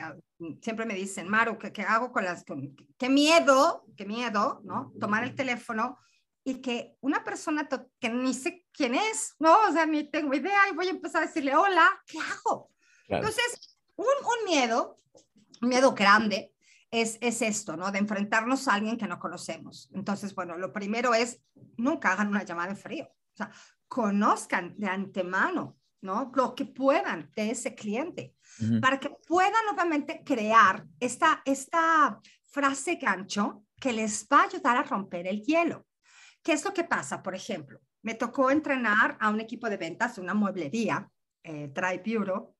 siempre 0.61 0.85
me 0.85 0.93
dicen, 0.93 1.27
Maru, 1.27 1.57
¿qué, 1.57 1.71
¿qué, 1.71 1.81
hago 1.81 2.11
con 2.11 2.23
las, 2.23 2.45
con, 2.45 2.75
qué 2.97 3.09
miedo, 3.09 3.85
qué 3.97 4.05
miedo, 4.05 4.61
¿no? 4.63 4.93
Tomar 4.99 5.23
el 5.23 5.33
teléfono 5.33 5.97
y 6.43 6.61
que 6.61 6.95
una 7.01 7.23
persona 7.23 7.67
que 7.99 8.09
ni 8.09 8.35
sé 8.35 8.67
quién 8.71 8.93
es, 8.93 9.35
¿no? 9.39 9.51
O 9.67 9.71
sea, 9.71 9.87
ni 9.87 10.11
tengo 10.11 10.33
idea 10.35 10.69
y 10.71 10.75
voy 10.75 10.87
a 10.87 10.91
empezar 10.91 11.23
a 11.23 11.25
decirle, 11.25 11.55
hola, 11.55 11.89
¿qué 12.05 12.19
hago? 12.19 12.69
Entonces, 13.07 13.77
un, 13.95 14.05
un 14.05 14.45
miedo, 14.45 14.99
un 15.61 15.69
miedo 15.69 15.93
grande, 15.93 16.53
es, 16.91 17.17
es, 17.21 17.41
esto, 17.41 17.77
¿no? 17.77 17.91
De 17.91 17.99
enfrentarnos 17.99 18.67
a 18.67 18.75
alguien 18.75 18.97
que 18.97 19.07
no 19.07 19.17
conocemos. 19.17 19.89
Entonces, 19.93 20.35
bueno, 20.35 20.57
lo 20.57 20.71
primero 20.71 21.13
es, 21.13 21.41
nunca 21.77 22.11
hagan 22.11 22.27
una 22.27 22.43
llamada 22.43 22.71
en 22.71 22.77
frío. 22.77 23.05
O 23.05 23.37
sea, 23.37 23.51
conozcan 23.87 24.75
de 24.77 24.87
antemano 24.87 25.81
¿no? 26.01 26.31
Lo 26.35 26.55
que 26.55 26.65
puedan 26.65 27.29
de 27.35 27.51
ese 27.51 27.75
cliente, 27.75 28.35
para 28.81 28.99
que 28.99 29.09
puedan 29.27 29.65
nuevamente 29.65 30.23
crear 30.25 30.85
esta, 30.99 31.41
esta 31.45 32.19
frase 32.49 32.95
gancho 32.95 33.63
que 33.79 33.93
les 33.93 34.27
va 34.31 34.41
a 34.41 34.45
ayudar 34.45 34.77
a 34.77 34.83
romper 34.83 35.27
el 35.27 35.41
hielo. 35.43 35.85
¿Qué 36.43 36.53
es 36.53 36.65
lo 36.65 36.73
que 36.73 36.83
pasa? 36.83 37.21
Por 37.21 37.35
ejemplo, 37.35 37.79
me 38.01 38.15
tocó 38.15 38.49
entrenar 38.49 39.15
a 39.19 39.29
un 39.29 39.39
equipo 39.39 39.69
de 39.69 39.77
ventas 39.77 40.15
de 40.15 40.21
una 40.21 40.33
mueblería, 40.33 41.07
eh, 41.43 41.71
Drive 41.71 42.03
Bureau, 42.05 42.55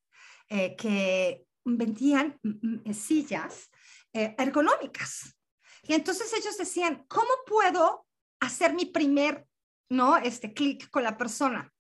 eh, 0.47 0.75
que 0.75 1.45
vendían 1.65 2.39
mm, 2.43 2.89
mm, 2.89 2.93
sillas 2.93 3.70
eh, 4.13 4.36
ergonómicas. 4.38 5.38
Y 5.84 5.93
entonces 5.93 6.32
ellos 6.34 6.58
decían, 6.58 7.06
¿cómo 7.08 7.30
puedo 7.45 8.08
hacer 8.39 8.74
mi 8.74 8.86
primer, 8.86 9.47
no, 9.89 10.17
este 10.17 10.54
clic 10.54 10.89
con 10.89 11.04
la 11.04 11.17
persona? 11.17 11.71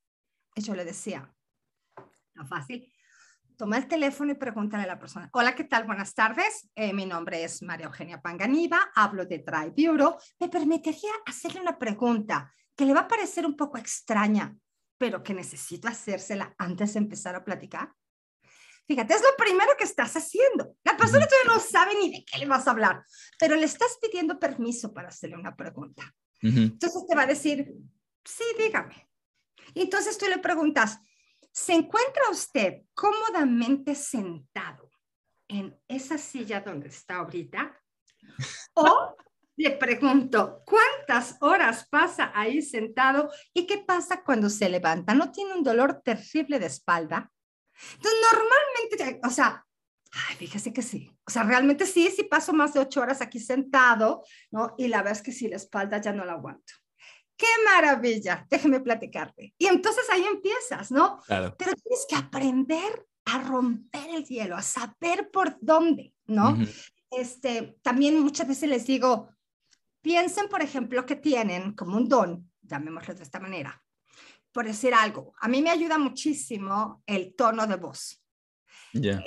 Y 0.55 0.61
yo 0.61 0.75
le 0.75 0.85
decía, 0.85 1.33
fácil. 2.45 2.91
Toma 3.57 3.77
el 3.77 3.87
teléfono 3.87 4.31
y 4.31 4.35
pregúntale 4.35 4.83
a 4.83 4.87
la 4.87 4.99
persona, 4.99 5.29
hola, 5.33 5.53
¿qué 5.53 5.65
tal? 5.65 5.85
Buenas 5.85 6.15
tardes. 6.15 6.69
Eh, 6.73 6.93
mi 6.93 7.05
nombre 7.05 7.43
es 7.43 7.61
María 7.61 7.85
Eugenia 7.85 8.19
Panganiva, 8.19 8.91
hablo 8.95 9.25
de 9.25 9.39
Drive 9.39 9.73
Bureau. 9.77 10.17
¿Me 10.39 10.49
permitiría 10.49 11.11
hacerle 11.25 11.61
una 11.61 11.77
pregunta 11.77 12.51
que 12.75 12.85
le 12.85 12.93
va 12.93 13.01
a 13.01 13.07
parecer 13.07 13.45
un 13.45 13.55
poco 13.55 13.77
extraña, 13.77 14.55
pero 14.97 15.21
que 15.21 15.35
necesito 15.35 15.87
hacérsela 15.87 16.55
antes 16.57 16.93
de 16.93 16.99
empezar 16.99 17.35
a 17.35 17.45
platicar? 17.45 17.93
Fíjate, 18.91 19.13
es 19.13 19.21
lo 19.21 19.37
primero 19.37 19.71
que 19.77 19.85
estás 19.85 20.13
haciendo. 20.17 20.75
La 20.83 20.97
persona 20.97 21.25
todavía 21.25 21.53
no 21.53 21.59
sabe 21.61 21.95
ni 21.95 22.11
de 22.11 22.25
qué 22.25 22.39
le 22.39 22.45
vas 22.45 22.67
a 22.67 22.71
hablar, 22.71 23.05
pero 23.39 23.55
le 23.55 23.65
estás 23.65 23.97
pidiendo 24.01 24.37
permiso 24.37 24.93
para 24.93 25.07
hacerle 25.07 25.37
una 25.37 25.55
pregunta. 25.55 26.13
Entonces 26.41 27.05
te 27.07 27.15
va 27.15 27.21
a 27.21 27.27
decir, 27.27 27.73
sí, 28.25 28.43
dígame. 28.57 29.07
Y 29.73 29.83
entonces 29.83 30.17
tú 30.17 30.25
le 30.27 30.39
preguntas, 30.39 30.99
¿Se 31.51 31.73
encuentra 31.73 32.29
usted 32.31 32.83
cómodamente 32.93 33.93
sentado 33.93 34.89
en 35.49 35.77
esa 35.87 36.17
silla 36.17 36.61
donde 36.61 36.87
está 36.87 37.17
ahorita? 37.17 37.77
O 38.73 39.15
le 39.57 39.71
pregunto, 39.71 40.63
¿cuántas 40.65 41.35
horas 41.41 41.87
pasa 41.89 42.31
ahí 42.33 42.61
sentado 42.61 43.29
y 43.53 43.67
qué 43.67 43.79
pasa 43.79 44.23
cuando 44.23 44.49
se 44.49 44.69
levanta? 44.69 45.13
¿No 45.13 45.31
tiene 45.31 45.53
un 45.53 45.63
dolor 45.63 46.01
terrible 46.01 46.57
de 46.57 46.67
espalda? 46.67 47.29
Entonces, 47.95 48.19
normalmente, 48.31 49.27
o 49.27 49.29
sea, 49.29 49.65
ay, 50.11 50.35
fíjese 50.35 50.73
que 50.73 50.81
sí. 50.81 51.11
O 51.25 51.31
sea, 51.31 51.43
realmente 51.43 51.85
sí, 51.85 52.09
sí 52.09 52.23
paso 52.23 52.53
más 52.53 52.73
de 52.73 52.81
ocho 52.81 53.01
horas 53.01 53.21
aquí 53.21 53.39
sentado, 53.39 54.23
¿no? 54.51 54.75
Y 54.77 54.87
la 54.87 54.97
verdad 54.97 55.13
es 55.13 55.21
que 55.21 55.31
sí, 55.31 55.47
la 55.47 55.55
espalda 55.57 55.99
ya 55.99 56.13
no 56.13 56.25
la 56.25 56.33
aguanto 56.33 56.73
qué 57.41 57.47
maravilla, 57.65 58.45
déjeme 58.51 58.81
platicarte. 58.81 59.55
Y 59.57 59.65
entonces 59.65 60.03
ahí 60.11 60.23
empiezas, 60.31 60.91
¿no? 60.91 61.19
Claro. 61.25 61.55
Pero 61.57 61.73
tienes 61.73 62.05
que 62.07 62.15
aprender 62.15 63.07
a 63.25 63.39
romper 63.39 64.09
el 64.11 64.25
hielo, 64.25 64.55
a 64.55 64.61
saber 64.61 65.31
por 65.31 65.57
dónde, 65.59 66.13
¿no? 66.27 66.55
este, 67.09 67.77
también 67.81 68.19
muchas 68.19 68.47
veces 68.47 68.69
les 68.69 68.85
digo, 68.85 69.29
piensen, 70.01 70.49
por 70.49 70.61
ejemplo, 70.61 71.05
que 71.05 71.15
tienen 71.15 71.73
como 71.73 71.97
un 71.97 72.07
don, 72.07 72.51
llamémoslo 72.61 73.15
de 73.15 73.23
esta 73.23 73.39
manera, 73.39 73.83
por 74.51 74.65
decir 74.65 74.93
algo. 74.93 75.33
A 75.39 75.47
mí 75.47 75.61
me 75.61 75.69
ayuda 75.69 75.97
muchísimo 75.97 77.03
el 77.05 77.35
tono 77.35 77.67
de 77.67 77.75
voz. 77.75 78.23
Ya. 78.93 79.23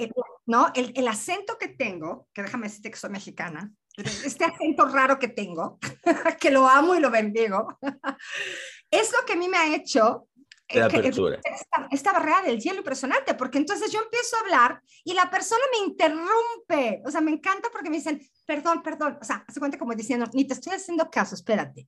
¿No? 0.46 0.70
El, 0.74 0.92
el 0.94 1.08
acento 1.08 1.56
que 1.58 1.68
tengo, 1.68 2.28
que 2.34 2.42
déjame 2.42 2.68
decirte 2.68 2.90
que 2.90 2.98
soy 2.98 3.10
mexicana, 3.10 3.72
este 3.96 4.44
acento 4.44 4.86
raro 4.88 5.18
que 5.18 5.28
tengo, 5.28 5.78
que 6.40 6.50
lo 6.50 6.68
amo 6.68 6.94
y 6.94 7.00
lo 7.00 7.10
bendigo, 7.10 7.78
es 8.90 9.12
lo 9.12 9.24
que 9.24 9.34
a 9.34 9.36
mí 9.36 9.48
me 9.48 9.56
ha 9.56 9.74
hecho 9.74 10.28
eh, 10.66 10.80
esta, 11.04 11.88
esta, 11.90 12.12
barrera 12.12 12.42
del 12.42 12.58
hielo 12.58 12.78
impresionante, 12.78 13.34
porque 13.34 13.58
entonces 13.58 13.92
yo 13.92 14.00
empiezo 14.00 14.36
a 14.36 14.40
hablar 14.40 14.82
y 15.04 15.12
la 15.12 15.30
persona 15.30 15.62
me 15.72 15.86
interrumpe. 15.86 17.02
O 17.04 17.10
sea, 17.10 17.20
me 17.20 17.32
encanta 17.32 17.68
porque 17.70 17.90
me 17.90 17.96
dicen, 17.96 18.20
perdón, 18.46 18.82
perdón. 18.82 19.18
O 19.20 19.24
sea, 19.24 19.44
se 19.46 19.60
cuenta 19.60 19.78
como 19.78 19.94
diciendo, 19.94 20.26
ni 20.32 20.46
te 20.46 20.54
estoy 20.54 20.72
haciendo 20.72 21.10
caso, 21.10 21.34
espérate. 21.34 21.86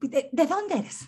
¿De, 0.00 0.28
de 0.32 0.46
dónde 0.46 0.78
eres? 0.78 1.00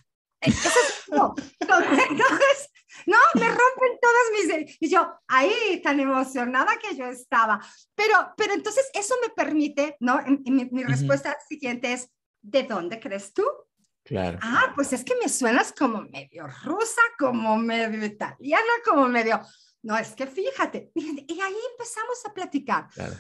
No. 1.11 1.35
Entonces, 1.61 2.71
no, 3.07 3.17
me 3.35 3.49
rompen 3.49 3.99
todas 4.01 4.67
mis... 4.67 4.77
Y 4.81 4.89
yo, 4.89 5.19
ahí, 5.29 5.81
tan 5.83 6.01
emocionada 6.01 6.79
que 6.79 6.97
yo 6.97 7.07
estaba. 7.07 7.61
Pero, 7.95 8.35
pero 8.37 8.55
entonces 8.55 8.89
eso 8.93 9.15
me 9.23 9.31
permite, 9.31 9.97
¿no? 10.01 10.21
mi, 10.45 10.85
respuesta 10.85 11.37
siguiente 11.49 11.93
es, 11.93 12.11
¿de 12.43 12.65
dónde 12.65 13.01
crees 13.01 13.33
tú? 13.33 13.45
Claro. 14.05 14.39
Ah, 14.43 14.73
pues 14.75 14.93
es 14.93 15.05
que 15.05 15.15
me 15.23 15.29
suenas 15.29 15.73
como 15.73 16.03
medio 16.03 16.47
rusa, 16.65 17.03
como 17.19 17.57
medio 17.57 18.05
italiana, 18.05 18.73
como 18.85 19.09
medio... 19.09 19.41
No, 19.83 19.97
es 19.97 20.15
que 20.15 20.27
fíjate. 20.27 20.91
Y 20.95 21.41
ahí 21.41 21.57
empezamos 21.73 22.27
a 22.27 22.35
platicar. 22.35 22.89
Claro. 22.89 23.15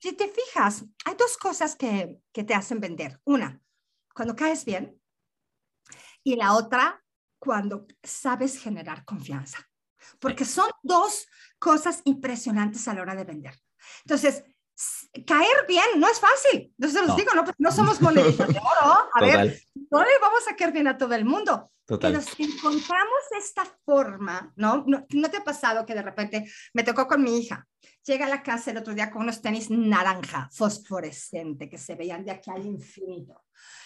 Si 0.00 0.12
te 0.12 0.28
fijas, 0.28 0.84
hay 1.06 1.14
dos 1.16 1.38
cosas 1.38 1.76
que, 1.76 2.18
que 2.30 2.44
te 2.44 2.54
hacen 2.54 2.78
vender. 2.78 3.20
Una, 3.24 3.58
cuando 4.14 4.36
caes 4.36 4.64
bien, 4.64 5.00
y 6.24 6.36
la 6.36 6.54
otra 6.54 7.00
cuando 7.38 7.86
sabes 8.02 8.58
generar 8.58 9.04
confianza, 9.04 9.58
porque 10.18 10.44
son 10.44 10.70
dos 10.82 11.26
cosas 11.58 12.00
impresionantes 12.04 12.88
a 12.88 12.94
la 12.94 13.02
hora 13.02 13.14
de 13.14 13.24
vender. 13.24 13.54
Entonces, 14.04 14.42
caer 15.26 15.66
bien 15.68 15.84
no 15.98 16.08
es 16.08 16.18
fácil. 16.18 16.72
Entonces 16.78 17.06
los 17.06 17.16
digo, 17.16 17.32
no, 17.34 17.44
no 17.58 17.70
somos 17.70 18.00
moneditas 18.00 18.48
de 18.48 18.58
oro. 18.58 19.08
A 19.12 19.20
ver, 19.20 19.62
no 19.74 20.00
le 20.00 20.18
vamos 20.20 20.48
a 20.50 20.56
caer 20.56 20.72
bien 20.72 20.88
a 20.88 20.96
todo 20.96 21.14
el 21.14 21.26
mundo. 21.26 21.70
Total. 21.84 22.12
Pero 22.12 22.24
si 22.24 22.44
encontramos 22.44 23.22
esta 23.38 23.64
forma, 23.84 24.52
¿no? 24.56 24.84
¿no? 24.86 25.04
¿no? 25.10 25.30
te 25.30 25.36
ha 25.36 25.44
pasado 25.44 25.84
que 25.84 25.94
de 25.94 26.02
repente 26.02 26.50
me 26.72 26.82
tocó 26.82 27.06
con 27.06 27.22
mi 27.22 27.38
hija? 27.38 27.66
Llega 28.06 28.24
a 28.24 28.30
la 28.30 28.42
casa 28.42 28.70
el 28.70 28.78
otro 28.78 28.94
día 28.94 29.10
con 29.10 29.22
unos 29.22 29.42
tenis 29.42 29.70
naranja, 29.70 30.48
fosforescente, 30.50 31.68
que 31.68 31.76
se 31.76 31.94
veían 31.94 32.24
de 32.24 32.32
aquí 32.32 32.50
al 32.50 32.64
infinito 32.64 33.43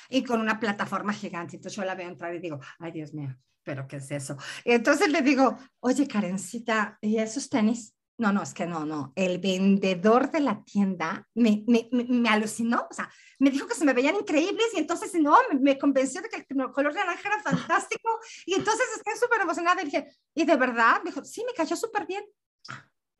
y 0.08 0.24
con 0.24 0.40
una 0.40 0.58
plataforma 0.58 1.12
gigante. 1.12 1.56
Entonces 1.56 1.76
yo 1.76 1.84
la 1.84 1.94
veo 1.94 2.08
entrar 2.08 2.34
y 2.34 2.40
digo, 2.40 2.60
ay 2.78 2.92
Dios 2.92 3.12
mío, 3.14 3.36
pero 3.62 3.86
¿qué 3.86 3.96
es 3.96 4.10
eso? 4.10 4.36
Y 4.64 4.72
entonces 4.72 5.08
le 5.10 5.22
digo, 5.22 5.56
oye 5.80 6.06
Karencita, 6.08 6.98
¿y 7.00 7.18
esos 7.18 7.48
tenis? 7.48 7.94
No, 8.18 8.32
no, 8.32 8.42
es 8.42 8.52
que 8.52 8.66
no, 8.66 8.84
no. 8.84 9.12
El 9.14 9.38
vendedor 9.38 10.32
de 10.32 10.40
la 10.40 10.64
tienda 10.64 11.28
me, 11.34 11.62
me, 11.68 11.88
me, 11.92 12.28
alucinó, 12.28 12.88
o 12.90 12.92
sea, 12.92 13.08
me 13.38 13.48
dijo 13.48 13.68
que 13.68 13.76
se 13.76 13.84
me 13.84 13.92
veían 13.92 14.16
increíbles 14.16 14.66
y 14.74 14.78
entonces, 14.78 15.14
no, 15.14 15.36
me, 15.60 15.78
convenció 15.78 16.20
de 16.20 16.28
que 16.28 16.44
el 16.48 16.72
color 16.72 16.92
de 16.92 16.98
naranja 16.98 17.28
era 17.28 17.40
fantástico 17.40 18.18
y 18.44 18.54
entonces 18.54 18.86
estoy 18.96 19.14
súper 19.20 19.42
emocionada 19.42 19.80
y 19.82 19.84
dije, 19.84 20.08
¿y 20.34 20.44
de 20.44 20.56
verdad? 20.56 21.00
Me 21.04 21.12
dijo, 21.12 21.24
sí, 21.24 21.44
me 21.46 21.54
cayó 21.54 21.76
súper 21.76 22.06
bien. 22.06 22.24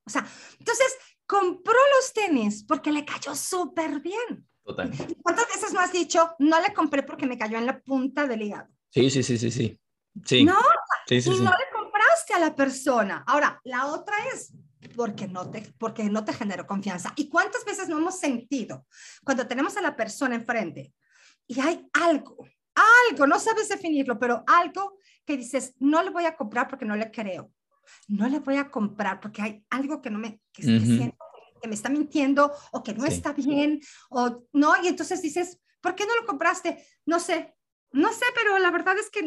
O 0.04 0.10
sea, 0.10 0.26
entonces 0.58 0.96
compró 1.26 1.78
los 1.96 2.12
tenis 2.12 2.64
porque 2.64 2.90
le 2.90 3.04
cayó 3.04 3.36
súper 3.36 4.00
bien. 4.00 4.48
Total. 4.68 4.90
¿Cuántas 5.22 5.46
veces 5.48 5.72
no 5.72 5.80
has 5.80 5.92
dicho, 5.92 6.34
no 6.38 6.60
le 6.60 6.74
compré 6.74 7.02
porque 7.02 7.26
me 7.26 7.38
cayó 7.38 7.56
en 7.56 7.66
la 7.66 7.80
punta 7.80 8.26
del 8.26 8.42
hígado? 8.42 8.68
Sí, 8.90 9.08
sí, 9.10 9.22
sí, 9.22 9.38
sí, 9.38 9.50
sí. 9.50 9.80
sí. 10.24 10.44
No, 10.44 10.58
sí, 11.06 11.22
sí, 11.22 11.30
y 11.30 11.40
no 11.40 11.50
le 11.50 11.64
compraste 11.74 12.34
a 12.34 12.38
la 12.38 12.54
persona. 12.54 13.24
Ahora, 13.26 13.60
la 13.64 13.86
otra 13.86 14.14
es 14.34 14.52
porque 14.94 15.26
no 15.26 15.50
te, 15.50 15.62
porque 15.78 16.04
no 16.04 16.24
te 16.24 16.32
generó 16.32 16.66
confianza. 16.66 17.12
¿Y 17.16 17.28
cuántas 17.28 17.64
veces 17.64 17.88
no 17.88 17.98
hemos 17.98 18.18
sentido 18.18 18.86
cuando 19.24 19.46
tenemos 19.46 19.76
a 19.76 19.80
la 19.80 19.96
persona 19.96 20.34
enfrente? 20.34 20.92
y 21.48 21.58
hay 21.60 21.88
algo, 21.94 22.46
algo, 23.08 23.26
no 23.26 23.40
sabes 23.40 23.68
definirlo, 23.68 24.18
pero 24.18 24.44
algo 24.46 24.98
que 25.24 25.36
dices, 25.36 25.74
no 25.78 26.02
le 26.02 26.10
voy 26.10 26.26
a 26.26 26.36
comprar 26.36 26.68
porque 26.68 26.84
no 26.84 26.94
le 26.94 27.10
creo. 27.10 27.50
No 28.06 28.28
le 28.28 28.38
voy 28.40 28.56
a 28.56 28.70
comprar 28.70 29.18
porque 29.18 29.40
hay 29.40 29.64
algo 29.70 30.02
que 30.02 30.10
no 30.10 30.18
me, 30.18 30.40
que, 30.52 30.62
me 31.66 31.74
está 31.74 31.88
mintiendo 31.88 32.52
o 32.72 32.82
que 32.82 32.94
no 32.94 33.04
está 33.06 33.32
bien 33.32 33.80
o 34.10 34.44
no, 34.52 34.74
y 34.82 34.88
entonces 34.88 35.22
dices, 35.22 35.58
¿por 35.80 35.94
qué 35.94 36.06
no 36.06 36.14
lo 36.14 36.26
compraste? 36.26 36.84
No 37.06 37.18
sé, 37.18 37.54
no 37.92 38.12
sé, 38.12 38.26
pero 38.34 38.58
la 38.58 38.70
verdad 38.70 38.96
es 38.98 39.10
que... 39.10 39.22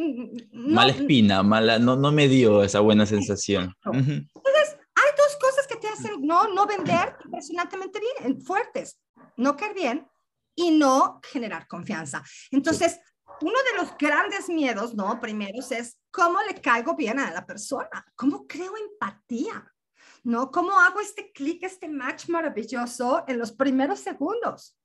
mala 0.54 0.92
espina, 0.92 1.42
mala, 1.44 1.80
no, 1.80 1.96
no 1.96 2.12
me 2.12 2.28
dio 2.28 2.64
esa 2.64 2.80
buena 2.80 3.06
sensación. 3.06 3.76
Entonces, 3.86 4.78
hay 4.96 5.12
dos 5.18 5.38
cosas 5.42 5.68
que 5.68 5.78
te 5.78 5.88
hacen 5.88 6.22
no, 6.22 6.48
no 6.54 6.68
vender 6.68 7.18
impresionantemente 7.26 8.00
bien, 8.00 8.42
fuertes, 8.42 9.00
no 9.38 9.58
caer 9.58 9.74
bien 9.74 10.08
y 10.56 10.72
no 10.72 11.20
generar 11.24 11.68
confianza. 11.68 12.24
Entonces, 12.52 13.00
uno 13.42 13.58
de 13.72 13.82
los 13.82 13.98
grandes 13.98 14.50
miedos, 14.50 14.94
¿no? 14.94 15.20
Primeros 15.20 15.72
es 15.72 15.98
cómo 16.12 16.40
le 16.44 16.62
caigo 16.62 16.96
bien 16.96 17.20
a 17.20 17.32
la 17.32 17.46
persona, 17.46 18.06
cómo 18.16 18.46
creo 18.46 18.74
empatía, 18.78 19.74
¿no? 20.24 20.52
¿Cómo 20.52 20.80
hago 20.80 21.00
este 21.00 21.32
clic, 21.32 21.64
este 21.64 21.88
match 21.88 22.30
maravilloso 22.30 23.24
en 23.28 23.38
los 23.40 23.52
primeros 23.52 24.00
segundos? 24.00 24.78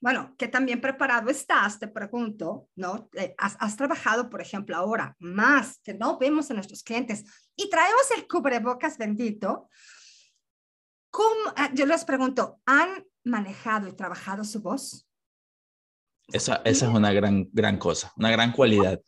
Bueno, 0.00 0.34
¿qué 0.36 0.48
tan 0.48 0.66
bien 0.66 0.80
preparado 0.80 1.30
estás? 1.30 1.78
Te 1.78 1.86
pregunto, 1.86 2.68
¿no? 2.74 3.08
Eh, 3.14 3.34
¿Has, 3.38 3.56
has 3.60 3.76
trabajado, 3.76 4.28
por 4.28 4.40
ejemplo, 4.40 4.76
ahora 4.76 5.14
más 5.20 5.78
que 5.84 5.94
no 5.94 6.18
vemos 6.18 6.50
a 6.50 6.54
nuestros 6.54 6.82
clientes 6.82 7.24
y 7.54 7.70
traemos 7.70 8.10
el 8.16 8.26
cubrebocas 8.26 8.98
bendito? 8.98 9.68
¿Cómo, 11.10 11.52
ah, 11.56 11.70
yo 11.74 11.86
les 11.86 12.04
pregunto, 12.04 12.60
¿han 12.66 13.04
manejado 13.22 13.86
y 13.86 13.92
trabajado 13.92 14.44
su 14.44 14.60
voz? 14.60 15.06
Esa, 16.28 16.62
esa 16.64 16.86
es 16.86 16.92
una 16.92 17.12
gran, 17.12 17.48
gran 17.52 17.78
cosa, 17.78 18.12
una 18.16 18.30
gran 18.30 18.50
cualidad. 18.52 19.00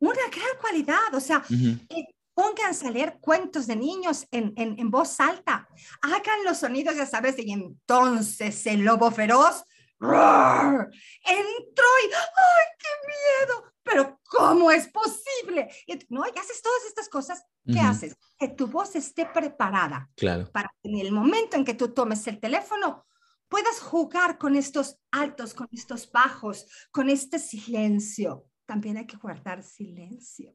Una 0.00 0.28
gran 0.30 0.58
cualidad, 0.60 1.14
o 1.14 1.20
sea, 1.20 1.42
eh, 1.88 2.13
pónganse 2.34 2.88
a 2.88 2.90
leer 2.90 3.18
cuentos 3.20 3.66
de 3.66 3.76
niños 3.76 4.26
en, 4.30 4.52
en, 4.56 4.78
en, 4.78 4.90
voz 4.90 5.20
alta, 5.20 5.68
hagan 6.02 6.44
los 6.44 6.58
sonidos, 6.58 6.96
ya 6.96 7.06
sabes, 7.06 7.36
y 7.38 7.52
entonces 7.52 8.66
el 8.66 8.80
lobo 8.80 9.10
feroz 9.10 9.64
entró 10.00 11.86
y 12.02 12.12
¡ay, 12.12 12.66
qué 12.78 12.88
miedo! 13.06 13.72
Pero 13.82 14.20
¿cómo 14.28 14.70
es 14.70 14.88
posible? 14.88 15.70
Y, 15.86 15.98
no, 16.08 16.24
y 16.26 16.38
haces 16.38 16.62
todas 16.62 16.84
estas 16.86 17.08
cosas, 17.08 17.44
¿qué 17.66 17.78
haces? 17.80 18.16
Que 18.38 18.48
tu 18.48 18.66
voz 18.66 18.96
esté 18.96 19.26
preparada 19.26 20.10
claro. 20.16 20.50
para 20.52 20.74
que 20.82 20.90
en 20.90 20.98
el 20.98 21.12
momento 21.12 21.56
en 21.56 21.64
que 21.64 21.74
tú 21.74 21.88
tomes 21.88 22.26
el 22.26 22.40
teléfono, 22.40 23.06
puedas 23.48 23.80
jugar 23.80 24.38
con 24.38 24.56
estos 24.56 24.98
altos, 25.10 25.52
con 25.54 25.68
estos 25.70 26.10
bajos, 26.10 26.66
con 26.90 27.10
este 27.10 27.38
silencio. 27.38 28.46
También 28.64 28.96
hay 28.96 29.06
que 29.06 29.18
guardar 29.18 29.62
silencio. 29.62 30.54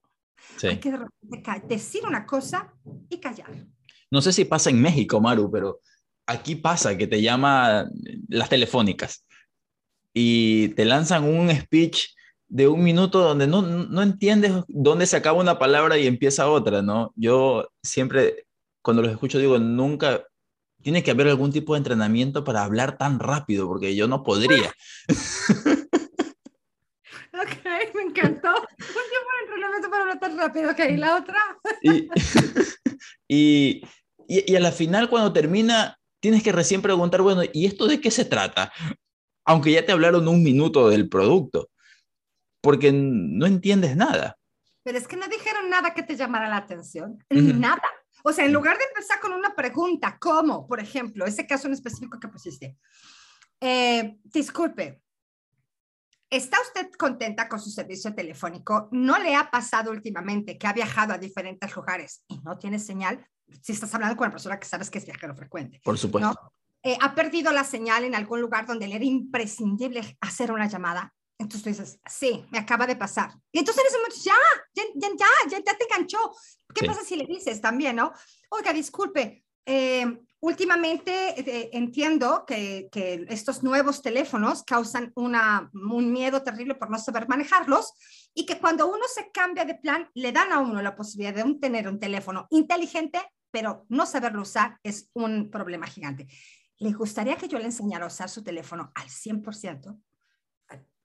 Sí. 0.57 0.67
Hay 0.67 0.79
que 0.79 0.93
decir 1.67 2.01
una 2.05 2.25
cosa 2.25 2.73
y 3.09 3.19
callar. 3.19 3.67
No 4.11 4.21
sé 4.21 4.33
si 4.33 4.45
pasa 4.45 4.69
en 4.69 4.81
México, 4.81 5.21
Maru, 5.21 5.51
pero 5.51 5.79
aquí 6.25 6.55
pasa 6.55 6.97
que 6.97 7.07
te 7.07 7.21
llama 7.21 7.87
las 8.27 8.49
telefónicas 8.49 9.25
y 10.13 10.69
te 10.69 10.85
lanzan 10.85 11.23
un 11.23 11.49
speech 11.55 12.07
de 12.47 12.67
un 12.67 12.83
minuto 12.83 13.19
donde 13.19 13.47
no, 13.47 13.61
no 13.61 14.01
entiendes 14.01 14.51
dónde 14.67 15.05
se 15.05 15.17
acaba 15.17 15.39
una 15.39 15.59
palabra 15.59 15.97
y 15.97 16.07
empieza 16.07 16.49
otra, 16.49 16.81
¿no? 16.81 17.13
Yo 17.15 17.69
siempre, 17.83 18.47
cuando 18.81 19.03
los 19.03 19.11
escucho, 19.11 19.37
digo, 19.37 19.59
nunca 19.59 20.23
tiene 20.81 21.03
que 21.03 21.11
haber 21.11 21.27
algún 21.27 21.51
tipo 21.51 21.73
de 21.73 21.79
entrenamiento 21.79 22.43
para 22.43 22.63
hablar 22.63 22.97
tan 22.97 23.19
rápido, 23.19 23.67
porque 23.67 23.95
yo 23.95 24.07
no 24.07 24.23
podría. 24.23 24.73
Ok, 27.41 27.95
me 27.95 28.01
encantó. 28.01 28.49
Un 28.49 28.65
tiempo 28.77 29.29
de 29.37 29.45
entrenamiento 29.45 29.89
para 29.89 30.01
hablar 30.01 30.19
tan 30.19 30.37
rápido. 30.37 30.71
Ok, 30.71 30.79
la 30.97 31.15
otra. 31.15 31.39
y, 33.27 33.81
y, 34.27 34.51
y, 34.51 34.55
a 34.55 34.59
la 34.59 34.71
final, 34.71 35.09
cuando 35.09 35.31
termina, 35.31 35.97
tienes 36.19 36.43
que 36.43 36.51
recién 36.51 36.81
preguntar, 36.81 37.21
bueno, 37.21 37.43
¿y 37.53 37.65
esto 37.65 37.87
de 37.87 38.01
qué 38.01 38.11
se 38.11 38.25
trata? 38.25 38.73
Aunque 39.45 39.71
ya 39.71 39.85
te 39.85 39.91
hablaron 39.91 40.27
un 40.27 40.43
minuto 40.43 40.89
del 40.89 41.07
producto, 41.07 41.69
porque 42.61 42.91
no 42.91 43.45
entiendes 43.45 43.95
nada. 43.95 44.37
Pero 44.83 44.97
es 44.97 45.07
que 45.07 45.17
no 45.17 45.27
dijeron 45.27 45.69
nada 45.69 45.93
que 45.93 46.03
te 46.03 46.15
llamara 46.15 46.49
la 46.49 46.57
atención, 46.57 47.23
nada. 47.29 47.83
O 48.23 48.33
sea, 48.33 48.45
en 48.45 48.53
lugar 48.53 48.77
de 48.77 48.83
empezar 48.83 49.19
con 49.19 49.31
una 49.31 49.55
pregunta, 49.55 50.17
¿cómo? 50.19 50.67
Por 50.67 50.79
ejemplo, 50.79 51.25
ese 51.25 51.47
caso 51.47 51.67
en 51.67 51.73
específico 51.73 52.19
que 52.19 52.27
pusiste. 52.27 52.77
Eh, 53.61 54.17
disculpe, 54.23 55.01
¿está 56.29 56.57
usted 56.61 56.91
contenta 56.97 57.47
con 57.47 57.59
su 57.59 57.69
servicio 57.69 58.13
telefónico? 58.13 58.89
¿No 58.91 59.17
le 59.19 59.35
ha 59.35 59.49
pasado 59.49 59.91
últimamente 59.91 60.57
que 60.57 60.67
ha 60.67 60.73
viajado 60.73 61.13
a 61.13 61.17
diferentes 61.17 61.75
lugares 61.75 62.23
y 62.27 62.39
no 62.39 62.57
tiene 62.57 62.79
señal? 62.79 63.25
Si 63.61 63.71
estás 63.71 63.93
hablando 63.95 64.15
con 64.15 64.25
una 64.25 64.31
persona 64.31 64.59
que 64.59 64.67
sabes 64.67 64.89
que 64.89 64.99
es 64.99 65.05
viajero 65.05 65.35
frecuente. 65.35 65.81
Por 65.83 65.97
supuesto. 65.97 66.29
¿no? 66.29 66.53
Eh, 66.83 66.97
¿Ha 67.01 67.13
perdido 67.15 67.51
la 67.51 67.63
señal 67.63 68.03
en 68.03 68.15
algún 68.15 68.41
lugar 68.41 68.65
donde 68.65 68.87
le 68.87 68.95
era 68.95 69.05
imprescindible 69.05 70.17
hacer 70.21 70.51
una 70.51 70.67
llamada? 70.67 71.13
Entonces 71.37 71.63
tú 71.63 71.69
dices, 71.69 71.99
sí, 72.05 72.45
me 72.51 72.59
acaba 72.59 72.85
de 72.85 72.95
pasar. 72.95 73.31
Y 73.51 73.59
entonces 73.59 73.81
en 73.81 73.87
ese 73.87 73.97
momento, 73.97 74.17
ya, 74.23 74.33
ya, 74.73 74.83
ya, 74.95 75.49
ya, 75.49 75.59
ya 75.63 75.77
te 75.77 75.83
enganchó. 75.85 76.31
¿Qué 76.73 76.81
sí. 76.81 76.87
pasa 76.87 77.03
si 77.03 77.15
le 77.15 77.25
dices 77.25 77.61
también, 77.61 77.95
no? 77.95 78.11
Oiga, 78.49 78.73
disculpe, 78.73 79.45
eh, 79.65 80.05
últimamente 80.41 81.39
eh, 81.39 81.69
entiendo 81.73 82.45
que, 82.45 82.89
que, 82.91 83.25
estos 83.29 83.63
nuevos 83.63 84.01
teléfonos 84.01 84.63
causan 84.63 85.11
una, 85.15 85.69
un 85.73 86.11
miedo 86.11 86.43
terrible 86.43 86.75
por 86.75 86.89
no 86.89 86.97
saber 86.97 87.27
manejarlos 87.27 87.93
y 88.33 88.45
que 88.45 88.59
cuando 88.59 88.87
uno 88.87 89.03
se 89.13 89.31
cambia 89.31 89.65
de 89.65 89.75
plan, 89.75 90.09
le 90.13 90.31
dan 90.31 90.51
a 90.51 90.59
uno 90.59 90.81
la 90.81 90.95
posibilidad 90.95 91.33
de 91.33 91.43
un, 91.43 91.59
tener 91.59 91.87
un 91.87 91.99
teléfono 91.99 92.47
inteligente, 92.51 93.19
pero 93.51 93.85
no 93.89 94.05
saberlo 94.05 94.41
usar 94.41 94.79
es 94.83 95.09
un 95.13 95.49
problema 95.49 95.87
gigante. 95.87 96.27
¿Le 96.77 96.93
gustaría 96.93 97.35
que 97.35 97.47
yo 97.47 97.59
le 97.59 97.65
enseñara 97.65 98.05
a 98.05 98.07
usar 98.07 98.29
su 98.29 98.43
teléfono 98.43 98.91
al 98.95 99.07
100%? 99.07 99.99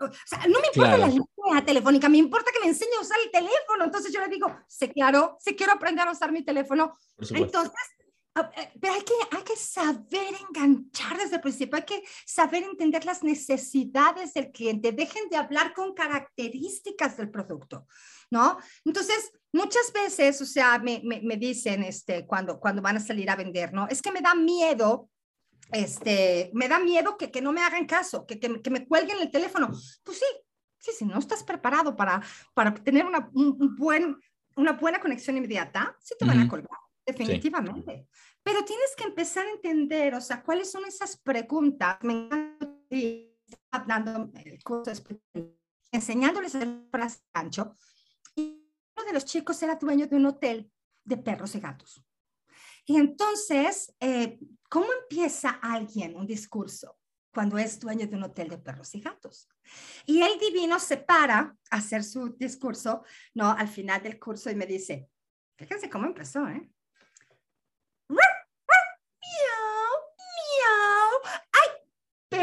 O 0.01 0.11
sea, 0.27 0.39
no 0.49 0.61
me 0.61 0.67
importa 0.67 0.97
claro. 0.97 0.99
la 0.99 1.09
línea 1.09 1.65
telefónica, 1.65 2.09
me 2.09 2.19
importa 2.19 2.51
que 2.53 2.61
me 2.61 2.67
enseñe 2.67 2.97
a 2.99 3.01
usar 3.01 3.17
el 3.25 3.31
teléfono. 3.31 3.85
Entonces 3.85 4.13
yo 4.13 4.21
le 4.21 4.29
digo, 4.29 4.55
sí, 4.69 4.89
claro, 4.91 5.39
sí 5.41 5.55
quiero 5.55 5.73
aprender 5.73 6.07
a 6.07 6.13
usar 6.13 6.31
mi 6.31 6.45
teléfono. 6.45 6.97
Entonces, 7.19 7.73
pero 8.35 8.93
hay 8.93 9.03
que, 9.03 9.37
hay 9.37 9.43
que 9.43 9.57
saber 9.57 10.35
enganchar 10.49 11.17
desde 11.17 11.37
el 11.37 11.41
principio, 11.41 11.77
hay 11.77 11.85
que 11.85 12.03
saber 12.27 12.65
entender 12.65 13.05
las 13.05 13.23
necesidades 13.23 14.35
del 14.35 14.51
cliente. 14.51 14.93
Dejen 14.93 15.29
de 15.31 15.37
hablar 15.37 15.73
con 15.73 15.95
características 15.95 17.17
del 17.17 17.31
producto, 17.31 17.87
¿no? 18.31 18.59
Entonces, 18.85 19.33
muchas 19.53 19.93
veces, 19.93 20.41
o 20.41 20.47
sea, 20.47 20.79
me, 20.79 21.01
me, 21.05 21.21
me 21.23 21.37
dicen 21.37 21.85
este, 21.85 22.27
cuando, 22.27 22.59
cuando 22.59 22.83
van 22.83 22.97
a 22.97 23.01
salir 23.01 23.31
a 23.31 23.37
vender, 23.37 23.73
¿no? 23.73 23.87
Es 23.89 24.03
que 24.03 24.13
me 24.13 24.21
da 24.21 24.35
miedo 24.35 25.09
este, 25.73 26.51
me 26.55 26.69
da 26.69 26.79
miedo 26.79 27.17
que, 27.17 27.31
que 27.31 27.41
no 27.41 27.53
me 27.53 27.63
hagan 27.63 27.87
caso, 27.87 28.27
que, 28.27 28.39
que, 28.39 28.61
que, 28.61 28.71
me 28.71 28.87
cuelguen 28.87 29.19
el 29.21 29.31
teléfono. 29.31 29.69
Pues 30.05 30.19
sí, 30.19 30.27
sí, 30.79 30.93
si 30.97 31.05
no 31.05 31.19
estás 31.19 31.43
preparado 31.43 31.97
para, 31.97 32.23
para 32.53 32.75
tener 32.75 33.07
una, 33.07 33.31
un, 33.33 33.57
un 33.59 33.75
buen, 33.75 34.17
una 34.57 34.73
buena 34.73 35.01
conexión 35.01 35.37
inmediata, 35.37 35.97
sí 36.01 36.15
te 36.19 36.25
van 36.25 36.41
a 36.41 36.49
colgar, 36.49 36.79
definitivamente. 37.07 37.97
Sí. 37.97 38.09
Pero 38.43 38.65
tienes 38.65 38.95
que 38.97 39.05
empezar 39.05 39.47
a 39.47 39.51
entender, 39.51 40.15
o 40.15 40.21
sea, 40.21 40.43
cuáles 40.43 40.71
son 40.71 40.85
esas 40.85 41.17
preguntas. 41.17 41.99
Me 42.03 42.13
encanta 42.13 42.69
hablando 43.71 44.31
cosas, 44.63 45.03
enseñándoles 45.93 46.55
el 46.55 46.87
frase. 46.91 47.21
Y 48.37 48.43
uno 48.97 49.07
de 49.07 49.13
los 49.13 49.25
chicos 49.25 49.63
era 49.63 49.77
dueño 49.77 50.07
de 50.07 50.17
un 50.17 50.27
hotel 50.27 50.71
de 51.05 51.17
perros 51.17 51.55
y 51.55 51.61
gatos. 51.61 52.05
Y 52.87 52.97
entonces, 52.97 53.95
eh, 54.01 54.39
¿cómo 54.69 54.87
empieza 55.03 55.51
alguien 55.63 56.17
un 56.17 56.27
discurso 56.27 56.99
cuando 57.33 57.59
es 57.59 57.81
dueño 57.81 58.07
de 58.07 58.17
un 58.17 58.25
hotel 58.25 58.49
de 58.49 58.59
perros 58.59 58.95
y 58.95 59.01
gatos? 59.01 59.49
Y 60.07 60.23
el 60.23 60.39
divino 60.39 60.79
se 60.79 60.99
para 60.99 61.57
a 61.71 61.77
hacer 61.77 62.05
su 62.05 62.37
discurso, 62.37 63.03
¿no? 63.35 63.51
Al 63.51 63.69
final 63.69 64.03
del 64.03 64.19
curso 64.19 64.51
y 64.51 64.55
me 64.55 64.67
dice, 64.67 65.09
fíjense 65.57 65.89
cómo 65.89 66.07
empezó, 66.07 66.47
¿eh? 66.47 66.71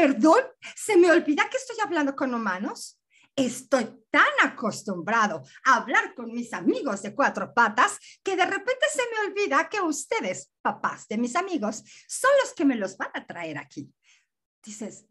Perdón, 0.02 0.40
se 0.74 0.96
me 0.96 1.12
olvida 1.12 1.48
que 1.48 1.58
estoy 1.58 1.76
hablando 1.80 2.16
con 2.16 2.34
humanos. 2.34 2.98
Estoy 3.36 3.88
tan 4.10 4.32
acostumbrado 4.42 5.42
a 5.64 5.76
hablar 5.76 6.12
con 6.16 6.32
mis 6.32 6.52
amigos 6.52 7.02
de 7.02 7.14
cuatro 7.14 7.54
patas 7.54 7.98
que 8.22 8.34
de 8.34 8.44
repente 8.44 8.84
se 8.92 9.02
me 9.10 9.30
olvida 9.30 9.68
que 9.68 9.80
ustedes, 9.80 10.50
papás 10.60 11.06
de 11.06 11.18
mis 11.18 11.36
amigos, 11.36 11.84
son 12.08 12.32
los 12.42 12.52
que 12.52 12.64
me 12.64 12.74
los 12.74 12.96
van 12.96 13.10
a 13.14 13.24
traer 13.24 13.58
aquí. 13.58 13.94
Dices, 14.62 15.06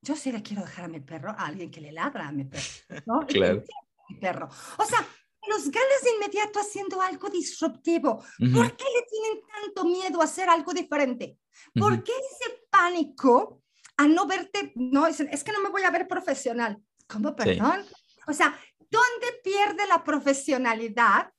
yo 0.00 0.16
sí 0.16 0.32
le 0.32 0.42
quiero 0.42 0.62
dejar 0.62 0.86
a 0.86 0.88
mi 0.88 1.00
perro 1.00 1.30
a 1.30 1.46
alguien 1.46 1.70
que 1.70 1.82
le 1.82 1.92
ladra 1.92 2.28
a 2.28 2.32
mi 2.32 2.44
perro, 2.44 3.02
¿no? 3.04 3.20
Claro. 3.26 3.62
Mi 4.08 4.16
perro. 4.16 4.48
O 4.78 4.86
sea, 4.86 5.06
los 5.46 5.70
ganas 5.70 6.02
de 6.02 6.10
inmediato 6.16 6.60
haciendo 6.60 7.00
algo 7.02 7.28
disruptivo. 7.28 8.24
Uh 8.40 8.44
-huh. 8.44 8.54
¿Por 8.54 8.74
qué 8.74 8.84
le 8.84 9.02
tienen 9.02 9.42
tanto 9.46 9.84
miedo 9.84 10.22
a 10.22 10.24
hacer 10.24 10.48
algo 10.48 10.72
diferente? 10.72 11.38
¿Por 11.74 11.92
uh 11.92 11.96
-huh. 11.96 12.02
qué 12.02 12.12
ese 12.12 12.66
pánico 12.70 13.63
a 13.96 14.08
no 14.08 14.26
verte? 14.26 14.72
No, 14.74 15.06
dicen, 15.06 15.28
es 15.30 15.44
que 15.44 15.52
no 15.52 15.60
me 15.60 15.70
voy 15.70 15.82
a 15.82 15.90
ver 15.90 16.08
profesional. 16.08 16.78
¿Cómo, 17.06 17.34
perdón? 17.36 17.84
O 18.26 18.32
sea, 18.32 18.58
¿dónde 18.78 19.26
pierde 19.42 19.86
la 19.86 20.02
profesionalidad? 20.02 21.30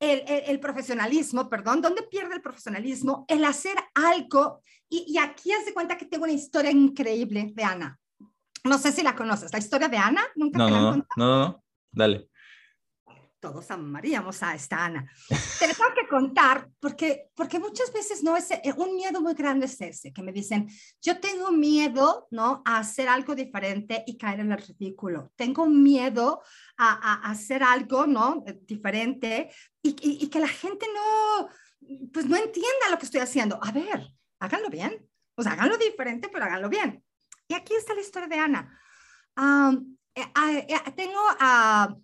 El, 0.00 0.22
el, 0.26 0.60
profesionalismo, 0.60 1.48
perdón, 1.48 1.80
¿dónde 1.80 2.02
pierde 2.02 2.34
el 2.34 2.42
profesionalismo? 2.42 3.24
El 3.28 3.44
hacer 3.44 3.76
algo. 3.94 4.60
Y, 4.88 5.04
y 5.08 5.18
aquí 5.18 5.52
haz 5.52 5.64
de 5.64 5.72
cuenta 5.72 5.96
que 5.96 6.04
tengo 6.04 6.24
una 6.24 6.32
historia 6.32 6.70
increíble 6.70 7.52
de 7.54 7.64
Ana. 7.64 7.98
No 8.64 8.78
sé 8.78 8.92
si 8.92 9.02
la 9.02 9.14
conoces, 9.14 9.52
la 9.52 9.58
historia 9.58 9.88
de 9.88 9.96
Ana. 9.96 10.22
¿Nunca 10.34 10.58
no, 10.58 10.66
te 10.66 10.72
la 10.72 10.80
no, 10.80 10.96
no, 10.96 11.06
no, 11.16 11.38
no, 11.46 11.64
dale 11.90 12.28
todos 13.44 13.70
amaríamos 13.70 14.42
a 14.42 14.54
esta 14.54 14.86
Ana. 14.86 15.06
Te 15.58 15.68
lo 15.68 15.74
tengo 15.74 15.90
que 15.94 16.08
contar 16.08 16.66
porque, 16.80 17.28
porque 17.34 17.58
muchas 17.58 17.92
veces 17.92 18.22
no 18.22 18.38
es 18.38 18.50
eh, 18.50 18.72
un 18.78 18.96
miedo 18.96 19.20
muy 19.20 19.34
grande 19.34 19.66
es 19.66 19.78
ese, 19.82 20.14
que 20.14 20.22
me 20.22 20.32
dicen, 20.32 20.66
yo 21.02 21.20
tengo 21.20 21.52
miedo, 21.52 22.26
¿no? 22.30 22.62
A 22.64 22.78
hacer 22.78 23.06
algo 23.06 23.34
diferente 23.34 24.02
y 24.06 24.16
caer 24.16 24.40
en 24.40 24.52
el 24.52 24.58
ridículo. 24.58 25.30
Tengo 25.36 25.66
miedo 25.66 26.40
a, 26.78 27.26
a 27.26 27.30
hacer 27.30 27.62
algo, 27.62 28.06
¿no? 28.06 28.42
Diferente 28.62 29.50
y, 29.82 29.94
y, 30.00 30.28
que 30.28 30.40
la 30.40 30.48
gente 30.48 30.86
no, 30.94 31.48
pues 32.14 32.24
no 32.24 32.36
entienda 32.36 32.90
lo 32.90 32.96
que 32.96 33.04
estoy 33.04 33.20
haciendo. 33.20 33.58
A 33.62 33.72
ver, 33.72 34.08
háganlo 34.38 34.70
bien. 34.70 35.06
O 35.34 35.42
sea, 35.42 35.52
háganlo 35.52 35.76
diferente, 35.76 36.30
pero 36.32 36.46
háganlo 36.46 36.70
bien. 36.70 37.04
Y 37.46 37.52
aquí 37.52 37.74
está 37.74 37.92
la 37.94 38.00
historia 38.00 38.26
de 38.26 38.38
Ana. 38.38 38.80
Eh, 40.16 40.32
eh, 40.68 40.92
tengo 40.96 41.20
a 41.40 41.84
Ah, 41.86 41.96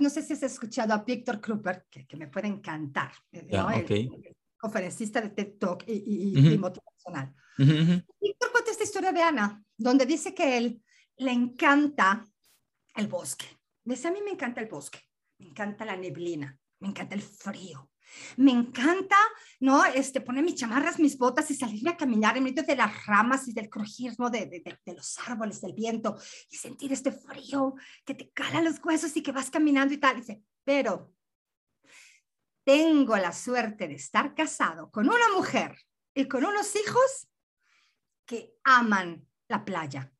no 0.00 0.10
sé 0.10 0.22
si 0.22 0.32
has 0.32 0.42
escuchado 0.42 0.92
a 0.92 1.04
Víctor 1.04 1.40
Kruper, 1.40 1.86
que, 1.90 2.06
que, 2.06 2.16
me 2.16 2.28
puede 2.28 2.48
encantar, 2.48 3.12
eh, 3.32 3.46
¿no? 3.50 3.70
el, 3.70 4.10
conferencista 4.56 5.20
de 5.20 5.30
TED 5.30 5.58
Talk 5.58 5.84
y, 5.86 6.36
y, 6.36 6.58
motivacional. 6.58 7.32
Víctor 7.56 8.52
cuenta 8.52 8.70
esta 8.70 8.84
historia 8.84 9.12
de 9.12 9.22
Ana, 9.22 9.62
donde 9.76 10.04
dice 10.04 10.34
que 10.34 10.58
él 10.58 10.82
le 11.16 11.32
encanta 11.32 12.26
el 12.96 13.06
bosque. 13.06 13.46
Dice, 13.84 14.08
a 14.08 14.10
mí 14.10 14.18
me 14.24 14.32
encanta 14.32 14.60
el 14.60 14.66
bosque, 14.66 14.98
me 15.38 15.46
encanta 15.46 15.84
la 15.84 15.96
neblina, 15.96 16.58
me 16.80 16.88
encanta 16.88 17.14
el 17.14 17.22
frío, 17.22 17.87
me 18.36 18.52
encanta, 18.52 19.16
¿no? 19.60 19.84
Este, 19.84 20.20
poner 20.20 20.44
mis 20.44 20.54
chamarras, 20.54 20.98
mis 20.98 21.16
botas 21.16 21.50
y 21.50 21.54
salirme 21.54 21.90
a 21.90 21.96
caminar 21.96 22.36
en 22.36 22.44
medio 22.44 22.62
de 22.62 22.76
las 22.76 23.06
ramas 23.06 23.48
y 23.48 23.52
del 23.52 23.68
crujir, 23.68 24.14
De, 24.16 24.46
de, 24.46 24.78
de, 24.84 24.94
los 24.94 25.18
árboles, 25.26 25.60
del 25.60 25.72
viento 25.72 26.16
y 26.50 26.56
sentir 26.56 26.92
este 26.92 27.12
frío 27.12 27.74
que 28.04 28.14
te 28.14 28.30
cala 28.30 28.62
los 28.62 28.80
huesos 28.84 29.16
y 29.16 29.22
que 29.22 29.32
vas 29.32 29.50
caminando 29.50 29.94
y 29.94 29.98
tal. 29.98 30.16
dice, 30.16 30.42
pero 30.64 31.12
tengo 32.64 33.16
la 33.16 33.32
suerte 33.32 33.88
de 33.88 33.94
estar 33.94 34.34
casado 34.34 34.90
con 34.90 35.06
una 35.06 35.28
mujer 35.34 35.76
y 36.14 36.26
con 36.26 36.44
unos 36.44 36.74
hijos 36.76 37.28
que 38.26 38.54
aman 38.64 39.26
la 39.48 39.64
playa. 39.64 40.12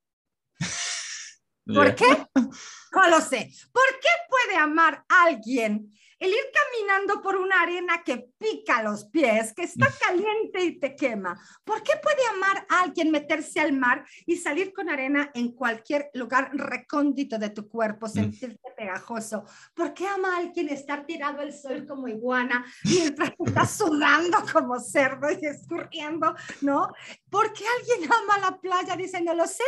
¿Por 1.74 1.94
qué? 1.94 2.26
No 2.34 3.08
lo 3.08 3.20
sé. 3.20 3.50
¿Por 3.72 4.00
qué 4.00 4.08
puede 4.28 4.56
amar 4.56 5.04
alguien 5.08 5.92
el 6.18 6.30
ir 6.30 6.44
caminando 6.52 7.22
por 7.22 7.36
una 7.36 7.62
arena 7.62 8.02
que 8.04 8.30
pica 8.38 8.82
los 8.82 9.04
pies, 9.04 9.52
que 9.54 9.62
está 9.62 9.86
caliente 10.00 10.64
y 10.64 10.78
te 10.78 10.96
quema. 10.96 11.40
¿Por 11.64 11.82
qué 11.82 11.92
puede 12.02 12.26
amar 12.26 12.66
a 12.68 12.82
alguien 12.82 13.10
meterse 13.10 13.60
al 13.60 13.72
mar 13.72 14.04
y 14.26 14.36
salir 14.36 14.72
con 14.72 14.88
arena 14.88 15.30
en 15.34 15.52
cualquier 15.52 16.10
lugar 16.14 16.50
recóndito 16.54 17.38
de 17.38 17.50
tu 17.50 17.68
cuerpo, 17.68 18.08
sentirte 18.08 18.70
pegajoso? 18.76 19.44
¿Por 19.74 19.94
qué 19.94 20.06
ama 20.08 20.34
a 20.34 20.38
alguien 20.38 20.68
estar 20.70 21.06
tirado 21.06 21.40
al 21.40 21.52
sol 21.52 21.86
como 21.86 22.08
iguana 22.08 22.64
mientras 22.84 23.32
está 23.38 23.66
sudando 23.66 24.38
como 24.52 24.80
cerdo 24.80 25.28
y 25.30 25.46
escurriendo? 25.46 26.34
¿No? 26.62 26.92
¿Por 27.30 27.52
qué 27.52 27.64
alguien 27.78 28.10
ama 28.12 28.38
la 28.38 28.60
playa? 28.60 28.96
Dice, 28.96 29.20
no 29.20 29.34
lo 29.34 29.46
sé 29.46 29.62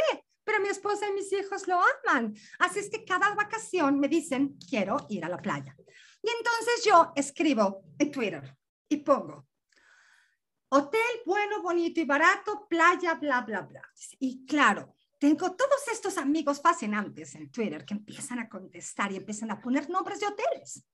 pero 0.50 0.62
mi 0.64 0.68
esposa 0.68 1.08
y 1.08 1.12
mis 1.12 1.32
hijos 1.32 1.68
lo 1.68 1.80
aman. 1.80 2.34
Así 2.58 2.80
es 2.80 2.90
que 2.90 3.04
cada 3.04 3.32
vacación 3.34 4.00
me 4.00 4.08
dicen, 4.08 4.58
quiero 4.68 4.96
ir 5.08 5.24
a 5.24 5.28
la 5.28 5.38
playa. 5.38 5.76
Y 6.20 6.28
entonces 6.28 6.84
yo 6.84 7.12
escribo 7.14 7.84
en 7.96 8.10
Twitter 8.10 8.56
y 8.88 8.96
pongo, 8.96 9.46
hotel 10.70 11.00
bueno, 11.24 11.62
bonito 11.62 12.00
y 12.00 12.04
barato, 12.04 12.66
playa, 12.68 13.14
bla, 13.14 13.42
bla, 13.42 13.60
bla. 13.60 13.82
Y 14.18 14.44
claro, 14.44 14.96
tengo 15.20 15.54
todos 15.54 15.86
estos 15.92 16.18
amigos 16.18 16.60
fascinantes 16.60 17.36
en 17.36 17.48
Twitter 17.52 17.84
que 17.84 17.94
empiezan 17.94 18.40
a 18.40 18.48
contestar 18.48 19.12
y 19.12 19.16
empiezan 19.16 19.52
a 19.52 19.60
poner 19.60 19.88
nombres 19.88 20.18
de 20.18 20.26
hoteles. 20.26 20.84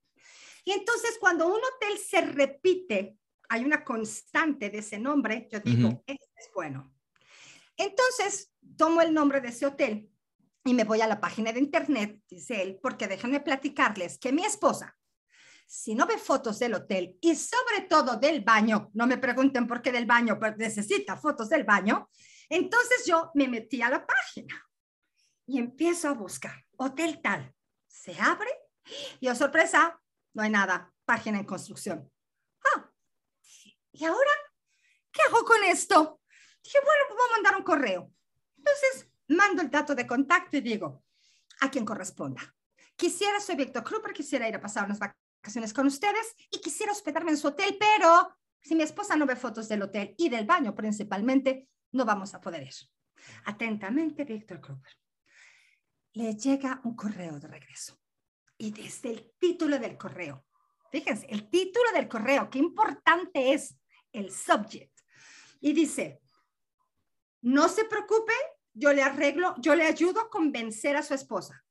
Y 0.65 0.71
entonces 0.71 1.17
cuando 1.19 1.47
un 1.47 1.59
hotel 1.59 1.97
se 1.97 2.21
repite, 2.21 3.17
hay 3.49 3.65
una 3.65 3.83
constante 3.83 4.69
de 4.69 4.79
ese 4.79 4.99
nombre, 4.99 5.47
yo 5.51 5.59
digo, 5.61 6.03
este 6.05 6.29
es 6.35 6.51
bueno. 6.53 6.93
Entonces 7.77 8.51
tomo 8.75 9.01
el 9.01 9.13
nombre 9.13 9.39
de 9.39 9.49
ese 9.49 9.65
hotel 9.65 10.09
y 10.65 10.73
me 10.73 10.83
voy 10.83 11.01
a 11.01 11.07
la 11.07 11.21
página 11.21 11.53
de 11.53 11.59
internet, 11.59 12.19
dice 12.29 12.61
él, 12.61 12.79
porque 12.81 13.07
déjenme 13.07 13.39
platicarles 13.39 14.17
que 14.17 14.33
mi 14.33 14.43
esposa 14.43 14.97
si 15.67 15.93
no 15.93 16.07
ve 16.07 16.17
fotos 16.17 16.59
del 16.59 16.75
hotel 16.75 17.17
y 17.21 17.35
sobre 17.35 17.81
todo 17.89 18.15
del 18.15 18.41
baño, 18.41 18.89
no 18.93 19.05
me 19.05 19.17
pregunten 19.17 19.67
por 19.67 19.81
qué 19.81 19.91
del 19.91 20.05
baño, 20.05 20.39
pero 20.39 20.55
necesita 20.55 21.17
fotos 21.17 21.49
del 21.49 21.65
baño, 21.65 22.09
entonces 22.47 23.05
yo 23.05 23.31
me 23.35 23.49
metí 23.49 23.81
a 23.81 23.89
la 23.89 24.05
página 24.05 24.65
y 25.45 25.59
empiezo 25.59 26.07
a 26.07 26.13
buscar 26.13 26.65
hotel 26.77 27.19
tal. 27.21 27.53
Se 27.85 28.17
abre 28.19 28.49
y, 29.19 29.27
oh 29.27 29.35
sorpresa, 29.35 29.99
no 30.33 30.43
hay 30.43 30.49
nada, 30.49 30.93
página 31.03 31.37
en 31.37 31.45
construcción. 31.45 32.09
Ah, 32.73 32.89
¿y 33.91 34.05
ahora 34.05 34.31
qué 35.11 35.21
hago 35.23 35.43
con 35.43 35.63
esto? 35.65 36.21
Dije, 36.67 36.79
bueno, 36.83 37.03
pues 37.07 37.17
voy 37.17 37.29
a 37.29 37.35
mandar 37.37 37.55
un 37.55 37.63
correo. 37.63 38.11
Entonces, 38.57 39.09
mando 39.29 39.61
el 39.61 39.69
dato 39.69 39.95
de 39.95 40.05
contacto 40.05 40.57
y 40.57 40.59
digo, 40.59 41.01
a 41.61 41.71
quien 41.71 41.85
corresponda. 41.85 42.41
Quisiera, 42.93 43.39
soy 43.39 43.55
Víctor 43.55 43.85
Kruper, 43.85 44.11
quisiera 44.11 44.49
ir 44.49 44.55
a 44.55 44.59
pasar 44.59 44.83
unas 44.83 44.99
vacaciones 44.99 45.71
con 45.71 45.87
ustedes 45.87 46.35
y 46.51 46.59
quisiera 46.59 46.91
hospedarme 46.91 47.31
en 47.31 47.37
su 47.37 47.47
hotel, 47.47 47.77
pero 47.79 48.35
si 48.59 48.75
mi 48.75 48.83
esposa 48.83 49.15
no 49.15 49.25
ve 49.25 49.37
fotos 49.37 49.69
del 49.69 49.83
hotel 49.83 50.13
y 50.17 50.27
del 50.27 50.45
baño 50.45 50.75
principalmente, 50.75 51.69
no 51.93 52.03
vamos 52.03 52.33
a 52.33 52.41
poder 52.41 52.63
ir. 52.63 52.73
Atentamente, 53.45 54.25
Víctor 54.25 54.59
Kruger. 54.59 54.93
Le 56.11 56.35
llega 56.35 56.81
un 56.83 56.97
correo 56.97 57.39
de 57.39 57.47
regreso 57.47 57.97
y 58.57 58.71
desde 58.71 59.11
el 59.11 59.31
título 59.39 59.79
del 59.79 59.97
correo, 59.97 60.45
fíjense, 60.91 61.27
el 61.29 61.49
título 61.49 61.93
del 61.93 62.09
correo, 62.09 62.49
qué 62.49 62.59
importante 62.59 63.53
es 63.53 63.79
el 64.11 64.33
subject. 64.33 64.91
Y 65.61 65.71
dice, 65.71 66.21
no 67.41 67.69
se 67.69 67.85
preocupe, 67.85 68.33
yo 68.73 68.93
le 68.93 69.01
arreglo, 69.01 69.55
yo 69.59 69.75
le 69.75 69.85
ayudo 69.85 70.21
a 70.21 70.29
convencer 70.29 70.95
a 70.95 71.03
su 71.03 71.13
esposa 71.13 71.63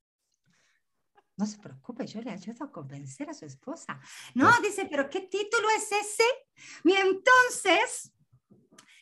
no 1.37 1.47
se 1.47 1.59
preocupe, 1.59 2.07
yo 2.07 2.21
le 2.23 2.31
ayudo 2.31 2.65
a 2.65 2.73
convencer 2.73 3.29
a 3.29 3.35
su 3.35 3.45
esposa. 3.45 4.01
No, 4.35 4.51
dice, 4.63 4.87
pero 4.87 5.09
¿qué 5.11 5.21
título 5.21 5.69
es 5.77 5.93
ese? 5.93 6.25
Y 6.85 6.93
entonces 6.93 8.13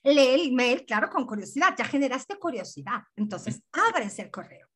lee 0.03 0.35
el 0.35 0.49
email, 0.49 0.85
claro, 0.85 1.09
con 1.09 1.27
curiosidad, 1.27 1.75
ya 1.79 1.85
generaste 1.85 2.37
curiosidad. 2.39 3.03
Entonces, 3.17 3.63
ábrese 3.73 4.23
el 4.23 4.31
correo. 4.31 4.69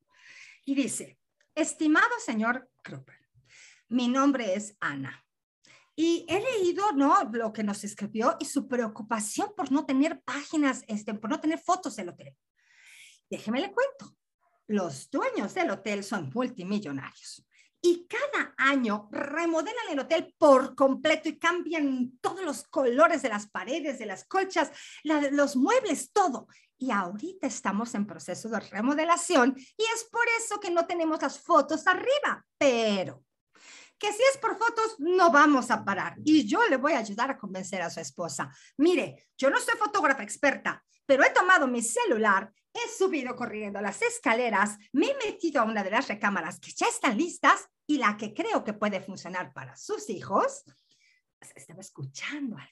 Y 0.65 0.75
dice, 0.75 1.19
estimado 1.55 2.09
señor 2.25 2.71
Kruper, 2.83 3.29
mi 3.89 4.09
nombre 4.09 4.55
es 4.55 4.77
Ana. 4.81 5.25
Y 6.01 6.25
he 6.29 6.39
leído, 6.39 6.93
¿no? 6.93 7.25
Lo 7.33 7.53
que 7.53 7.65
nos 7.65 7.83
escribió 7.83 8.37
y 8.39 8.45
su 8.45 8.69
preocupación 8.69 9.53
por 9.57 9.73
no 9.73 9.85
tener 9.85 10.21
páginas, 10.21 10.85
este, 10.87 11.13
por 11.15 11.29
no 11.29 11.41
tener 11.41 11.59
fotos 11.59 11.97
del 11.97 12.11
hotel. 12.11 12.37
Déjeme 13.29 13.61
le 13.61 13.73
cuento. 13.73 14.17
Los 14.69 15.11
dueños 15.11 15.55
del 15.55 15.71
hotel 15.71 16.05
son 16.05 16.31
multimillonarios 16.33 17.45
y 17.83 18.07
cada 18.07 18.55
año 18.59 19.09
remodelan 19.11 19.89
el 19.91 19.99
hotel 19.99 20.33
por 20.39 20.77
completo 20.77 21.31
y 21.31 21.37
cambian 21.37 22.17
todos 22.21 22.45
los 22.45 22.63
colores 22.69 23.23
de 23.23 23.31
las 23.31 23.49
paredes, 23.49 23.99
de 23.99 24.07
las 24.07 24.25
colchas, 24.25 24.71
los 25.03 25.57
muebles, 25.57 26.13
todo. 26.13 26.47
Y 26.79 26.93
ahorita 26.93 27.49
estamos 27.49 27.93
en 27.97 28.07
proceso 28.07 28.49
de 28.49 28.61
remodelación 28.61 29.53
y 29.57 29.83
es 29.83 30.05
por 30.13 30.25
eso 30.39 30.61
que 30.61 30.71
no 30.71 30.87
tenemos 30.87 31.21
las 31.21 31.41
fotos 31.41 31.89
arriba, 31.89 32.47
pero 32.57 33.25
que 33.99 34.13
si 34.13 34.23
es 34.33 34.39
por 34.39 34.57
fotos, 34.57 34.97
no 34.99 35.31
vamos 35.31 35.71
a 35.71 35.85
parar. 35.85 36.15
Y 36.25 36.47
yo 36.47 36.67
le 36.69 36.77
voy 36.77 36.93
a 36.93 36.99
ayudar 36.99 37.31
a 37.31 37.39
convencer 37.39 37.83
a 37.83 37.91
su 37.91 38.01
esposa. 38.01 38.51
Mire, 38.77 39.29
yo 39.37 39.51
no 39.51 39.59
soy 39.61 39.77
fotógrafa 39.77 40.23
experta, 40.23 40.85
pero 41.05 41.25
he 41.25 41.31
tomado 41.31 41.67
mi 41.67 41.83
celular, 41.83 42.53
he 42.73 42.89
subido 42.97 43.35
corriendo 43.35 43.81
las 43.81 44.01
escaleras, 44.03 44.77
me 44.93 45.11
he 45.11 45.17
metido 45.27 45.61
a 45.61 45.65
una 45.65 45.83
de 45.83 45.91
las 45.91 46.09
recámaras 46.09 46.61
que 46.61 46.73
ya 46.73 46.87
están 46.87 47.17
listas 47.17 47.67
y 47.87 47.99
la 47.99 48.17
que 48.17 48.35
creo 48.35 48.63
que 48.63 48.75
puede 48.75 49.01
funcionar 49.01 49.53
para 49.53 49.77
sus 49.77 50.09
hijos, 50.11 50.65
estaba 51.55 51.81
escuchando 51.81 52.57
al. 52.57 52.69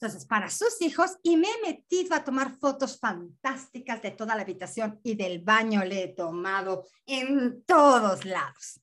Entonces, 0.00 0.26
para 0.26 0.50
sus 0.50 0.80
hijos, 0.82 1.12
y 1.22 1.36
me 1.36 1.48
he 1.48 1.60
metido 1.62 2.14
a 2.14 2.24
tomar 2.24 2.56
fotos 2.58 2.98
fantásticas 2.98 4.02
de 4.02 4.10
toda 4.10 4.34
la 4.34 4.42
habitación 4.42 5.00
y 5.02 5.14
del 5.14 5.40
baño 5.40 5.84
le 5.84 6.04
he 6.04 6.08
tomado 6.08 6.86
en 7.06 7.64
todos 7.64 8.24
lados. 8.24 8.80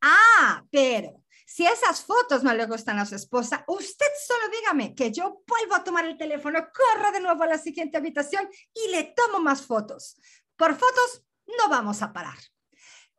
Ah, 0.00 0.64
pero 0.70 1.22
si 1.46 1.66
esas 1.66 2.02
fotos 2.02 2.42
no 2.42 2.54
le 2.54 2.64
gustan 2.66 2.98
a 2.98 3.04
su 3.04 3.14
esposa, 3.14 3.64
usted 3.66 4.06
solo 4.26 4.48
dígame 4.48 4.94
que 4.94 5.12
yo 5.12 5.42
vuelvo 5.46 5.74
a 5.74 5.84
tomar 5.84 6.06
el 6.06 6.16
teléfono, 6.16 6.66
corro 6.72 7.12
de 7.12 7.20
nuevo 7.20 7.42
a 7.42 7.48
la 7.48 7.58
siguiente 7.58 7.98
habitación 7.98 8.48
y 8.72 8.90
le 8.90 9.12
tomo 9.14 9.40
más 9.40 9.66
fotos. 9.66 10.16
Por 10.56 10.74
fotos 10.74 11.24
no 11.46 11.68
vamos 11.68 12.00
a 12.00 12.12
parar. 12.12 12.38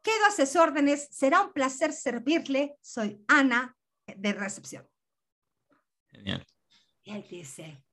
Quedo 0.02 0.26
a 0.28 0.32
sus 0.32 0.56
órdenes. 0.56 1.08
Será 1.12 1.42
un 1.42 1.54
placer 1.54 1.94
servirle. 1.94 2.76
Soy 2.82 3.24
Ana 3.28 3.78
de 4.08 4.34
recepción. 4.34 4.88
Genial. 6.12 6.46
Y 7.04 7.12
él 7.12 7.26
dice, 7.30 7.84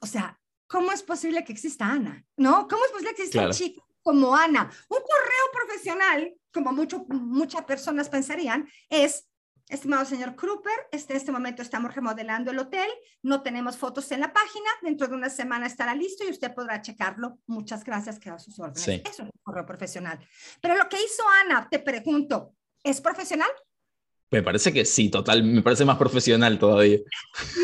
o 0.00 0.06
sea, 0.06 0.40
¿cómo 0.66 0.92
es 0.92 1.02
posible 1.02 1.44
que 1.44 1.52
exista 1.52 1.86
Ana? 1.86 2.24
¿No? 2.36 2.66
¿Cómo 2.68 2.84
es 2.84 2.92
posible 2.92 3.14
que 3.14 3.22
exista 3.22 3.46
un 3.46 3.52
chico 3.52 3.86
como 4.02 4.34
Ana? 4.34 4.70
Un 4.88 4.98
correo 4.98 5.52
profesional, 5.52 6.34
como 6.52 6.72
mucho, 6.72 7.04
muchas 7.08 7.64
personas 7.64 8.08
pensarían, 8.08 8.68
es 8.88 9.28
Estimado 9.68 10.04
señor 10.04 10.36
Kruper, 10.36 10.86
este, 10.92 11.12
en 11.12 11.16
este 11.16 11.32
momento 11.32 11.60
estamos 11.60 11.92
remodelando 11.92 12.52
el 12.52 12.58
hotel, 12.60 12.88
no 13.22 13.42
tenemos 13.42 13.76
fotos 13.76 14.12
en 14.12 14.20
la 14.20 14.32
página, 14.32 14.70
dentro 14.80 15.08
de 15.08 15.16
una 15.16 15.28
semana 15.28 15.66
estará 15.66 15.92
listo 15.92 16.22
y 16.24 16.30
usted 16.30 16.54
podrá 16.54 16.80
checarlo. 16.80 17.40
Muchas 17.46 17.82
gracias, 17.82 18.20
queda 18.20 18.34
a 18.34 18.38
sus 18.38 18.60
órdenes. 18.60 18.86
Eso 18.86 19.02
es 19.04 19.18
un 19.18 19.30
correo 19.42 19.66
profesional. 19.66 20.24
Pero 20.60 20.76
lo 20.76 20.88
que 20.88 21.02
hizo 21.02 21.24
Ana, 21.44 21.68
te 21.68 21.80
pregunto, 21.80 22.54
¿es 22.84 23.00
profesional? 23.00 23.50
Me 24.30 24.42
parece 24.42 24.72
que 24.72 24.84
sí, 24.84 25.08
total, 25.08 25.44
me 25.44 25.62
parece 25.62 25.84
más 25.84 25.98
profesional 25.98 26.58
todavía. 26.58 26.98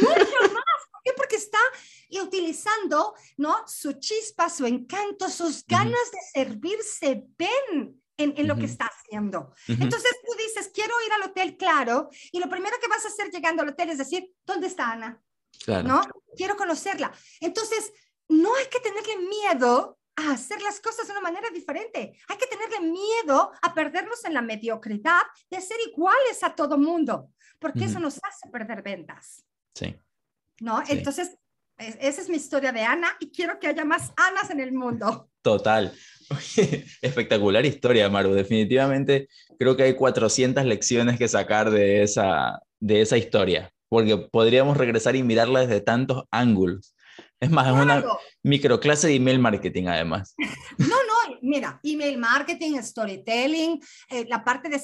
Mucho 0.00 0.54
más, 0.54 0.82
¿por 0.90 1.02
qué? 1.04 1.12
Porque 1.16 1.36
está 1.36 1.58
utilizando, 2.20 3.14
¿no? 3.36 3.56
Su 3.66 3.94
chispa, 3.94 4.48
su 4.48 4.66
encanto, 4.66 5.28
sus 5.28 5.64
ganas 5.66 6.10
de 6.12 6.18
servirse 6.32 7.24
ven 7.38 8.00
en, 8.16 8.46
lo 8.46 8.56
que 8.56 8.66
está 8.66 8.86
haciendo. 8.86 9.54
Entonces 9.66 10.12
tú 10.24 10.32
dices, 10.38 10.70
quiero 10.72 10.94
ir 11.06 11.12
al 11.12 11.30
hotel, 11.30 11.56
claro, 11.56 12.08
y 12.30 12.38
lo 12.38 12.48
primero 12.48 12.76
que 12.80 12.88
vas 12.88 13.04
a 13.04 13.08
hacer 13.08 13.30
llegando 13.30 13.62
al 13.62 13.70
hotel 13.70 13.90
es 13.90 13.98
decir, 13.98 14.30
¿dónde 14.44 14.68
está 14.68 14.92
Ana? 14.92 15.20
Claro. 15.64 15.88
¿No? 15.88 16.02
Quiero 16.36 16.56
conocerla. 16.56 17.12
Entonces, 17.40 17.92
no 18.28 18.54
hay 18.54 18.66
que 18.66 18.80
tenerle 18.80 19.16
miedo 19.18 19.98
a 20.16 20.32
hacer 20.32 20.60
las 20.62 20.80
cosas 20.80 21.06
de 21.06 21.12
una 21.12 21.22
manera 21.22 21.48
diferente. 21.50 22.14
Hay 22.28 22.36
que 22.36 22.46
tenerle 22.46 22.80
miedo 22.80 23.52
a 23.62 23.74
perdernos 23.74 24.24
en 24.24 24.34
la 24.34 24.42
mediocridad 24.42 25.22
de 25.50 25.60
ser 25.60 25.78
iguales 25.88 26.42
a 26.42 26.54
todo 26.54 26.78
mundo, 26.78 27.30
porque 27.58 27.84
eso 27.84 27.98
nos 27.98 28.18
hace 28.22 28.48
perder 28.50 28.82
ventas. 28.82 29.44
Sí. 29.74 29.96
¿No? 30.60 30.82
Entonces, 30.88 31.36
esa 31.78 32.20
es 32.20 32.28
mi 32.28 32.36
historia 32.36 32.72
de 32.72 32.82
Ana 32.82 33.08
y 33.18 33.30
quiero 33.30 33.58
que 33.58 33.66
haya 33.66 33.84
más 33.84 34.12
Anas 34.16 34.50
en 34.50 34.60
el 34.60 34.72
mundo. 34.72 35.28
Total. 35.42 35.92
espectacular 37.02 37.64
historia, 37.66 38.08
Maru. 38.08 38.32
Definitivamente 38.32 39.28
creo 39.58 39.76
que 39.76 39.84
hay 39.84 39.94
400 39.94 40.64
lecciones 40.64 41.18
que 41.18 41.28
sacar 41.28 41.70
de 41.70 42.02
esa, 42.02 42.60
de 42.80 43.00
esa 43.00 43.16
historia, 43.16 43.72
porque 43.88 44.16
podríamos 44.16 44.76
regresar 44.76 45.16
y 45.16 45.22
mirarla 45.22 45.60
desde 45.60 45.80
tantos 45.80 46.24
ángulos. 46.30 46.94
Es 47.42 47.50
más, 47.50 47.66
es 47.66 47.72
una 47.72 48.04
microclase 48.44 49.08
de 49.08 49.16
email 49.16 49.40
marketing 49.40 49.86
además. 49.88 50.36
No, 50.78 50.86
no, 50.86 51.38
mira, 51.42 51.80
email 51.82 52.16
marketing, 52.18 52.80
storytelling, 52.80 53.80
eh, 54.08 54.24
la 54.28 54.44
parte 54.44 54.68
de... 54.68 54.76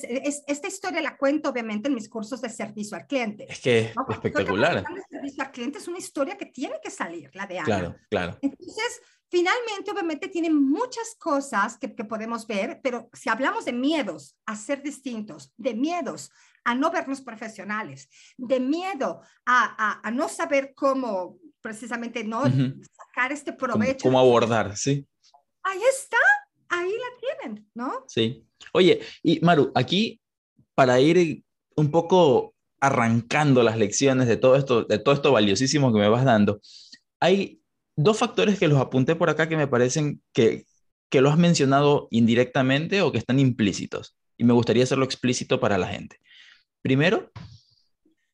esta 0.46 0.66
historia 0.68 1.00
la 1.00 1.16
cuento 1.16 1.50
obviamente 1.50 1.88
en 1.88 1.94
mis 1.94 2.08
cursos 2.08 2.40
de 2.40 2.48
servicio 2.48 2.96
al 2.96 3.06
cliente. 3.06 3.46
Es 3.48 3.60
que 3.60 3.78
es 3.78 3.94
espectacular. 4.10 4.78
El 4.78 5.02
servicio 5.08 5.44
al 5.44 5.52
cliente 5.52 5.78
es 5.78 5.86
una 5.86 5.98
historia 5.98 6.36
que 6.36 6.46
tiene 6.46 6.74
que 6.82 6.90
salir, 6.90 7.30
la 7.34 7.46
de 7.46 7.58
Ana. 7.58 7.64
Claro, 7.64 7.96
claro. 8.10 8.38
Entonces, 8.42 9.00
finalmente, 9.30 9.90
obviamente, 9.92 10.28
tiene 10.28 10.50
muchas 10.50 11.14
cosas 11.16 11.78
que, 11.78 11.94
que 11.94 12.04
podemos 12.04 12.44
ver, 12.46 12.80
pero 12.82 13.08
si 13.12 13.28
hablamos 13.28 13.66
de 13.66 13.72
miedos 13.72 14.36
a 14.46 14.56
ser 14.56 14.82
distintos, 14.82 15.52
de 15.56 15.74
miedos 15.74 16.30
a 16.64 16.74
no 16.74 16.90
vernos 16.90 17.20
profesionales, 17.20 18.08
de 18.36 18.58
miedo 18.58 19.22
a, 19.46 20.00
a, 20.02 20.08
a 20.08 20.10
no 20.10 20.28
saber 20.28 20.74
cómo 20.74 21.38
precisamente 21.60 22.24
no 22.24 22.44
sacar 22.44 23.32
este 23.32 23.52
provecho. 23.52 24.02
¿Cómo, 24.02 24.18
abordar? 24.18 24.76
Sí. 24.76 25.06
Ahí 25.62 25.80
está, 25.90 26.18
ahí 26.68 26.90
la 26.90 27.38
tienen, 27.42 27.68
¿no? 27.74 28.04
Sí. 28.08 28.44
Oye, 28.72 29.00
y 29.22 29.40
Maru, 29.40 29.72
aquí 29.74 30.20
para 30.74 31.00
ir 31.00 31.42
un 31.76 31.90
poco 31.90 32.54
arrancando 32.80 33.62
las 33.62 33.76
lecciones 33.76 34.28
de 34.28 34.36
todo 34.36 34.56
esto, 34.56 34.84
de 34.84 34.98
todo 34.98 35.14
esto 35.14 35.32
valiosísimo 35.32 35.92
que 35.92 35.98
me 35.98 36.08
vas 36.08 36.24
dando, 36.24 36.60
hay 37.20 37.60
dos 37.96 38.18
factores 38.18 38.58
que 38.58 38.68
los 38.68 38.78
apunté 38.78 39.16
por 39.16 39.30
acá 39.30 39.48
que 39.48 39.56
me 39.56 39.66
parecen 39.66 40.22
que, 40.32 40.64
que 41.08 41.20
lo 41.20 41.30
has 41.30 41.38
mencionado 41.38 42.06
indirectamente 42.10 43.02
o 43.02 43.10
que 43.10 43.18
están 43.18 43.40
implícitos. 43.40 44.16
Y 44.36 44.44
me 44.44 44.52
gustaría 44.52 44.84
hacerlo 44.84 45.04
explícito 45.04 45.58
para 45.58 45.78
la 45.78 45.88
gente. 45.88 46.20
Primero, 46.80 47.32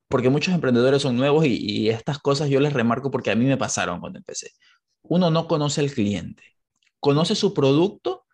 porque 0.08 0.30
muchos 0.30 0.54
emprendedores 0.54 1.02
son 1.02 1.16
nuevos 1.16 1.44
y, 1.46 1.88
estas 1.88 2.18
cosas 2.18 2.48
yo 2.48 2.60
les 2.60 2.72
remarco 2.72 3.10
porque 3.10 3.30
a 3.30 3.34
mí 3.34 3.44
me 3.44 3.56
pasaron 3.56 4.00
cuando 4.00 4.18
empecé. 4.18 4.50
Uno 5.02 5.30
no 5.30 5.48
conoce 5.48 5.80
al 5.80 5.90
cliente, 5.90 6.42
conoce 7.00 7.34
su 7.34 7.52
producto 7.54 8.24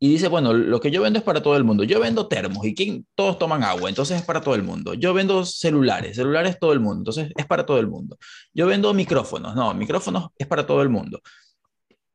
y 0.00 0.08
dice, 0.10 0.28
bueno, 0.28 0.52
lo 0.52 0.80
que 0.80 0.90
yo 0.90 1.02
vendo 1.02 1.18
es 1.18 1.24
para 1.24 1.42
todo 1.42 1.56
el 1.56 1.64
mundo. 1.64 1.82
Yo 1.82 1.98
vendo 1.98 2.28
termos 2.28 2.64
y 2.64 2.74
¿quién? 2.74 3.06
todos 3.14 3.38
toman 3.38 3.64
agua, 3.64 3.88
entonces 3.88 4.18
es 4.18 4.24
para 4.24 4.40
todo 4.40 4.54
el 4.54 4.62
mundo. 4.62 4.94
Yo 4.94 5.12
vendo 5.12 5.44
celulares, 5.44 6.16
celulares 6.16 6.58
todo 6.60 6.72
el 6.72 6.80
mundo, 6.80 7.00
entonces 7.00 7.32
es 7.36 7.46
para 7.46 7.66
todo 7.66 7.78
el 7.78 7.88
mundo. 7.88 8.16
Yo 8.54 8.66
vendo 8.66 8.94
micrófonos, 8.94 9.56
no, 9.56 9.74
micrófonos 9.74 10.28
es 10.36 10.46
para 10.46 10.66
todo 10.66 10.82
el 10.82 10.88
mundo. 10.88 11.20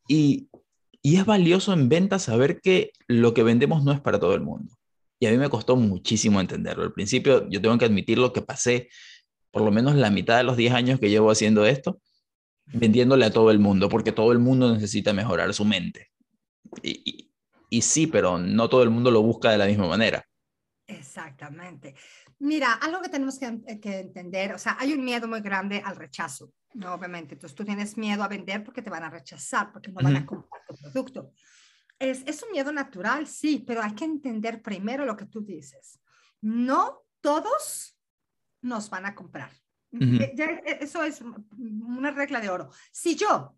Y, 0.08 0.48
y 1.02 1.18
es 1.18 1.26
valioso 1.26 1.74
en 1.74 1.90
ventas 1.90 2.24
saber 2.24 2.62
que 2.62 2.92
lo 3.08 3.34
que 3.34 3.44
vendemos 3.44 3.84
no 3.84 3.92
es 3.92 4.00
para 4.00 4.20
todo 4.20 4.34
el 4.34 4.42
mundo. 4.42 4.74
Y 5.20 5.28
a 5.28 5.32
mí 5.32 5.38
me 5.38 5.50
costó 5.50 5.76
muchísimo 5.76 6.42
entenderlo. 6.42 6.84
Al 6.84 6.94
principio, 6.94 7.48
yo 7.50 7.62
tengo 7.62 7.78
que 7.78 7.86
admitir 7.86 8.18
lo 8.18 8.34
que 8.34 8.42
pasé 8.42 8.90
por 9.54 9.62
lo 9.62 9.72
menos 9.72 9.94
la 9.94 10.10
mitad 10.10 10.38
de 10.38 10.44
los 10.44 10.58
10 10.58 10.74
años 10.74 11.00
que 11.00 11.12
llevo 11.12 11.30
haciendo 11.30 11.64
esto, 11.68 12.02
vendiéndole 12.66 13.26
a 13.26 13.32
todo 13.32 13.52
el 13.52 13.60
mundo, 13.60 13.88
porque 13.88 14.12
todo 14.12 14.32
el 14.32 14.40
mundo 14.40 14.74
necesita 14.74 15.14
mejorar 15.14 15.54
su 15.54 15.64
mente. 15.64 16.10
Y, 16.82 17.32
y, 17.70 17.82
sí, 17.84 18.08
pero 18.08 18.40
no 18.40 18.68
todo 18.68 18.82
el 18.82 18.90
mundo 18.90 19.12
lo 19.12 19.22
busca 19.22 19.52
de 19.52 19.60
la 19.60 19.68
misma 19.68 19.88
manera. 19.88 20.26
Exactamente. 20.88 21.94
Mira, 22.40 22.74
algo 22.74 23.00
que 23.00 23.10
tenemos 23.10 23.38
que, 23.38 23.80
que, 23.80 24.00
entender, 24.00 24.54
o 24.54 24.58
sea, 24.58 24.76
hay 24.80 24.92
un 24.92 25.06
miedo 25.06 25.28
muy 25.28 25.42
grande 25.42 25.84
al 25.86 25.98
rechazo, 25.98 26.52
¿no? 26.74 26.96
Obviamente. 26.96 27.36
Entonces 27.36 27.56
tú 27.56 27.64
tienes 27.64 27.96
miedo 27.96 28.24
a 28.24 28.28
vender 28.28 28.64
porque 28.64 28.82
te 28.82 28.90
van 28.90 29.04
a 29.04 29.12
rechazar, 29.12 29.72
porque 29.72 29.92
no 29.92 30.02
van 30.02 30.16
a 30.16 30.26
comprar 30.26 30.64
tu 30.68 30.76
producto. 30.78 31.32
Es, 32.04 32.44
un 32.44 32.52
miedo 32.52 32.72
natural, 32.74 33.28
sí, 33.28 33.64
pero 33.66 33.82
hay 33.82 33.94
que 33.96 34.04
entender 34.04 34.62
primero 34.62 35.06
lo 35.06 35.16
que 35.16 35.26
tú 35.26 35.42
dices. 35.42 36.02
No 36.42 37.06
todos 37.22 37.98
nos 38.62 38.90
van 38.90 39.06
a 39.06 39.16
comprar. 39.16 39.52
Eh, 39.94 40.34
eh, 40.38 40.78
eso 40.82 41.04
es 41.04 41.22
una 41.22 42.12
regla 42.12 42.42
de 42.42 42.50
oro. 42.50 42.72
Si 42.92 43.16
yo 43.16 43.56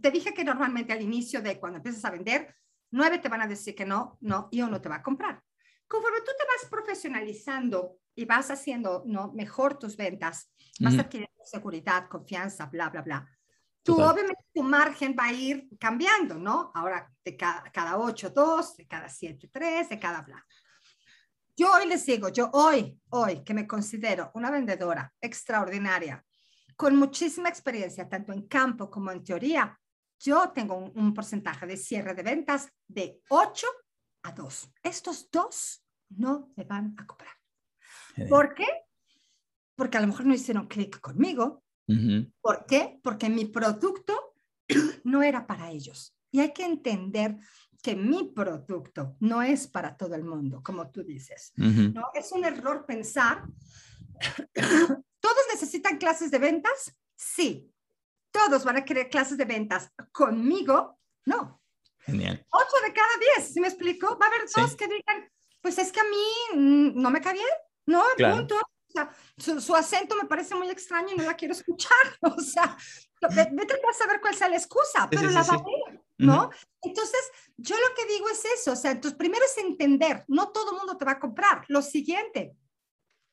te 0.00 0.10
dije 0.10 0.32
que 0.32 0.44
normalmente 0.44 0.92
al 0.92 1.02
inicio 1.02 1.42
de 1.42 1.58
cuando 1.60 1.78
empiezas 1.78 2.04
a 2.04 2.10
vender, 2.10 2.54
nueve 2.90 3.18
te 3.18 3.28
van 3.28 3.42
a 3.42 3.46
decir 3.46 3.74
que 3.74 3.84
no, 3.84 4.16
no, 4.20 4.48
y 4.50 4.62
uno 4.62 4.80
te 4.80 4.88
va 4.88 4.96
a 4.96 5.02
comprar. 5.02 5.42
Conforme 5.86 6.20
tú 6.20 6.32
te 6.38 6.46
vas 6.46 6.70
profesionalizando 6.70 7.98
y 8.14 8.24
vas 8.24 8.50
haciendo 8.50 9.02
¿no? 9.06 9.32
mejor 9.32 9.78
tus 9.78 9.96
ventas, 9.96 10.50
vas 10.80 10.98
adquiriendo 10.98 11.44
seguridad, 11.44 12.08
confianza, 12.08 12.66
bla, 12.66 12.88
bla, 12.88 13.02
bla 13.02 13.31
tú 13.82 14.00
obviamente 14.00 14.44
tu 14.52 14.62
margen 14.62 15.16
va 15.18 15.26
a 15.26 15.32
ir 15.32 15.68
cambiando, 15.78 16.34
¿no? 16.36 16.70
Ahora 16.74 17.10
de 17.24 17.36
cada, 17.36 17.62
cada 17.72 17.98
8, 17.98 18.30
2, 18.30 18.76
de 18.76 18.86
cada 18.86 19.08
7, 19.08 19.48
3, 19.52 19.88
de 19.88 19.98
cada 19.98 20.22
bla. 20.22 20.44
Yo 21.56 21.72
hoy 21.72 21.86
les 21.86 22.06
digo, 22.06 22.28
yo 22.28 22.50
hoy, 22.52 22.98
hoy 23.10 23.44
que 23.44 23.54
me 23.54 23.66
considero 23.66 24.30
una 24.34 24.50
vendedora 24.50 25.12
extraordinaria, 25.20 26.24
con 26.76 26.96
muchísima 26.96 27.48
experiencia, 27.48 28.08
tanto 28.08 28.32
en 28.32 28.48
campo 28.48 28.90
como 28.90 29.10
en 29.10 29.22
teoría, 29.22 29.78
yo 30.18 30.50
tengo 30.50 30.76
un, 30.76 31.12
porcentaje 31.12 31.66
de 31.66 31.76
cierre 31.76 32.14
de 32.14 32.22
ventas 32.22 32.68
de 32.86 33.20
8 33.28 33.66
a 34.22 34.32
2. 34.32 34.72
Estos 34.82 35.30
dos 35.30 35.84
no 36.10 36.52
me 36.56 36.64
van 36.64 36.94
a 36.98 37.06
comprar. 37.06 37.34
¿Por 38.28 38.54
qué? 38.54 38.66
Porque 39.74 39.98
a 39.98 40.00
lo 40.00 40.06
mejor 40.06 40.26
no 40.26 40.34
hicieron 40.34 40.68
clic 40.68 41.00
conmigo, 41.00 41.61
¿Por 42.40 42.66
qué? 42.66 43.00
Porque 43.02 43.28
mi 43.28 43.44
producto 43.44 44.34
no 45.04 45.22
era 45.22 45.46
para 45.46 45.70
ellos. 45.70 46.16
Y 46.30 46.40
hay 46.40 46.52
que 46.52 46.64
entender 46.64 47.36
que 47.82 47.96
mi 47.96 48.24
producto 48.24 49.16
no 49.20 49.42
es 49.42 49.66
para 49.66 49.96
todo 49.96 50.14
el 50.14 50.24
mundo, 50.24 50.62
como 50.62 50.90
tú 50.90 51.02
dices. 51.02 51.52
¿no? 51.56 52.10
Es 52.14 52.32
un 52.32 52.44
error 52.44 52.86
pensar, 52.86 53.44
¿todos 55.20 55.44
necesitan 55.52 55.98
clases 55.98 56.30
de 56.30 56.38
ventas? 56.38 56.96
Sí. 57.16 57.68
¿Todos 58.30 58.64
van 58.64 58.78
a 58.78 58.84
querer 58.84 59.10
clases 59.10 59.36
de 59.36 59.44
ventas 59.44 59.90
conmigo? 60.12 60.98
No. 61.26 61.60
Genial. 61.98 62.44
Ocho 62.50 62.86
de 62.86 62.92
cada 62.92 63.16
diez, 63.18 63.52
¿sí 63.52 63.60
me 63.60 63.68
explico? 63.68 64.18
Va 64.18 64.26
a 64.26 64.28
haber 64.28 64.48
dos 64.56 64.74
que 64.74 64.86
digan, 64.86 65.30
pues 65.60 65.78
es 65.78 65.92
que 65.92 66.00
a 66.00 66.04
mí 66.04 66.58
mm, 66.58 67.00
no 67.00 67.10
me 67.10 67.20
cae 67.20 67.34
bien, 67.34 67.46
no, 67.86 68.02
punto 68.16 68.56
sea, 68.92 69.60
su, 69.60 69.74
acento 69.74 70.16
me 70.16 70.28
parece 70.28 70.54
muy 70.54 70.68
extraño 70.68 71.10
y 71.12 71.16
no 71.16 71.24
la 71.24 71.34
quiero 71.34 71.52
escuchar. 71.52 71.90
O 72.22 72.40
sea, 72.40 72.76
vete 73.52 73.74
a 73.74 73.92
saber 73.92 74.20
cuál 74.20 74.34
sea 74.34 74.48
la 74.48 74.56
excusa, 74.56 75.08
pero 75.10 75.30
la 75.30 75.42
va 75.42 75.54
a 75.54 75.62
ver, 75.62 76.00
¿no? 76.18 76.50
Entonces, 76.80 77.20
yo 77.56 77.76
lo 77.76 77.94
que 77.94 78.06
digo 78.12 78.28
es 78.28 78.44
eso, 78.44 78.72
o 78.72 78.76
sea, 78.76 78.90
entonces 78.90 79.16
primero 79.16 79.44
es 79.44 79.58
entender, 79.58 80.24
no 80.28 80.50
todo 80.50 80.72
el 80.72 80.78
mundo 80.78 80.96
te 80.96 81.04
va 81.04 81.12
a 81.12 81.20
comprar. 81.20 81.64
Lo 81.68 81.82
siguiente, 81.82 82.56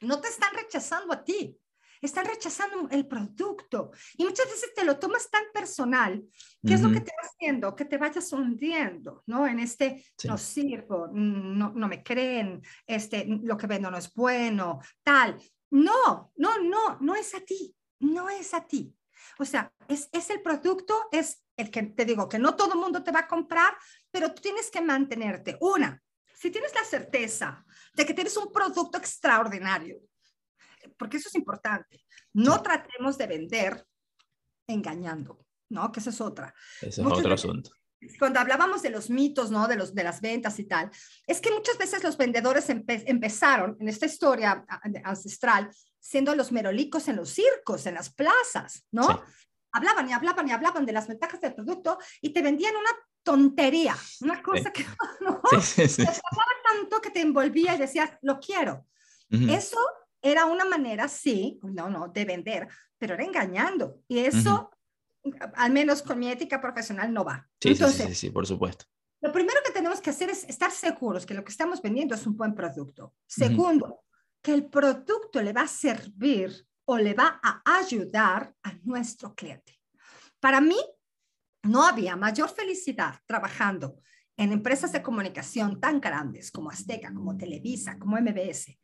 no 0.02 0.22
te 0.22 0.28
están 0.28 0.54
rechazando 0.54 1.14
a 1.14 1.24
ti, 1.24 1.58
están 2.02 2.26
rechazando 2.26 2.88
el 2.92 3.08
producto. 3.08 3.92
Y 4.18 4.24
muchas 4.24 4.48
veces 4.48 4.74
te 4.74 4.84
lo 4.84 4.98
tomas 4.98 5.30
tan 5.30 5.44
personal. 5.54 6.24
¿Qué 6.66 6.74
es 6.74 6.82
lo 6.82 6.92
que 6.92 7.02
te 7.02 7.12
va 7.12 7.28
haciendo? 7.28 7.76
Que 7.76 7.86
te 7.86 7.98
vayas 7.98 8.32
hundiendo, 8.34 9.24
¿no? 9.28 9.48
En 9.48 9.60
este, 9.60 10.06
no 10.26 10.38
sirvo, 10.38 11.08
no, 11.12 11.72
no 11.74 11.88
me 11.88 12.04
creen, 12.04 12.62
este, 12.86 13.26
lo 13.44 13.58
que 13.58 13.68
vendo 13.68 13.92
no 13.92 13.98
es 13.98 14.14
bueno, 14.14 14.80
tal. 15.04 15.42
No, 15.72 16.32
no, 16.36 16.58
no, 16.60 16.98
no 17.00 17.16
es 17.16 17.36
a 17.36 17.42
ti, 17.42 17.76
no 18.00 18.30
es 18.30 18.54
a 18.54 18.66
ti. 18.66 18.96
O 19.38 19.46
sea, 19.46 19.72
es, 19.88 20.10
es 20.12 20.30
el 20.30 20.42
producto, 20.42 21.08
es 21.12 21.44
el 21.56 21.70
que 21.72 21.84
te 21.84 22.06
digo 22.06 22.28
que 22.28 22.40
no 22.40 22.56
todo 22.56 22.74
el 22.74 22.80
mundo 22.80 23.04
te 23.04 23.12
va 23.12 23.22
a 23.22 23.28
comprar, 23.28 23.76
pero 24.12 24.34
tú 24.34 24.42
tienes 24.42 24.70
que 24.72 24.82
mantenerte. 24.82 25.58
Una, 25.60 26.02
si 26.34 26.52
tienes 26.52 26.74
la 26.74 26.86
certeza 26.86 27.66
de 27.94 28.06
que 28.06 28.14
tienes 28.14 28.38
un 28.38 28.52
producto 28.52 28.98
extraordinario, 28.98 30.00
porque 30.98 31.18
eso 31.18 31.30
es 31.30 31.36
importante, 31.36 32.04
no 32.34 32.62
tratemos 32.62 33.18
de 33.18 33.28
vender 33.28 33.86
engañando, 34.68 35.46
¿no? 35.70 35.92
Que 35.92 36.00
esa 36.00 36.10
es 36.12 36.22
otra. 36.22 36.54
Ese 36.82 37.02
es 37.02 37.08
otro 37.08 37.34
asunto. 37.34 37.72
Cuando 38.18 38.40
hablábamos 38.40 38.82
de 38.82 38.92
los 38.92 39.10
mitos, 39.10 39.52
¿no? 39.52 39.68
De, 39.68 39.76
los, 39.76 39.94
de 39.94 40.04
las 40.04 40.22
ventas 40.22 40.58
y 40.60 40.66
tal, 40.66 40.90
es 41.28 41.42
que 41.42 41.52
muchas 41.52 41.78
veces 41.78 42.02
los 42.04 42.18
vendedores 42.18 42.70
empezaron 42.70 43.76
en 43.80 43.90
esta 43.90 44.06
historia 44.06 44.66
ancestral 45.04 45.70
siendo 46.00 46.34
los 46.34 46.52
merolicos 46.52 47.08
en 47.10 47.18
los 47.18 47.30
circos, 47.30 47.86
en 47.86 47.96
las 47.96 48.10
plazas, 48.14 48.86
¿no? 48.92 49.22
Hablaban 49.72 50.10
y 50.10 50.14
hablaban 50.14 50.48
y 50.48 50.52
hablaban 50.52 50.86
de 50.86 50.94
las 50.94 51.08
ventajas 51.08 51.42
del 51.42 51.54
producto 51.54 52.00
y 52.22 52.30
te 52.30 52.42
vendían 52.42 52.76
una 52.76 52.90
tontería, 53.22 53.96
una 54.22 54.42
cosa 54.42 54.72
que 54.72 54.84
no, 55.22 55.42
sí, 55.62 55.88
te 55.88 56.06
tanto 56.06 57.02
que 57.02 57.12
te 57.12 57.22
envolvía 57.22 57.76
y 57.76 57.80
decías, 57.80 58.12
lo 58.22 58.40
quiero. 58.40 58.86
Eso 59.30 59.78
era 60.22 60.46
una 60.46 60.66
manera, 60.66 61.08
sí, 61.08 61.60
no, 61.64 61.90
no, 61.90 62.08
de 62.08 62.26
vender, 62.26 62.68
pero 62.98 63.14
era 63.14 63.24
engañando. 63.24 64.02
Y 64.08 64.20
eso, 64.20 64.72
al 65.56 65.72
menos 65.72 66.02
con 66.02 66.20
mi 66.20 66.30
ética 66.30 66.62
profesional, 66.62 67.14
no 67.14 67.24
va. 67.24 67.48
Sí, 67.62 67.70
Entonces, 67.70 68.08
sí, 68.08 68.16
sí, 68.16 68.30
por 68.30 68.46
supuesto. 68.46 68.86
Lo 69.22 69.32
primero 69.32 69.60
que 69.66 69.74
tenemos 69.74 70.00
que 70.00 70.12
hacer 70.12 70.30
es 70.30 70.46
estar 70.46 70.72
seguros 70.72 71.26
que 71.26 71.34
lo 71.34 71.44
que 71.44 71.52
estamos 71.52 71.82
vendiendo 71.82 72.16
es 72.16 72.26
un 72.26 72.38
buen 72.38 72.56
producto. 72.56 73.16
Segundo, 73.28 74.04
que 74.42 74.54
el 74.54 74.66
producto 74.66 75.42
le 75.42 75.52
va 75.52 75.62
a 75.62 75.68
servir 75.68 76.66
o 76.86 76.98
le 76.98 77.14
va 77.14 77.40
a 77.44 77.62
ayudar 77.80 78.54
a 78.64 78.74
nuestro 78.84 79.36
cliente. 79.36 79.80
Para 80.40 80.62
mí, 80.62 80.78
no 81.64 81.86
había 81.86 82.16
mayor 82.16 82.50
felicidad 82.50 83.20
trabajando 83.26 84.00
en 84.38 84.54
empresas 84.54 84.94
de 84.94 85.02
comunicación 85.02 85.82
tan 85.82 86.00
grandes 86.00 86.50
como 86.50 86.70
Azteca, 86.70 87.14
como 87.14 87.36
Televisa, 87.36 88.00
como 88.00 88.18
MBS. 88.18 88.80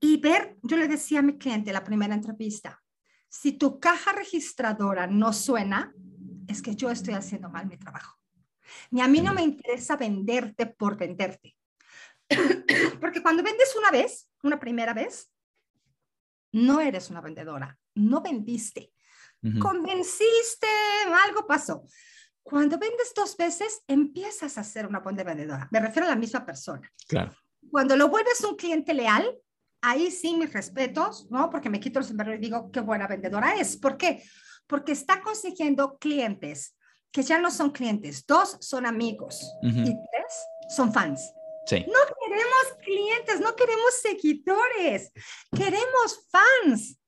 Y 0.00 0.18
ver, 0.18 0.56
yo 0.62 0.76
le 0.76 0.88
decía 0.88 1.20
a 1.20 1.22
mi 1.22 1.38
cliente 1.38 1.72
la 1.72 1.84
primera 1.84 2.14
entrevista, 2.14 2.82
si 3.28 3.52
tu 3.52 3.80
caja 3.80 4.12
registradora 4.12 5.06
no 5.06 5.32
suena, 5.32 5.92
es 6.46 6.62
que 6.62 6.76
yo 6.76 6.90
estoy 6.90 7.14
haciendo 7.14 7.48
mal 7.48 7.66
mi 7.66 7.76
trabajo. 7.76 8.18
Ni 8.90 9.00
a 9.00 9.08
mí 9.08 9.20
no 9.20 9.34
me 9.34 9.42
interesa 9.42 9.96
venderte 9.96 10.66
por 10.66 10.96
venderte. 10.96 11.56
Porque 13.00 13.22
cuando 13.22 13.42
vendes 13.42 13.74
una 13.76 13.90
vez, 13.90 14.30
una 14.42 14.58
primera 14.60 14.94
vez, 14.94 15.30
no 16.52 16.80
eres 16.80 17.10
una 17.10 17.20
vendedora, 17.20 17.76
no 17.94 18.20
vendiste. 18.20 18.92
Convenciste, 19.60 20.66
algo 21.26 21.46
pasó. 21.46 21.84
Cuando 22.42 22.78
vendes 22.78 23.12
dos 23.14 23.36
veces, 23.36 23.82
empiezas 23.86 24.56
a 24.56 24.64
ser 24.64 24.86
una 24.86 25.00
buena 25.00 25.22
vendedora. 25.22 25.68
Me 25.70 25.80
refiero 25.80 26.06
a 26.06 26.10
la 26.10 26.16
misma 26.16 26.46
persona. 26.46 26.90
Claro. 27.06 27.34
Cuando 27.70 27.94
lo 27.96 28.08
vuelves 28.08 28.40
un 28.42 28.56
cliente 28.56 28.94
leal, 28.94 29.36
ahí 29.84 30.10
sí 30.10 30.34
mis 30.34 30.52
respetos, 30.52 31.26
¿no? 31.30 31.50
Porque 31.50 31.70
me 31.70 31.80
quito 31.80 31.98
el 31.98 32.04
sombrero 32.04 32.34
y 32.34 32.38
digo 32.38 32.70
qué 32.70 32.80
buena 32.80 33.06
vendedora 33.06 33.54
es. 33.54 33.76
¿Por 33.76 33.96
qué? 33.96 34.22
Porque 34.66 34.92
está 34.92 35.20
consiguiendo 35.20 35.98
clientes 35.98 36.76
que 37.12 37.22
ya 37.22 37.38
no 37.38 37.50
son 37.50 37.70
clientes. 37.70 38.26
Dos 38.26 38.56
son 38.60 38.86
amigos 38.86 39.40
y 39.62 39.84
tres 39.84 40.34
son 40.74 40.92
fans. 40.92 41.32
Sí. 41.66 41.84
No 41.86 41.98
queremos 42.20 42.82
clientes, 42.82 43.40
no 43.40 43.54
queremos 43.54 43.94
seguidores, 44.02 45.12
queremos 45.56 46.28
fans. 46.30 46.98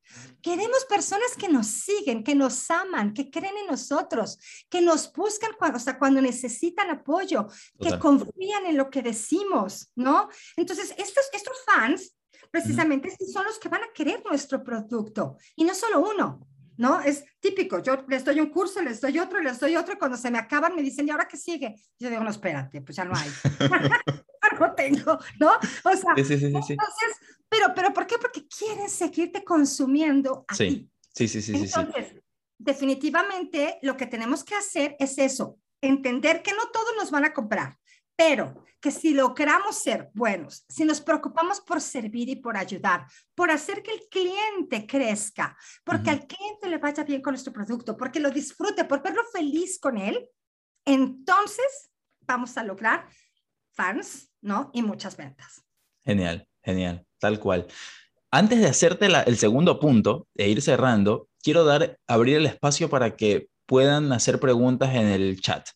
Queremos 0.41 0.85
personas 0.85 1.35
que 1.37 1.49
nos 1.49 1.67
siguen, 1.67 2.23
que 2.23 2.35
nos 2.35 2.71
aman, 2.71 3.13
que 3.13 3.31
creen 3.31 3.57
en 3.59 3.67
nosotros, 3.67 4.39
que 4.71 4.81
nos 4.81 5.13
buscan 5.13 5.51
cuando, 5.59 5.79
o 5.79 5.99
cuando 5.99 6.23
necesitan 6.23 6.89
apoyo, 6.89 7.49
que 7.79 7.99
confían 7.99 8.65
en 8.67 8.77
lo 8.77 8.89
que 8.89 9.03
decimos, 9.03 9.91
¿no? 9.97 10.29
Entonces, 10.57 10.95
estos, 10.97 11.29
estos 11.33 11.65
fans, 11.67 12.16
precisamente, 12.57 13.15
son 13.33 13.45
los 13.45 13.59
que 13.59 13.69
van 13.69 13.83
a 13.83 13.93
querer 13.93 14.23
nuestro 14.25 14.63
producto. 14.63 15.37
Y 15.57 15.65
no 15.65 15.75
solo 15.75 16.01
uno, 16.01 16.47
¿no? 16.79 17.01
Es 17.01 17.25
típico, 17.39 17.83
yo 17.83 18.05
les 18.09 18.25
doy 18.25 18.41
un 18.41 18.51
curso, 18.51 18.81
les 18.83 19.01
doy 19.01 19.19
otro, 19.19 19.41
les 19.41 19.61
doy 19.61 19.77
otro, 19.77 19.95
y 19.95 19.99
cuando 19.99 20.17
se 20.17 20.31
me 20.31 20.39
acaban 20.39 20.75
me 20.75 20.83
dicen, 20.83 21.07
¿y 21.07 21.11
ahora 21.11 21.29
qué 21.29 21.37
sigue? 21.37 21.75
Yo 21.99 22.09
digo, 22.09 22.23
no, 22.23 22.31
espérate, 22.31 22.81
pues 22.81 22.97
ya 22.97 23.05
no 23.05 23.13
hay. 23.15 23.31
no 24.61 24.75
tengo, 24.75 25.19
¿no? 25.39 25.51
O 25.85 25.97
sea, 25.97 26.15
entonces, 26.17 27.11
pero, 27.49 27.75
pero 27.75 27.93
¿por 27.93 28.07
qué? 28.07 28.17
Porque 28.19 28.47
quieren 28.47 28.89
seguirte 28.89 29.45
consumiendo 29.45 30.45
a 30.49 30.55
sí. 30.55 30.89
Sí, 31.13 31.29
sí, 31.29 31.43
sí. 31.43 31.53
Entonces, 31.55 32.15
definitivamente 32.59 33.79
lo 33.83 33.97
que 33.97 34.07
tenemos 34.07 34.45
que 34.45 34.55
hacer 34.55 34.97
es 34.99 35.19
eso, 35.19 35.59
entender 35.81 36.43
que 36.43 36.53
no 36.53 36.69
todos 36.73 36.95
nos 36.97 37.11
van 37.11 37.25
a 37.25 37.33
comprar, 37.33 37.79
pero 38.17 38.65
que 38.81 38.91
si 38.91 39.15
logramos 39.15 39.77
ser 39.77 40.11
buenos, 40.15 40.65
si 40.69 40.85
nos 40.85 41.01
preocupamos 41.01 41.61
por 41.61 41.81
servir 41.81 42.29
y 42.29 42.37
por 42.37 42.57
ayudar, 42.57 43.07
por 43.35 43.51
hacer 43.51 43.83
que 43.83 43.93
el 43.93 44.01
cliente 44.11 44.87
crezca, 44.87 45.57
porque 45.85 46.11
al 46.11 46.27
cliente 46.27 46.69
le 46.69 46.79
vaya 46.79 47.05
bien 47.05 47.21
con 47.21 47.33
nuestro 47.33 47.53
producto, 47.53 47.97
porque 47.97 48.21
lo 48.21 48.31
disfrute, 48.31 48.85
por 48.85 49.03
verlo 49.03 49.23
feliz 49.33 49.79
con 49.79 49.99
él, 49.99 50.29
entonces 50.85 51.91
vamos 52.21 52.57
a 52.57 52.65
lograr 52.65 53.09
fans, 53.73 54.31
¿no? 54.41 54.71
Y 54.73 54.83
muchas 54.83 55.17
ventas. 55.17 55.63
Genial, 56.05 56.49
genial, 56.63 57.05
tal 57.19 57.41
cual. 57.41 57.67
Antes 58.31 58.61
de 58.61 58.69
hacerte 58.69 59.07
el 59.07 59.37
segundo 59.37 59.81
punto 59.81 60.29
e 60.35 60.49
ir 60.49 60.63
cerrando, 60.63 61.29
quiero 61.43 61.65
dar, 61.65 61.99
abrir 62.07 62.37
el 62.37 62.47
espacio 62.47 62.89
para 62.89 63.17
que 63.17 63.49
puedan 63.67 64.13
hacer 64.13 64.39
preguntas 64.39 64.95
en 64.95 65.07
el 65.07 65.41
chat 65.41 65.69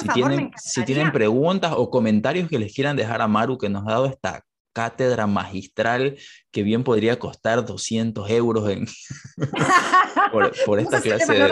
si, 0.00 0.08
tienen, 0.08 0.50
si 0.56 0.84
tienen 0.84 1.12
preguntas 1.12 1.74
o 1.76 1.90
comentarios 1.90 2.48
que 2.48 2.58
les 2.58 2.74
quieran 2.74 2.96
dejar 2.96 3.20
a 3.22 3.28
Maru, 3.28 3.58
que 3.58 3.68
nos 3.68 3.86
ha 3.86 3.92
dado 3.92 4.06
esta 4.06 4.44
cátedra 4.72 5.26
magistral 5.26 6.18
que 6.50 6.62
bien 6.62 6.84
podría 6.84 7.18
costar 7.18 7.64
200 7.64 8.28
euros 8.28 8.68
en, 8.68 8.86
por, 10.66 10.78
esta 10.78 11.00
clase 11.00 11.32
de... 11.32 11.50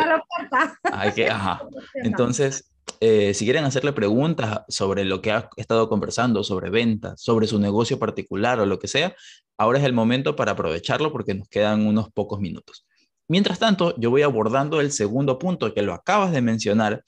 Hay 0.92 1.12
que, 1.12 1.30
ajá. 1.30 1.62
Entonces, 1.94 2.70
eh, 3.00 3.32
si 3.32 3.46
quieren 3.46 3.64
hacerle 3.64 3.94
preguntas 3.94 4.60
sobre 4.68 5.04
lo 5.06 5.22
que 5.22 5.32
ha 5.32 5.48
estado 5.56 5.88
conversando, 5.88 6.44
sobre 6.44 6.68
ventas, 6.68 7.20
sobre 7.20 7.46
su 7.46 7.58
negocio 7.58 7.98
particular 7.98 8.60
o 8.60 8.66
lo 8.66 8.78
que 8.78 8.88
sea, 8.88 9.14
ahora 9.56 9.78
es 9.78 9.84
el 9.86 9.94
momento 9.94 10.36
para 10.36 10.52
aprovecharlo 10.52 11.10
porque 11.10 11.34
nos 11.34 11.48
quedan 11.48 11.86
unos 11.86 12.10
pocos 12.10 12.40
minutos. 12.40 12.86
Mientras 13.26 13.58
tanto, 13.58 13.94
yo 13.96 14.10
voy 14.10 14.20
abordando 14.20 14.80
el 14.80 14.92
segundo 14.92 15.38
punto 15.38 15.72
que 15.72 15.82
lo 15.82 15.94
acabas 15.94 16.32
de 16.32 16.42
mencionar, 16.42 17.02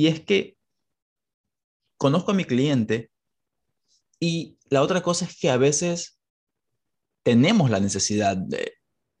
y 0.00 0.06
es 0.06 0.20
que 0.20 0.56
conozco 1.98 2.30
a 2.30 2.34
mi 2.34 2.46
cliente 2.46 3.10
y 4.18 4.56
la 4.70 4.80
otra 4.80 5.02
cosa 5.02 5.26
es 5.26 5.38
que 5.38 5.50
a 5.50 5.58
veces 5.58 6.18
tenemos 7.22 7.68
la 7.68 7.80
necesidad 7.80 8.34
de, 8.34 8.72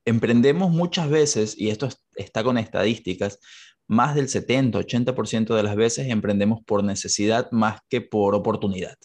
emprendemos 0.06 0.70
muchas 0.70 1.10
veces, 1.10 1.54
y 1.58 1.68
esto 1.68 1.90
está 2.14 2.42
con 2.42 2.56
estadísticas, 2.56 3.40
más 3.88 4.14
del 4.14 4.28
70-80% 4.28 5.54
de 5.54 5.62
las 5.62 5.76
veces 5.76 6.08
emprendemos 6.08 6.60
por 6.64 6.82
necesidad 6.82 7.50
más 7.50 7.80
que 7.90 8.00
por 8.00 8.34
oportunidad. 8.34 8.96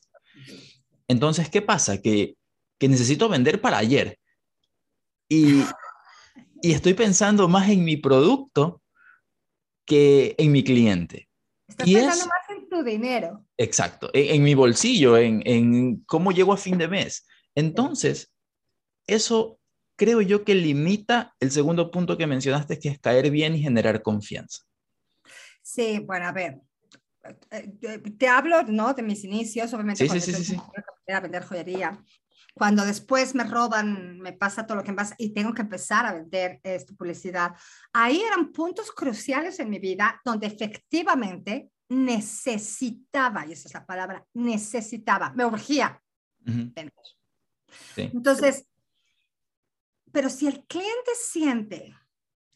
Entonces, 1.10 1.50
¿qué 1.50 1.62
pasa? 1.62 2.02
Que, 2.02 2.38
que 2.80 2.88
necesito 2.88 3.28
vender 3.28 3.60
para 3.60 3.80
ayer. 3.80 4.18
Y, 5.28 5.60
y 6.62 6.72
estoy 6.72 6.94
pensando 6.94 7.50
más 7.50 7.70
en 7.70 7.84
mi 7.84 7.98
producto 7.98 8.82
que 9.86 10.36
en 10.38 10.54
mi 10.54 10.64
cliente. 10.64 11.28
Estás 11.68 11.90
pensando 11.90 12.26
más 12.26 12.58
en 12.58 12.70
tu 12.70 12.84
dinero. 12.84 13.46
Exacto, 13.58 14.10
en, 14.14 14.44
mi 14.44 14.54
bolsillo, 14.54 15.18
en, 15.18 15.42
en, 15.46 16.04
cómo 16.06 16.32
llego 16.32 16.54
a 16.54 16.58
fin 16.58 16.78
de 16.78 16.88
mes. 16.88 17.26
Entonces, 17.56 18.32
eso 19.08 19.60
creo 19.96 20.22
yo 20.22 20.44
que 20.44 20.56
limita 20.56 21.36
el 21.40 21.52
segundo 21.52 21.90
punto 21.90 22.18
que 22.18 22.28
mencionaste, 22.28 22.80
que 22.80 22.90
es 22.90 23.00
caer 23.00 23.32
bien 23.32 23.56
y 23.56 23.62
generar 23.62 24.02
confianza. 24.02 24.64
Sí, 25.62 26.00
bueno, 26.00 26.28
a 26.28 26.32
ver, 26.32 26.62
te 28.18 28.28
hablo, 28.28 28.64
¿no? 28.64 28.94
De 28.94 29.04
mis 29.04 29.24
inicios, 29.24 29.74
obviamente. 29.74 30.08
Sí, 30.08 30.20
sí, 30.20 30.34
sí, 30.34 30.44
sí. 30.44 30.62
A 31.08 31.20
vender 31.20 31.44
joyería 31.44 32.02
cuando 32.56 32.86
después 32.86 33.36
me 33.36 33.44
roban, 33.44 34.18
me 34.20 34.32
pasa 34.32 34.66
todo 34.66 34.78
lo 34.78 34.84
que 34.84 34.92
me 34.92 34.98
pasa 34.98 35.14
y 35.18 35.34
tengo 35.34 35.54
que 35.54 35.62
empezar 35.62 36.06
a 36.06 36.14
vender 36.14 36.62
esta 36.64 36.94
publicidad. 36.94 37.54
Ahí 37.92 38.22
eran 38.22 38.54
puntos 38.54 38.92
cruciales 38.92 39.60
en 39.60 39.70
mi 39.70 39.78
vida 39.78 40.22
donde 40.24 40.48
efectivamente 40.48 41.70
necesitaba, 41.90 43.46
y 43.46 43.52
esa 43.52 43.68
es 43.68 43.74
la 43.74 43.86
palabra, 43.86 44.26
necesitaba, 44.34 45.34
me 45.34 45.46
urgía 45.46 46.02
vender. 46.38 46.94
Entonces, 47.98 48.66
pero 50.14 50.30
si 50.30 50.48
el 50.48 50.66
cliente 50.66 51.12
siente 51.14 51.94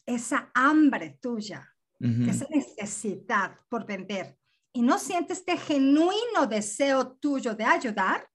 esa 0.06 0.50
hambre 0.54 1.18
tuya, 1.20 1.76
esa 2.00 2.46
necesidad 2.48 3.54
por 3.68 3.84
vender, 3.84 4.38
y 4.72 4.82
no 4.82 4.98
siente 4.98 5.32
este 5.32 5.56
genuino 5.56 6.46
deseo 6.48 7.12
tuyo 7.12 7.54
de 7.54 7.64
ayudar, 7.64 8.28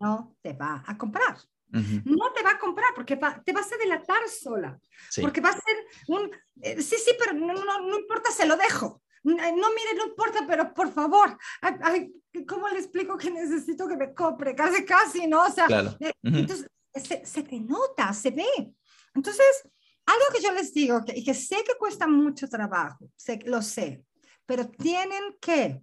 no 0.00 0.36
te 0.42 0.52
va 0.52 0.82
a 0.86 0.96
comprar. 0.96 1.36
No 1.68 2.32
te 2.32 2.42
va 2.42 2.52
a 2.52 2.58
comprar 2.58 2.90
porque 2.94 3.16
te 3.16 3.52
vas 3.52 3.72
a 3.72 3.76
delatar 3.76 4.28
sola. 4.28 4.78
Porque 5.20 5.40
va 5.40 5.50
a 5.50 5.52
ser 5.52 5.76
un, 6.08 6.30
eh, 6.62 6.80
sí, 6.80 6.96
sí, 6.96 7.12
pero 7.18 7.32
no, 7.34 7.52
no, 7.54 7.98
importa, 7.98 8.30
se 8.30 8.46
lo 8.46 8.56
dejo. 8.56 9.02
No, 9.24 9.34
mire, 9.34 9.94
no 9.96 10.06
importa, 10.06 10.44
pero 10.46 10.72
por 10.72 10.92
favor, 10.92 11.36
ay, 11.60 12.12
¿cómo 12.46 12.68
le 12.68 12.78
explico 12.78 13.18
que 13.18 13.30
necesito 13.30 13.88
que 13.88 13.96
me 13.96 14.14
compre? 14.14 14.54
Casi, 14.54 14.84
casi, 14.84 15.26
¿no? 15.26 15.42
O 15.42 15.50
sea, 15.50 15.66
eh, 15.98 16.12
entonces 16.22 16.70
se, 16.94 17.26
se, 17.26 17.42
te 17.42 17.58
nota, 17.60 18.12
se 18.12 18.30
ve. 18.30 18.72
Entonces, 19.14 19.68
algo 20.06 20.24
que 20.32 20.42
yo 20.42 20.52
les 20.52 20.72
digo 20.72 21.04
que, 21.04 21.18
y 21.18 21.24
que 21.24 21.34
sé 21.34 21.56
que 21.64 21.74
cuesta 21.76 22.06
mucho 22.06 22.48
trabajo, 22.48 23.10
sé, 23.16 23.40
lo 23.44 23.60
sé, 23.60 24.04
pero 24.46 24.68
tienen 24.68 25.36
que 25.40 25.82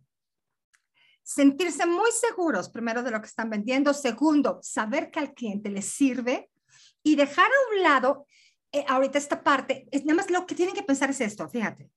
sentirse 1.22 1.86
muy 1.86 2.12
seguros, 2.12 2.70
primero, 2.70 3.04
de 3.04 3.12
lo 3.12 3.22
que 3.22 3.28
están 3.28 3.50
vendiendo, 3.50 3.94
segundo, 3.94 4.60
saber 4.62 5.12
que 5.12 5.20
al 5.20 5.34
cliente 5.34 5.70
le 5.70 5.82
sirve 5.82 6.50
y 7.04 7.16
dejar 7.16 7.46
a 7.46 7.76
un 7.76 7.84
lado, 7.84 8.28
eh, 8.72 8.86
ahorita 8.88 9.18
esta 9.18 9.44
parte, 9.44 9.88
es, 9.92 10.06
nada 10.06 10.18
más 10.18 10.30
lo 10.30 10.46
que 10.46 10.56
tienen 10.56 10.76
que 10.76 10.84
pensar 10.84 11.10
es 11.10 11.22
esto, 11.22 11.48
fíjate, 11.48 11.90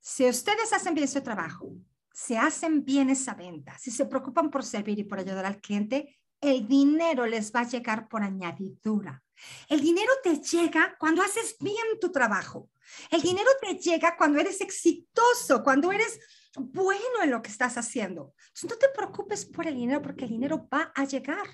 si 0.00 0.28
ustedes 0.28 0.72
hacen 0.72 0.94
bien 0.94 1.08
su 1.08 1.22
trabajo, 1.22 1.72
si 2.12 2.36
hacen 2.36 2.84
bien 2.84 3.10
esa 3.10 3.34
venta, 3.34 3.76
si 3.78 3.90
se 3.90 4.06
preocupan 4.06 4.50
por 4.50 4.64
servir 4.64 4.98
y 4.98 5.04
por 5.04 5.18
ayudar 5.18 5.46
al 5.46 5.60
cliente, 5.60 6.20
el 6.40 6.68
dinero 6.68 7.26
les 7.26 7.52
va 7.52 7.60
a 7.60 7.68
llegar 7.68 8.06
por 8.06 8.22
añadidura. 8.22 9.23
El 9.68 9.80
dinero 9.80 10.12
te 10.22 10.38
llega 10.38 10.96
cuando 10.98 11.22
haces 11.22 11.56
bien 11.60 11.98
tu 12.00 12.10
trabajo. 12.10 12.70
El 13.10 13.22
dinero 13.22 13.50
te 13.60 13.74
llega 13.74 14.16
cuando 14.16 14.38
eres 14.38 14.60
exitoso, 14.60 15.62
cuando 15.62 15.92
eres 15.92 16.18
bueno 16.56 17.22
en 17.22 17.30
lo 17.30 17.42
que 17.42 17.50
estás 17.50 17.76
haciendo. 17.76 18.34
Entonces, 18.38 18.70
no 18.70 18.76
te 18.76 18.88
preocupes 18.94 19.44
por 19.46 19.66
el 19.66 19.74
dinero 19.74 20.02
porque 20.02 20.24
el 20.24 20.30
dinero 20.30 20.68
va 20.72 20.92
a 20.94 21.04
llegar. 21.04 21.46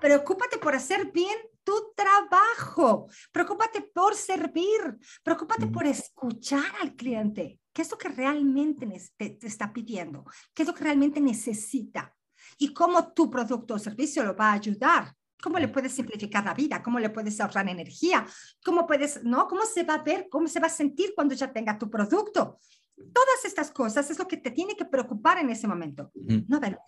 Preocúpate 0.00 0.58
por 0.58 0.74
hacer 0.74 1.10
bien 1.10 1.36
tu 1.64 1.92
trabajo. 1.96 3.08
Preocúpate 3.32 3.82
por 3.82 4.14
servir. 4.14 4.98
Preocúpate 5.24 5.66
por 5.66 5.86
escuchar 5.86 6.72
al 6.80 6.94
cliente. 6.94 7.58
¿Qué 7.72 7.82
es 7.82 7.90
lo 7.90 7.98
que 7.98 8.08
realmente 8.08 8.86
te, 9.16 9.30
te 9.30 9.46
está 9.46 9.72
pidiendo? 9.72 10.24
¿Qué 10.54 10.62
es 10.62 10.68
lo 10.68 10.74
que 10.74 10.84
realmente 10.84 11.20
necesita? 11.20 12.14
Y 12.58 12.72
cómo 12.72 13.12
tu 13.12 13.30
producto 13.30 13.74
o 13.74 13.78
servicio 13.78 14.24
lo 14.24 14.36
va 14.36 14.50
a 14.50 14.54
ayudar 14.54 15.14
cómo 15.42 15.58
le 15.58 15.68
puedes 15.68 15.92
simplificar 15.92 16.44
la 16.44 16.54
vida, 16.54 16.82
cómo 16.82 16.98
le 16.98 17.10
puedes 17.10 17.40
ahorrar 17.40 17.68
energía, 17.68 18.26
cómo 18.64 18.86
puedes, 18.86 19.24
¿no? 19.24 19.46
Cómo 19.48 19.64
se 19.64 19.82
va 19.82 19.94
a 19.94 20.02
ver, 20.02 20.28
cómo 20.30 20.48
se 20.48 20.60
va 20.60 20.66
a 20.66 20.70
sentir 20.70 21.12
cuando 21.14 21.34
ya 21.34 21.52
tenga 21.52 21.78
tu 21.78 21.90
producto. 21.90 22.58
Todas 22.96 23.44
estas 23.44 23.70
cosas 23.70 24.10
es 24.10 24.18
lo 24.18 24.28
que 24.28 24.36
te 24.36 24.50
tiene 24.50 24.76
que 24.76 24.84
preocupar 24.84 25.38
en 25.38 25.50
ese 25.50 25.66
momento, 25.66 26.10
no 26.14 26.60
vender. 26.60 26.78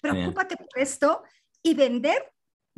Preocúpate 0.00 0.56
por 0.56 0.78
esto 0.78 1.22
y 1.62 1.74
vender 1.74 2.32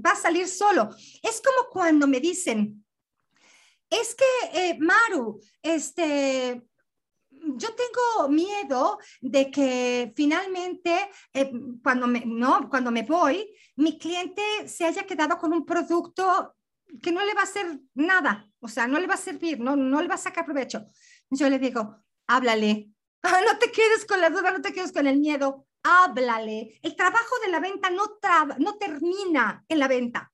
va 0.04 0.10
a 0.10 0.16
salir 0.16 0.46
solo. 0.48 0.90
Es 1.22 1.42
como 1.42 1.68
cuando 1.70 2.06
me 2.06 2.20
dicen, 2.20 2.84
es 3.90 4.14
que, 4.14 4.70
eh, 4.70 4.78
Maru, 4.78 5.40
este, 5.62 6.62
yo 7.56 7.68
tengo 7.74 8.28
miedo 8.28 8.98
de 9.20 9.50
que 9.50 10.12
finalmente, 10.16 11.10
eh, 11.32 11.52
cuando, 11.82 12.06
me, 12.06 12.24
no, 12.26 12.68
cuando 12.68 12.90
me 12.90 13.02
voy, 13.02 13.54
mi 13.76 13.98
cliente 13.98 14.42
se 14.66 14.84
haya 14.84 15.04
quedado 15.04 15.38
con 15.38 15.52
un 15.52 15.64
producto 15.64 16.54
que 17.02 17.12
no 17.12 17.24
le 17.24 17.34
va 17.34 17.40
a 17.40 17.44
hacer 17.44 17.80
nada, 17.94 18.48
o 18.60 18.68
sea, 18.68 18.86
no 18.86 18.98
le 18.98 19.06
va 19.06 19.14
a 19.14 19.18
servir, 19.18 19.60
no, 19.60 19.76
no 19.76 20.00
le 20.00 20.08
va 20.08 20.14
a 20.14 20.18
sacar 20.18 20.44
provecho. 20.44 20.86
Yo 21.30 21.48
le 21.48 21.58
digo, 21.58 21.96
háblale, 22.26 22.90
no 23.22 23.58
te 23.58 23.70
quedes 23.70 24.04
con 24.06 24.20
la 24.20 24.30
duda, 24.30 24.50
no 24.50 24.60
te 24.60 24.72
quedes 24.72 24.92
con 24.92 25.06
el 25.06 25.18
miedo, 25.18 25.66
háblale. 25.82 26.78
El 26.82 26.96
trabajo 26.96 27.34
de 27.44 27.50
la 27.50 27.60
venta 27.60 27.90
no, 27.90 28.04
no 28.58 28.76
termina 28.76 29.64
en 29.68 29.78
la 29.78 29.88
venta. 29.88 30.32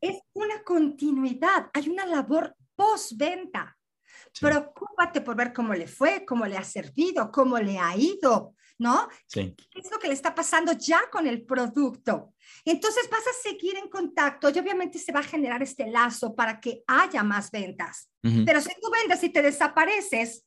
Es 0.00 0.20
una 0.34 0.62
continuidad, 0.62 1.70
hay 1.74 1.88
una 1.88 2.06
labor 2.06 2.54
postventa. 2.76 3.75
Preocúpate 4.40 5.20
por 5.20 5.36
ver 5.36 5.52
cómo 5.52 5.74
le 5.74 5.86
fue, 5.86 6.24
cómo 6.24 6.46
le 6.46 6.56
ha 6.56 6.64
servido, 6.64 7.30
cómo 7.30 7.58
le 7.58 7.78
ha 7.78 7.96
ido, 7.96 8.54
¿no? 8.78 9.08
Sí. 9.26 9.54
¿Qué 9.70 9.80
es 9.80 9.90
lo 9.90 9.98
que 9.98 10.08
le 10.08 10.14
está 10.14 10.34
pasando 10.34 10.72
ya 10.72 11.08
con 11.10 11.26
el 11.26 11.44
producto? 11.44 12.34
Entonces 12.64 13.08
vas 13.10 13.26
a 13.26 13.42
seguir 13.42 13.76
en 13.76 13.88
contacto 13.88 14.50
y 14.50 14.58
obviamente 14.58 14.98
se 14.98 15.12
va 15.12 15.20
a 15.20 15.24
generar 15.24 15.62
este 15.62 15.86
lazo 15.86 16.34
para 16.34 16.60
que 16.60 16.82
haya 16.86 17.22
más 17.22 17.50
ventas. 17.50 18.10
Pero 18.22 18.60
si 18.60 18.70
tú 18.80 18.90
vendes 18.90 19.22
y 19.22 19.28
te 19.28 19.40
desapareces 19.40 20.44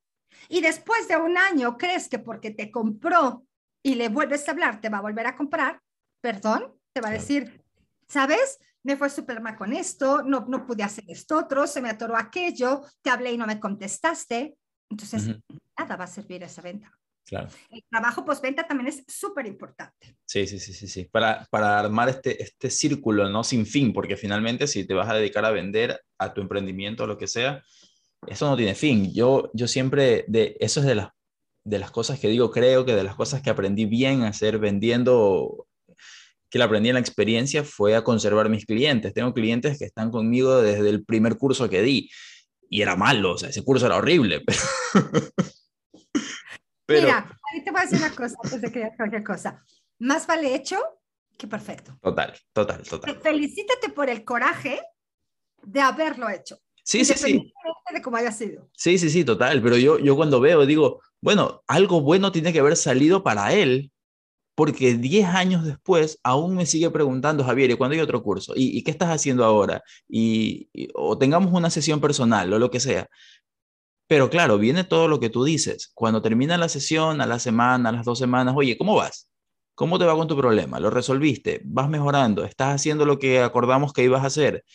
y 0.50 0.60
después 0.60 1.08
de 1.08 1.16
un 1.16 1.38
año 1.38 1.78
crees 1.78 2.10
que 2.10 2.20
porque 2.20 2.52
te 2.52 2.72
compró 2.72 3.46
y 3.82 3.96
le 3.96 4.10
vuelves 4.10 4.48
a 4.48 4.52
hablar, 4.52 4.82
te 4.82 4.90
va 4.90 4.98
a 4.98 5.02
volver 5.02 5.26
a 5.28 5.38
comprar, 5.38 5.82
perdón, 6.22 6.76
te 6.92 7.00
va 7.00 7.08
a 7.08 7.14
decir, 7.14 7.64
¿sabes? 8.08 8.60
Me 8.84 8.96
fue 8.96 9.10
súper 9.10 9.42
mal 9.42 9.58
con 9.58 9.74
esto, 9.74 10.24
no, 10.24 10.46
no 10.48 10.66
pude 10.66 10.84
hacer 10.84 11.04
esto 11.08 11.38
otro, 11.38 11.68
se 11.68 11.82
me 11.82 11.90
atoró 11.90 12.16
aquello, 12.16 12.82
te 13.02 13.10
hablé 13.10 13.34
y 13.34 13.38
no 13.38 13.46
me 13.46 13.60
contestaste. 13.60 14.56
Entonces, 14.90 15.36
nada 15.78 15.96
va 15.96 16.06
a 16.06 16.08
servir 16.08 16.44
esa 16.44 16.62
venta. 16.62 16.92
Claro. 17.26 17.48
El 17.70 17.84
trabajo 17.88 18.26
postventa 18.26 18.66
también 18.66 18.88
es 18.88 19.04
súper 19.08 19.46
importante. 19.46 20.18
Sí, 20.26 20.48
sí, 20.48 20.60
sí, 20.60 20.74
sí, 20.74 20.88
sí. 20.88 21.06
Para, 21.06 21.46
para 21.52 21.80
armar 21.80 22.10
este, 22.10 22.42
este 22.42 22.72
círculo, 22.72 23.30
¿no? 23.30 23.44
Sin 23.44 23.68
fin, 23.68 23.94
porque 23.94 24.18
finalmente 24.18 24.66
si 24.66 24.88
te 24.88 24.96
vas 24.96 25.10
a 25.10 25.14
dedicar 25.14 25.46
a 25.46 25.52
vender 25.52 26.02
a 26.18 26.34
tu 26.34 26.42
emprendimiento 26.42 27.04
o 27.04 27.08
lo 27.08 27.20
que 27.20 27.28
sea, 27.28 27.62
eso 28.26 28.50
no 28.50 28.58
tiene 28.58 28.74
fin. 28.74 29.14
Yo, 29.14 29.52
yo 29.54 29.68
siempre, 29.68 30.26
de, 30.28 30.58
eso 30.60 30.80
es 30.80 30.88
de 30.88 30.96
las, 30.96 31.10
de 31.64 31.78
las 31.78 31.92
cosas 31.92 32.20
que 32.20 32.30
digo, 32.30 32.50
creo 32.50 32.84
que 32.84 32.96
de 32.96 33.04
las 33.04 33.16
cosas 33.16 33.44
que 33.44 33.52
aprendí 33.52 33.86
bien 33.86 34.24
a 34.24 34.30
hacer 34.30 34.58
vendiendo 34.58 35.68
que 36.50 36.60
la 36.60 36.66
aprendí 36.66 36.90
en 36.90 36.96
la 36.96 37.00
experiencia 37.00 37.64
fue 37.64 37.96
a 37.96 38.04
conservar 38.04 38.50
mis 38.50 38.66
clientes. 38.66 39.14
Tengo 39.14 39.34
clientes 39.34 39.78
que 39.78 39.86
están 39.86 40.12
conmigo 40.12 40.62
desde 40.62 40.90
el 40.90 41.06
primer 41.06 41.38
curso 41.38 41.70
que 41.70 41.82
di 41.82 42.10
y 42.70 42.82
era 42.82 42.96
malo, 42.96 43.34
o 43.34 43.38
sea, 43.38 43.50
ese 43.50 43.64
curso 43.64 43.86
era 43.86 43.98
horrible. 43.98 44.44
Pero... 46.86 47.08
Mira, 47.08 47.38
te 47.64 47.72
voy 47.72 47.80
a 47.80 47.84
decir 47.84 48.00
una 48.00 48.16
cosa 48.16 48.36
antes 48.44 48.62
de 48.62 48.72
que 48.72 48.92
cualquier 48.96 49.24
cosa. 49.24 49.64
Más 50.00 50.26
vale 50.28 50.56
hecho 50.56 50.78
que 51.38 51.48
perfecto. 51.48 51.98
Total, 52.02 52.34
total, 52.54 52.84
total. 52.84 53.20
Felicítate 53.22 53.90
por 53.90 54.10
el 54.10 54.24
coraje 54.26 54.82
de 55.64 55.82
haberlo 55.82 56.30
hecho. 56.30 56.60
Sí, 56.84 57.06
sí, 57.06 57.14
sí. 57.14 57.54
De 57.94 58.02
cómo 58.02 58.18
haya 58.18 58.32
sido. 58.32 58.70
Sí, 58.76 58.98
sí, 58.98 59.10
sí, 59.10 59.24
total. 59.24 59.62
Pero 59.62 59.78
yo, 59.78 60.00
yo 60.00 60.16
cuando 60.16 60.40
veo, 60.40 60.66
digo, 60.66 61.02
bueno, 61.22 61.64
algo 61.68 62.02
bueno 62.02 62.32
tiene 62.32 62.52
que 62.52 62.60
haber 62.60 62.76
salido 62.76 63.24
para 63.24 63.54
él 63.54 63.92
porque 64.60 64.96
10 64.96 65.26
años 65.26 65.64
después 65.64 66.20
aún 66.22 66.54
me 66.54 66.66
sigue 66.66 66.90
preguntando, 66.90 67.46
Javier, 67.46 67.72
¿y 67.72 67.76
cuándo 67.78 67.94
hay 67.94 68.02
otro 68.02 68.22
curso? 68.22 68.52
¿Y, 68.58 68.84
qué 68.84 68.92
estás 68.92 69.08
haciendo 69.08 69.46
ahora? 69.46 69.82
Y, 70.10 70.70
o 70.96 71.18
tengamos 71.18 71.54
una 71.54 71.70
sesión 71.70 72.02
personal 72.02 72.52
o 72.52 72.60
lo 72.60 72.70
que 72.70 72.82
sea. 72.82 73.08
Pero 74.06 74.30
claro, 74.30 74.58
viene 74.58 74.84
todo 74.84 75.08
lo 75.08 75.22
que 75.22 75.30
tú 75.30 75.46
dices. 75.46 75.90
Cuando 75.94 76.22
termina 76.22 76.58
la 76.58 76.68
sesión, 76.68 77.22
a 77.22 77.26
la 77.26 77.40
semana, 77.40 77.88
a 77.88 77.94
las 77.94 78.04
dos 78.04 78.20
semanas, 78.20 78.54
oye, 78.58 78.78
¿cómo 78.78 78.96
vas? 78.96 79.30
¿Cómo 79.76 79.98
te 79.98 80.04
va 80.04 80.14
con 80.14 80.28
tu 80.28 80.36
problema? 80.36 80.78
¿Lo 80.82 80.90
resolviste? 80.90 81.62
¿Vas 81.64 81.88
mejorando? 81.88 82.44
¿Estás 82.44 82.76
haciendo 82.76 83.06
lo 83.06 83.18
que 83.18 83.40
acordamos 83.40 83.94
que 83.94 84.04
ibas 84.04 84.24
a 84.24 84.28
hacer? 84.28 84.66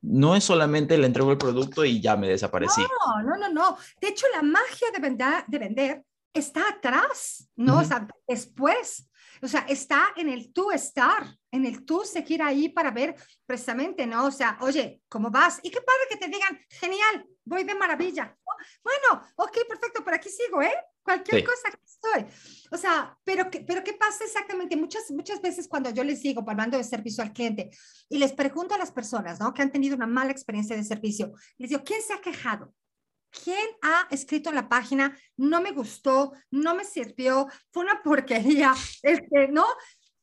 no 0.00 0.34
es 0.34 0.42
solamente 0.42 0.98
le 0.98 1.06
entrego 1.06 1.30
el 1.30 1.38
producto 1.38 1.84
y 1.84 2.00
ya 2.00 2.16
me 2.16 2.26
desaparecí. 2.26 2.80
No, 2.80 3.22
no, 3.22 3.36
no, 3.36 3.48
no. 3.48 3.76
De 4.00 4.08
hecho, 4.08 4.26
la 4.34 4.42
magia 4.42 4.88
de 4.92 4.98
vender, 4.98 5.44
de 5.46 5.58
vender 5.60 6.04
está 6.32 6.68
atrás, 6.68 7.48
¿no? 7.56 7.80
O 7.80 7.84
sea, 7.84 8.06
después, 8.26 9.08
o 9.42 9.48
sea, 9.48 9.60
está 9.68 10.08
en 10.16 10.28
el 10.28 10.52
tú 10.52 10.70
estar, 10.70 11.36
en 11.50 11.66
el 11.66 11.84
tú 11.84 12.02
seguir 12.04 12.42
ahí 12.42 12.68
para 12.68 12.90
ver 12.90 13.14
precisamente, 13.46 14.06
¿no? 14.06 14.26
O 14.26 14.30
sea, 14.30 14.58
oye, 14.60 15.02
¿cómo 15.08 15.30
vas? 15.30 15.60
Y 15.62 15.70
qué 15.70 15.80
padre 15.80 16.06
que 16.10 16.16
te 16.16 16.28
digan, 16.28 16.58
genial, 16.68 17.26
voy 17.44 17.64
de 17.64 17.74
maravilla. 17.74 18.36
bueno, 18.82 19.22
ok, 19.36 19.58
perfecto, 19.68 20.04
por 20.04 20.14
aquí 20.14 20.28
sigo, 20.28 20.62
¿eh? 20.62 20.74
Cualquier 21.02 21.44
cosa 21.44 21.70
que 21.70 21.84
estoy. 21.84 22.26
O 22.70 22.76
sea, 22.76 23.18
pero, 23.24 23.50
¿qué, 23.50 23.60
pero 23.60 23.82
¿qué 23.82 23.94
pasa 23.94 24.24
exactamente? 24.24 24.76
Muchas, 24.76 25.10
muchas 25.10 25.42
veces 25.42 25.66
cuando 25.66 25.90
yo 25.90 26.04
les 26.04 26.22
digo, 26.22 26.44
hablando 26.46 26.78
de 26.78 26.84
servicio 26.84 27.24
al 27.24 27.32
cliente, 27.32 27.70
y 28.08 28.18
les 28.18 28.32
pregunto 28.32 28.74
a 28.74 28.78
las 28.78 28.92
personas, 28.92 29.40
¿no? 29.40 29.52
Que 29.52 29.62
han 29.62 29.72
tenido 29.72 29.96
una 29.96 30.06
mala 30.06 30.30
experiencia 30.30 30.76
de 30.76 30.84
servicio, 30.84 31.32
les 31.58 31.70
digo, 31.70 31.82
¿quién 31.84 32.00
se 32.00 32.12
ha 32.12 32.20
quejado? 32.20 32.72
¿Quién 33.32 33.66
ha 33.82 34.06
escrito 34.10 34.50
en 34.50 34.56
la 34.56 34.68
página? 34.68 35.16
No 35.36 35.60
me 35.60 35.72
gustó, 35.72 36.32
no 36.50 36.74
me 36.74 36.84
sirvió, 36.84 37.48
fue 37.70 37.84
una 37.84 38.02
porquería, 38.02 38.74
este, 39.02 39.48
¿no? 39.48 39.64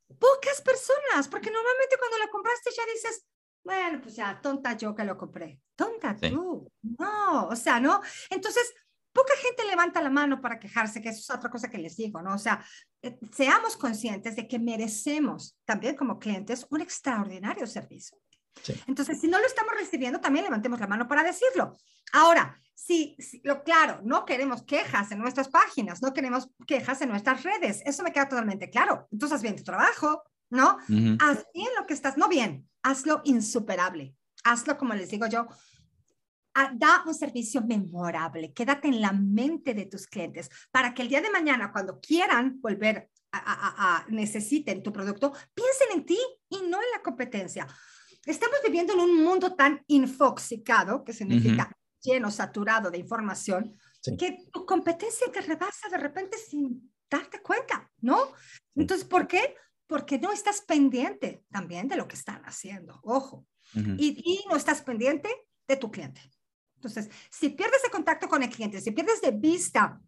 Pocas 0.07 0.61
personas, 0.61 1.27
porque 1.27 1.51
normalmente 1.51 1.97
cuando 1.97 2.17
lo 2.19 2.31
compraste 2.31 2.69
ya 2.75 2.83
dices, 2.93 3.25
bueno, 3.63 3.99
pues 4.01 4.15
ya, 4.15 4.39
tonta 4.41 4.77
yo 4.77 4.95
que 4.95 5.03
lo 5.03 5.17
compré. 5.17 5.59
Tonta 5.75 6.15
tú. 6.15 6.71
No, 6.81 7.47
o 7.47 7.55
sea, 7.55 7.79
¿no? 7.79 8.01
Entonces, 8.29 8.73
poca 9.11 9.33
gente 9.41 9.65
levanta 9.65 10.01
la 10.01 10.09
mano 10.09 10.41
para 10.41 10.59
quejarse, 10.59 11.01
que 11.01 11.09
eso 11.09 11.19
es 11.19 11.37
otra 11.37 11.49
cosa 11.49 11.69
que 11.69 11.77
les 11.77 11.95
digo, 11.95 12.21
¿no? 12.21 12.35
O 12.35 12.37
sea, 12.37 12.63
eh, 13.01 13.17
seamos 13.31 13.77
conscientes 13.77 14.35
de 14.35 14.47
que 14.47 14.59
merecemos 14.59 15.57
también 15.65 15.95
como 15.95 16.19
clientes 16.19 16.65
un 16.69 16.81
extraordinario 16.81 17.67
servicio. 17.67 18.17
Entonces, 18.87 19.19
si 19.19 19.27
no 19.27 19.39
lo 19.39 19.45
estamos 19.45 19.73
recibiendo, 19.77 20.19
también 20.19 20.45
levantemos 20.45 20.79
la 20.79 20.87
mano 20.87 21.07
para 21.07 21.23
decirlo. 21.23 21.77
Ahora, 22.13 22.59
si, 22.73 23.15
lo 23.43 23.63
claro, 23.63 23.99
no 24.03 24.25
queremos 24.25 24.63
quejas 24.63 25.11
en 25.11 25.19
nuestras 25.19 25.49
páginas, 25.49 26.01
no 26.01 26.13
queremos 26.13 26.49
quejas 26.65 27.01
en 27.01 27.09
nuestras 27.09 27.43
redes, 27.43 27.81
eso 27.85 28.03
me 28.03 28.11
queda 28.11 28.29
totalmente 28.29 28.69
claro. 28.69 29.07
Entonces, 29.11 29.35
haz 29.37 29.41
bien 29.41 29.55
tu 29.55 29.63
trabajo, 29.63 30.23
¿no? 30.49 30.77
Haz 31.19 31.45
bien 31.53 31.69
lo 31.77 31.85
que 31.85 31.93
estás, 31.93 32.17
no 32.17 32.27
bien, 32.27 32.67
hazlo 32.83 33.21
insuperable. 33.25 34.15
Hazlo, 34.43 34.77
como 34.77 34.93
les 34.93 35.09
digo 35.09 35.27
yo, 35.27 35.47
da 36.73 37.03
un 37.05 37.13
servicio 37.13 37.61
memorable, 37.61 38.53
quédate 38.53 38.87
en 38.87 39.01
la 39.01 39.11
mente 39.11 39.73
de 39.73 39.85
tus 39.85 40.07
clientes 40.07 40.49
para 40.71 40.93
que 40.93 41.01
el 41.01 41.09
día 41.09 41.21
de 41.21 41.29
mañana, 41.29 41.71
cuando 41.71 41.99
quieran 41.99 42.59
volver 42.61 43.09
a, 43.31 44.05
necesiten 44.09 44.81
tu 44.81 44.91
producto, 44.91 45.33
piensen 45.53 45.87
en 45.93 46.05
ti 46.05 46.19
y 46.49 46.57
no 46.63 46.81
en 46.81 46.91
la 46.95 47.01
competencia. 47.03 47.67
Estamos 48.25 48.57
viviendo 48.65 48.93
en 48.93 48.99
un 48.99 49.23
mundo 49.23 49.55
tan 49.55 49.83
infoxicado, 49.87 51.03
que 51.03 51.13
significa 51.13 51.71
lleno, 52.01 52.31
saturado 52.31 52.91
de 52.91 52.97
información, 52.97 53.75
que 54.17 54.45
tu 54.51 54.65
competencia 54.65 55.31
te 55.31 55.41
rebasa 55.41 55.89
de 55.89 55.97
repente 55.97 56.37
sin 56.37 56.91
darte 57.09 57.41
cuenta, 57.41 57.89
¿no? 58.01 58.33
Entonces, 58.75 59.05
¿por 59.05 59.27
qué? 59.27 59.55
Porque 59.87 60.19
no 60.19 60.31
estás 60.31 60.61
pendiente 60.61 61.43
también 61.51 61.87
de 61.87 61.95
lo 61.95 62.07
que 62.07 62.15
están 62.15 62.41
haciendo, 62.43 62.99
ojo, 63.03 63.45
y, 63.73 64.21
y 64.23 64.45
no 64.49 64.55
estás 64.55 64.81
pendiente 64.81 65.29
de 65.67 65.77
tu 65.77 65.91
cliente. 65.91 66.21
Entonces, 66.75 67.09
si 67.29 67.49
pierdes 67.49 67.83
el 67.83 67.91
contacto 67.91 68.29
con 68.29 68.41
el 68.41 68.49
cliente, 68.49 68.79
si 68.79 68.91
pierdes 68.91 69.21
de 69.21 69.31
vista 69.31 69.99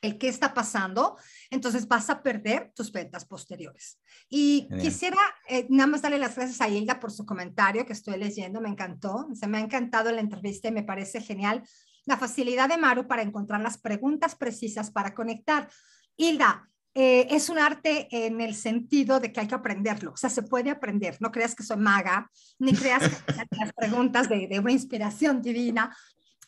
el 0.00 0.18
qué 0.18 0.28
está 0.28 0.54
pasando, 0.54 1.16
entonces 1.50 1.86
vas 1.86 2.08
a 2.10 2.22
perder 2.22 2.72
tus 2.74 2.90
ventas 2.92 3.24
posteriores. 3.24 3.98
Y 4.28 4.68
quisiera 4.80 5.18
eh, 5.48 5.66
nada 5.68 5.86
más 5.86 6.02
darle 6.02 6.18
las 6.18 6.36
gracias 6.36 6.60
a 6.60 6.68
Hilda 6.68 7.00
por 7.00 7.10
su 7.10 7.26
comentario 7.26 7.84
que 7.84 7.92
estoy 7.92 8.18
leyendo, 8.18 8.60
me 8.60 8.68
encantó, 8.68 9.28
se 9.34 9.46
me 9.46 9.58
ha 9.58 9.60
encantado 9.60 10.10
la 10.12 10.20
entrevista 10.20 10.68
y 10.68 10.72
me 10.72 10.82
parece 10.82 11.20
genial 11.20 11.62
la 12.06 12.16
facilidad 12.16 12.68
de 12.68 12.78
Maru 12.78 13.06
para 13.06 13.22
encontrar 13.22 13.60
las 13.60 13.78
preguntas 13.78 14.34
precisas 14.34 14.90
para 14.90 15.14
conectar. 15.14 15.68
Hilda, 16.16 16.68
eh, 16.94 17.28
es 17.30 17.48
un 17.48 17.58
arte 17.58 18.08
en 18.10 18.40
el 18.40 18.54
sentido 18.54 19.20
de 19.20 19.32
que 19.32 19.40
hay 19.40 19.46
que 19.46 19.54
aprenderlo, 19.54 20.12
o 20.12 20.16
sea, 20.16 20.28
se 20.28 20.42
puede 20.42 20.70
aprender, 20.70 21.16
no 21.20 21.30
creas 21.30 21.54
que 21.54 21.62
soy 21.62 21.76
maga, 21.76 22.28
ni 22.58 22.72
creas 22.72 23.08
que 23.08 23.16
las 23.58 23.72
preguntas 23.74 24.28
de, 24.28 24.48
de 24.48 24.58
una 24.58 24.72
inspiración 24.72 25.40
divina, 25.40 25.96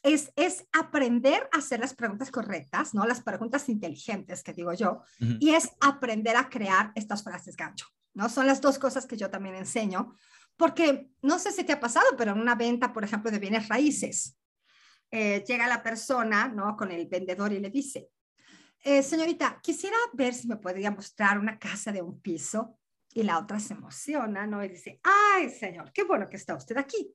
es, 0.03 0.33
es 0.37 0.67
aprender 0.73 1.49
a 1.53 1.59
hacer 1.59 1.81
las 1.81 1.95
preguntas 1.95 2.31
correctas, 2.31 2.95
¿no? 2.95 3.07
Las 3.07 3.23
preguntas 3.23 3.69
inteligentes, 3.69 4.43
que 4.43 4.53
digo 4.53 4.73
yo, 4.73 5.03
y 5.19 5.51
es 5.51 5.71
aprender 5.81 6.37
a 6.37 6.49
crear 6.49 6.93
estas 6.95 7.23
frases 7.23 7.57
gancho, 7.57 7.87
¿no? 8.15 8.29
Son 8.29 8.47
las 8.47 8.61
dos 8.61 8.79
cosas 8.79 9.07
que 9.07 9.17
yo 9.17 9.31
también 9.31 9.55
enseño, 9.55 10.17
porque 10.57 11.09
no 11.23 11.39
sé 11.39 11.53
si 11.53 11.65
te 11.65 11.73
ha 11.73 11.81
pasado, 11.81 12.07
pero 12.17 12.33
en 12.33 12.41
una 12.41 12.55
venta, 12.55 12.93
por 12.93 13.05
ejemplo, 13.05 13.31
de 13.31 13.39
bienes 13.39 13.69
raíces, 13.69 14.37
eh, 15.11 15.45
llega 15.47 15.67
la 15.69 15.83
persona, 15.83 16.49
¿no? 16.49 16.77
Con 16.77 16.91
el 16.91 17.07
vendedor 17.07 17.53
y 17.53 17.61
le 17.61 17.71
dice, 17.71 18.11
eh, 18.85 19.03
señorita, 19.03 19.61
quisiera 19.63 19.97
ver 20.13 20.35
si 20.35 20.49
me 20.49 20.57
podría 20.57 20.91
mostrar 20.91 21.39
una 21.39 21.59
casa 21.59 21.93
de 21.93 22.03
un 22.03 22.21
piso. 22.21 22.79
Y 23.15 23.23
la 23.23 23.39
otra 23.39 23.61
se 23.61 23.75
emociona, 23.75 24.47
¿no? 24.47 24.65
Y 24.65 24.69
dice, 24.69 25.01
ay, 25.03 25.51
señor, 25.51 25.93
qué 25.93 26.05
bueno 26.05 26.29
que 26.29 26.37
está 26.37 26.55
usted 26.55 26.77
aquí. 26.77 27.15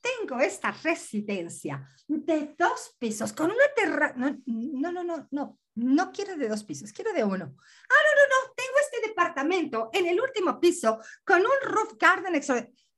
Tengo 0.00 0.40
esta 0.40 0.70
residencia 0.70 1.88
de 2.06 2.54
dos 2.58 2.96
pisos 2.98 3.32
con 3.32 3.46
una 3.46 3.64
terraza. 3.74 4.14
No, 4.16 4.36
no, 4.44 4.92
no, 4.92 5.04
no, 5.04 5.28
no, 5.30 5.58
no 5.74 6.12
quiero 6.12 6.36
de 6.36 6.48
dos 6.48 6.64
pisos, 6.64 6.92
quiero 6.92 7.12
de 7.12 7.24
uno. 7.24 7.44
Ah, 7.44 8.02
no, 8.04 8.22
no, 8.22 8.26
no, 8.28 8.54
tengo 8.54 8.78
este 8.80 9.08
departamento 9.08 9.90
en 9.92 10.06
el 10.06 10.20
último 10.20 10.60
piso 10.60 11.00
con 11.24 11.40
un 11.40 11.70
roof 11.70 11.94
garden 11.98 12.40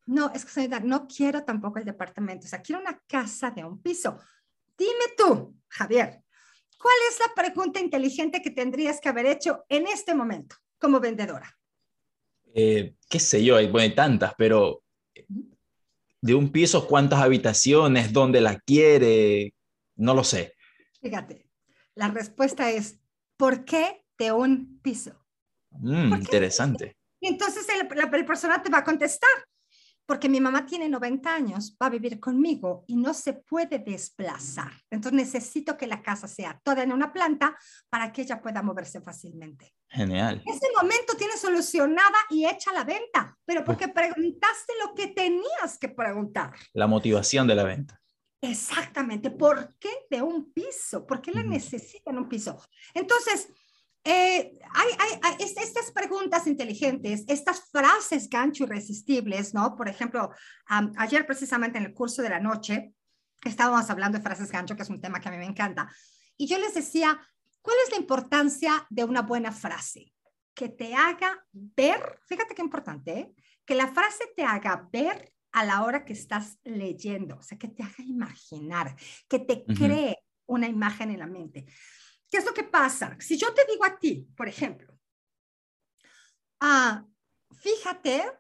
No, 0.07 0.31
es 0.35 0.45
que 0.45 0.51
señorita, 0.51 0.81
no 0.81 1.07
quiero 1.07 1.45
tampoco 1.45 1.79
el 1.79 1.85
departamento, 1.85 2.47
o 2.47 2.49
sea, 2.49 2.63
quiero 2.63 2.81
una 2.81 2.99
casa 3.07 3.51
de 3.51 3.65
un 3.65 3.81
piso. 3.83 4.19
Dime 4.77 5.15
tú, 5.17 5.57
Javier, 5.69 6.23
¿Cuál 6.79 6.95
es 7.11 7.19
la 7.19 7.35
pregunta 7.35 7.81
inteligente 7.81 8.41
que 8.41 8.53
tendrías 8.53 9.01
que 9.01 9.09
haber 9.09 9.27
hecho 9.27 9.65
en 9.69 9.89
este 9.89 10.15
momento 10.15 10.57
como 10.79 11.01
vendedora? 11.01 11.58
Eh, 12.61 12.97
qué 13.09 13.21
sé 13.21 13.45
yo, 13.45 13.55
hay, 13.55 13.69
bueno, 13.69 13.85
hay 13.85 13.95
tantas, 13.95 14.35
pero 14.37 14.83
de 16.21 16.35
un 16.35 16.51
piso, 16.51 16.89
¿cuántas 16.89 17.21
habitaciones? 17.21 18.13
¿Dónde 18.13 18.41
la 18.41 18.59
quiere? 18.59 19.55
No 19.95 20.13
lo 20.13 20.25
sé. 20.25 20.55
Fíjate, 21.01 21.49
la 21.95 22.09
respuesta 22.09 22.69
es, 22.69 22.99
¿por 23.37 23.65
qué 23.65 24.05
de 24.19 24.33
un 24.33 24.81
piso? 24.83 25.25
Mm, 25.71 26.15
interesante. 26.15 26.97
Y 27.21 27.29
entonces 27.29 27.65
la 27.95 28.11
persona 28.11 28.61
te 28.61 28.71
va 28.71 28.79
a 28.79 28.85
contestar, 28.85 29.31
porque 30.09 30.31
mi 30.31 30.41
mamá 30.41 30.65
tiene 30.65 30.89
90 30.89 31.35
años, 31.35 31.77
va 31.81 31.89
a 31.89 31.91
vivir 31.91 32.19
conmigo 32.19 32.83
y 32.87 32.97
no 32.97 33.13
se 33.13 33.35
puede 33.35 33.79
desplazar. 33.79 34.73
Entonces 34.91 35.13
necesito 35.13 35.77
que 35.77 35.87
la 35.87 36.01
casa 36.01 36.27
sea 36.27 36.59
toda 36.65 36.83
en 36.83 36.93
una 36.93 37.13
planta 37.13 37.59
para 37.91 38.11
que 38.11 38.23
ella 38.23 38.41
pueda 38.41 38.63
moverse 38.63 39.03
fácilmente. 39.03 39.75
Genial. 39.87 40.43
Ese 40.47 40.67
momento 40.75 41.15
tiene 41.19 41.37
solucionada 41.37 42.17
y 42.31 42.47
hecha 42.47 42.73
la 42.73 42.85
venta, 42.85 43.37
pero 43.45 43.63
porque 43.63 43.89
preguntaste 43.89 44.73
lo 44.83 44.95
que 44.95 45.09
tenías 45.09 45.77
que 45.79 45.91
preguntar. 45.91 46.55
La 46.73 46.87
motivación 46.87 47.47
de 47.47 47.55
la 47.55 47.65
venta. 47.65 48.01
Exactamente. 48.41 49.31
¿Por 49.31 49.77
qué 49.79 49.91
de 50.09 50.23
un 50.23 50.55
piso? 50.55 51.07
¿Por 51.07 51.21
qué 51.21 51.33
la 51.33 51.43
necesitan 51.43 52.17
un 52.17 52.31
piso? 52.31 52.59
Entonces, 52.95 53.53
eh, 54.05 54.59
hay, 54.75 55.19
hay, 55.23 55.37
estas 55.41 55.91
preguntas 55.93 56.47
inteligentes, 56.47 57.25
estas 57.29 57.69
frases 57.71 58.29
gancho 58.29 58.65
irresistibles, 58.65 59.55
¿no? 59.55 59.77
Por 59.77 59.89
ejemplo, 59.89 60.31
ayer 60.97 61.27
precisamente 61.27 61.79
en 61.79 61.85
el 61.85 61.95
curso 61.95 62.23
de 62.23 62.31
la 62.31 62.41
noche 62.41 62.95
estábamos 63.45 63.89
hablando 63.91 64.19
de 64.19 64.25
frases 64.25 64.51
gancho, 64.51 64.77
que 64.77 64.83
es 64.83 64.91
un 64.91 65.01
tema 65.01 65.21
que 65.21 65.29
a 65.29 65.33
mí 65.33 65.39
me 65.39 65.47
encanta, 65.47 65.91
y 66.37 66.47
yo 66.47 66.59
les 66.59 66.75
decía, 66.75 67.21
¿cuál 67.61 67.77
es 67.85 67.91
la 67.91 67.99
importancia 67.99 68.87
de 68.91 69.05
una 69.05 69.23
buena 69.23 69.53
frase? 69.53 70.13
Que 70.55 70.69
te 70.69 70.95
haga 70.95 71.45
ver, 71.53 72.21
fíjate 72.27 72.55
qué 72.55 72.63
importante, 72.63 73.19
¿eh? 73.19 73.35
que 73.65 73.75
la 73.75 73.89
frase 73.89 74.25
te 74.35 74.45
haga 74.45 74.89
ver 74.93 75.33
a 75.53 75.65
la 75.65 75.83
hora 75.83 76.05
que 76.05 76.13
estás 76.13 76.59
leyendo, 76.65 77.37
o 77.37 77.43
sea, 77.43 77.59
que 77.59 77.69
te 77.69 77.83
haga 77.83 78.05
imaginar, 78.05 78.97
que 79.29 79.39
te 79.41 79.65
cree 79.65 80.17
una 80.47 80.69
imagen 80.69 81.11
en 81.11 81.19
la 81.19 81.27
mente. 81.27 81.67
¿Qué 82.31 82.39
es 82.39 82.45
lo 82.45 82.53
que 82.53 82.65
pasa? 82.65 83.17
Si 83.21 83.39
yo 83.39 83.53
te 83.55 83.65
digo 83.71 83.85
a 83.85 83.99
ti, 83.99 84.29
por 84.37 84.49
ejemplo, 84.49 84.99
ah, 86.61 87.05
fíjate 87.51 88.31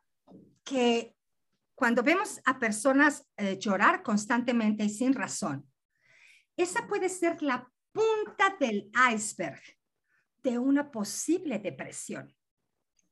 que 0.62 1.14
cuando 1.74 2.02
vemos 2.02 2.40
a 2.44 2.58
personas 2.58 3.26
eh, 3.36 3.58
llorar 3.58 4.02
constantemente 4.02 4.84
y 4.84 4.90
sin 4.90 5.14
razón, 5.14 5.70
esa 6.56 6.86
puede 6.86 7.08
ser 7.08 7.40
la 7.42 7.70
punta 7.92 8.56
del 8.58 8.90
iceberg 9.14 9.62
de 10.42 10.58
una 10.58 10.90
posible 10.90 11.58
depresión. 11.58 12.34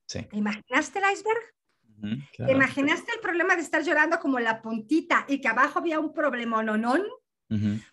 Sí. 0.06 0.22
¿Te 0.22 0.36
imaginaste 0.36 0.98
el 0.98 1.12
iceberg? 1.12 1.56
¿Te 2.36 2.52
imaginaste 2.52 3.12
el 3.14 3.20
problema 3.20 3.56
de 3.56 3.62
estar 3.62 3.82
llorando 3.82 4.20
como 4.20 4.38
la 4.38 4.60
puntita 4.60 5.24
y 5.28 5.40
que 5.40 5.48
abajo 5.48 5.78
había 5.78 5.98
un 5.98 6.12
problema 6.12 6.58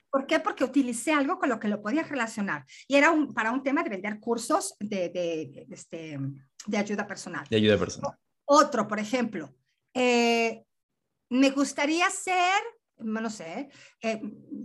¿Por 0.09 0.27
qué? 0.27 0.39
Porque 0.39 0.63
utilicé 0.63 1.11
algo 1.11 1.39
con 1.39 1.49
lo 1.49 1.59
que 1.59 1.67
lo 1.67 1.81
podía 1.81 2.03
relacionar. 2.03 2.65
Y 2.87 2.95
era 2.95 3.11
un, 3.11 3.33
para 3.33 3.51
un 3.51 3.63
tema 3.63 3.83
de 3.83 3.89
vender 3.89 4.19
cursos 4.19 4.75
de, 4.79 5.09
de, 5.09 5.67
este, 5.71 6.19
de 6.65 6.77
ayuda 6.77 7.07
personal. 7.07 7.45
De 7.49 7.57
ayuda 7.57 7.77
personal. 7.77 8.11
Otro, 8.45 8.87
por 8.87 8.99
ejemplo, 8.99 9.55
eh, 9.93 10.63
me 11.29 11.49
gustaría 11.51 12.09
ser, 12.09 12.61
no 12.97 13.29
sé, 13.29 13.69
eh, 14.01 14.21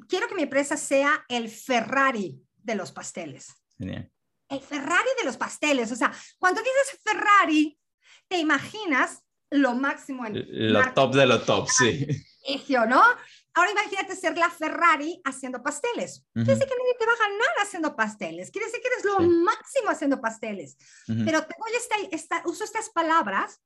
quiero 0.08 0.28
que 0.28 0.34
mi 0.34 0.42
empresa 0.42 0.76
sea 0.76 1.24
el 1.28 1.48
Ferrari 1.48 2.40
de 2.56 2.74
los 2.74 2.92
pasteles. 2.92 3.54
Genial. 3.78 4.10
El 4.48 4.60
Ferrari 4.60 5.08
de 5.18 5.24
los 5.24 5.36
pasteles. 5.36 5.92
O 5.92 5.96
sea, 5.96 6.12
cuando 6.38 6.60
dices 6.60 7.00
Ferrari, 7.02 7.78
te 8.28 8.38
imaginas 8.38 9.22
lo 9.50 9.74
máximo 9.74 10.26
en... 10.26 10.72
Lo 10.72 10.92
top 10.92 11.14
de 11.14 11.26
lo 11.26 11.42
top, 11.42 11.68
sí. 11.68 12.06
¿no? 12.88 13.02
Ahora 13.54 13.70
imagínate 13.72 14.14
ser 14.14 14.36
la 14.36 14.50
Ferrari 14.50 15.20
haciendo 15.24 15.62
pasteles. 15.62 16.24
Quiere 16.32 16.54
decir 16.54 16.68
que 16.68 16.76
nadie 16.78 16.96
te 16.98 17.06
va 17.06 17.12
a 17.12 17.28
ganar 17.28 17.48
haciendo 17.62 17.96
pasteles. 17.96 18.50
Quiere 18.50 18.66
decir 18.66 18.80
que 18.80 18.88
eres 18.88 19.04
lo 19.04 19.20
máximo 19.20 19.90
haciendo 19.90 20.20
pasteles. 20.20 20.76
Pero 21.06 21.42
te 21.42 21.54
voy 21.58 21.70
a 21.72 22.14
esta, 22.14 22.42
uso 22.44 22.64
estas 22.64 22.90
palabras 22.90 23.60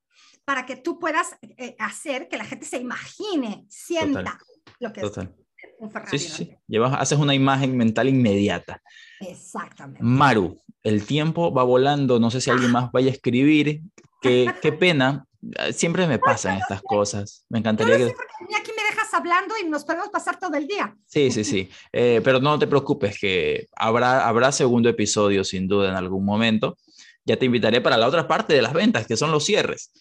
para 0.45 0.67
que 0.67 0.77
tú 0.77 0.99
puedas 0.99 1.37
eh, 1.43 1.77
hacer 1.79 2.29
que 2.29 2.37
la 2.37 2.45
gente 2.45 2.67
se 2.67 2.79
imagine, 2.79 3.65
sienta 3.69 4.39
lo 4.81 4.93
que 4.93 5.01
es 5.01 5.17
un 5.79 5.91
Ferrari. 5.91 6.19
Sí, 6.19 6.29
sí, 6.29 6.57
Llevas, 6.67 6.95
haces 6.99 7.19
una 7.19 7.35
imagen 7.35 7.77
mental 7.77 8.09
inmediata. 8.09 8.81
Exactamente. 9.21 10.03
Maru, 10.03 10.59
el 10.83 11.07
tiempo 11.07 11.53
va 11.53 11.65
volando. 11.65 12.19
No 12.19 12.31
sé 12.31 12.41
si 12.41 12.51
alguien 12.51 12.73
más 12.73 12.91
vaya 12.93 13.09
a 13.11 13.13
escribir. 13.15 13.83
Qué, 14.21 14.53
qué 14.61 14.73
pena. 14.73 15.27
Siempre 15.73 16.07
me 16.07 16.19
pasan 16.19 16.59
estas 16.59 16.83
cosas. 16.83 17.45
Me 17.49 17.59
encantaría 17.59 17.99
que 17.99 18.15
hablando 19.15 19.55
y 19.63 19.69
nos 19.69 19.85
podemos 19.85 20.09
pasar 20.09 20.39
todo 20.39 20.55
el 20.57 20.67
día. 20.67 20.97
Sí, 21.07 21.31
sí, 21.31 21.45
sí. 21.45 21.71
Eh, 21.93 22.21
pero 22.25 22.41
no 22.41 22.59
te 22.59 22.67
preocupes, 22.67 23.19
que 23.19 23.69
habrá, 23.77 24.27
habrá 24.27 24.53
segundo 24.53 24.89
episodio 24.89 25.45
sin 25.45 25.69
duda 25.69 25.91
en 25.91 25.97
algún 25.97 26.25
momento. 26.25 26.77
Ya 27.25 27.37
te 27.37 27.47
invitaré 27.47 27.81
para 27.81 27.97
la 27.97 28.09
otra 28.09 28.27
parte 28.27 28.55
de 28.55 28.63
las 28.63 28.73
ventas, 28.73 29.07
que 29.07 29.17
son 29.17 29.31
los 29.31 29.45
cierres. 29.45 29.93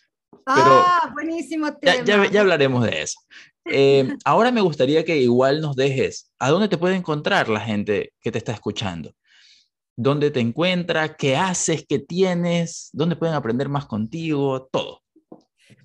ah, 0.46 1.10
buenísimo 1.14 1.74
tema. 1.76 2.04
Ya, 2.04 2.42
hablaremos 2.42 2.84
de 2.84 3.02
eso. 3.02 3.20
Eh, 3.66 4.16
ahora 4.26 4.52
me 4.52 4.62
gustaría 4.62 5.06
que 5.06 5.18
igual 5.18 5.62
nos 5.62 5.76
dejes 5.76 6.32
a 6.40 6.50
dónde 6.50 6.68
te 6.68 6.78
puede 6.78 6.96
encontrar 6.96 7.50
la 7.50 7.60
gente 7.60 8.14
que 8.22 8.32
te 8.32 8.38
está 8.38 8.54
escuchando. 8.54 9.14
¿Dónde 9.96 10.32
te 10.32 10.40
encuentra? 10.40 11.16
¿Qué 11.16 11.36
haces? 11.36 11.86
¿Qué 11.88 12.00
tienes? 12.00 12.90
¿Dónde 12.94 13.16
pueden 13.16 13.36
aprender 13.36 13.70
más 13.70 13.86
contigo? 13.86 14.68
Todo. 14.72 15.01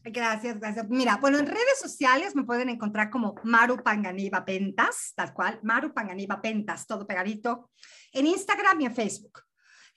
Gracias, 0.09 0.61
gracias. 0.61 0.89
Mira, 0.89 1.17
bueno, 1.17 1.39
en 1.39 1.47
redes 1.47 1.81
sociales 1.81 2.37
me 2.37 2.45
pueden 2.45 2.69
encontrar 2.69 3.11
como 3.11 3.35
Maru 3.43 3.83
Panganiba 3.83 4.45
Pentas, 4.45 5.13
tal 5.17 5.35
cual, 5.35 5.59
Maru 5.65 5.93
Panganiba 5.93 6.41
Pentas, 6.41 6.87
todo 6.87 7.09
pegadito, 7.09 7.71
en 8.13 8.27
Instagram 8.27 8.81
y 8.83 8.85
en 8.87 8.95
Facebook. 8.95 9.41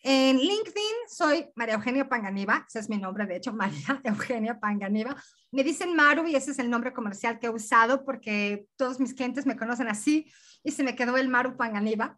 En 0.02 0.38
LinkedIn 0.38 0.96
soy 1.08 1.50
María 1.56 1.76
Eugenia 1.76 2.10
Panganiba, 2.10 2.66
ese 2.68 2.80
es 2.80 2.90
mi 2.90 2.98
nombre, 2.98 3.28
de 3.28 3.36
hecho, 3.36 3.54
María 3.54 4.02
Eugenia 4.04 4.60
Panganiba. 4.60 5.16
Me 5.52 5.64
dicen 5.64 5.96
Maru 5.96 6.28
y 6.28 6.36
ese 6.36 6.52
es 6.52 6.60
el 6.60 6.72
nombre 6.72 6.92
comercial 6.92 7.38
que 7.38 7.46
he 7.46 7.52
usado 7.52 8.04
porque 8.04 8.66
todos 8.78 9.00
mis 9.00 9.14
clientes 9.14 9.46
me 9.46 9.58
conocen 9.58 9.90
así 9.90 10.32
y 10.64 10.72
se 10.72 10.84
me 10.84 10.96
quedó 10.96 11.18
el 11.18 11.30
Maru 11.30 11.56
Panganiba. 11.56 12.18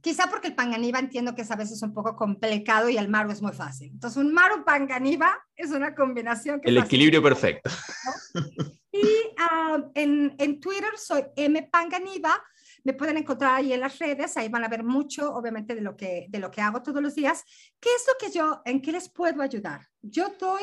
Quizá 0.00 0.28
porque 0.30 0.48
el 0.48 0.54
panganiba 0.54 0.98
entiendo 0.98 1.34
que 1.34 1.42
es 1.42 1.50
a 1.50 1.56
veces 1.56 1.82
un 1.82 1.92
poco 1.92 2.14
complicado 2.14 2.88
y 2.88 2.96
el 2.96 3.08
maru 3.08 3.30
es 3.30 3.42
muy 3.42 3.52
fácil. 3.52 3.90
Entonces, 3.92 4.16
un 4.16 4.32
maru 4.32 4.64
panganiba 4.64 5.36
es 5.56 5.70
una 5.70 5.94
combinación. 5.94 6.60
Que 6.60 6.70
el 6.70 6.78
equilibrio 6.78 7.22
perfecto. 7.22 7.70
Y 8.90 9.04
ah, 9.38 9.78
en, 9.94 10.34
en, 10.38 10.60
Twitter 10.60 10.90
soy 10.96 11.22
M 11.36 11.68
Panganiba. 11.70 12.42
Me 12.84 12.94
pueden 12.94 13.18
encontrar 13.18 13.56
ahí 13.56 13.72
en 13.72 13.80
las 13.80 13.98
redes. 13.98 14.36
Ahí 14.36 14.48
van 14.48 14.64
a 14.64 14.68
ver 14.68 14.82
mucho, 14.82 15.34
obviamente, 15.34 15.74
de 15.74 15.82
lo 15.82 15.96
que, 15.96 16.26
de 16.28 16.38
lo 16.38 16.50
que 16.50 16.62
hago 16.62 16.82
todos 16.82 17.02
los 17.02 17.14
días. 17.14 17.44
¿Qué 17.78 17.90
es 17.94 18.04
lo 18.06 18.14
que 18.18 18.32
yo, 18.32 18.62
en 18.64 18.80
qué 18.80 18.92
les 18.92 19.08
puedo 19.10 19.42
ayudar? 19.42 19.86
Yo 20.00 20.34
doy 20.40 20.62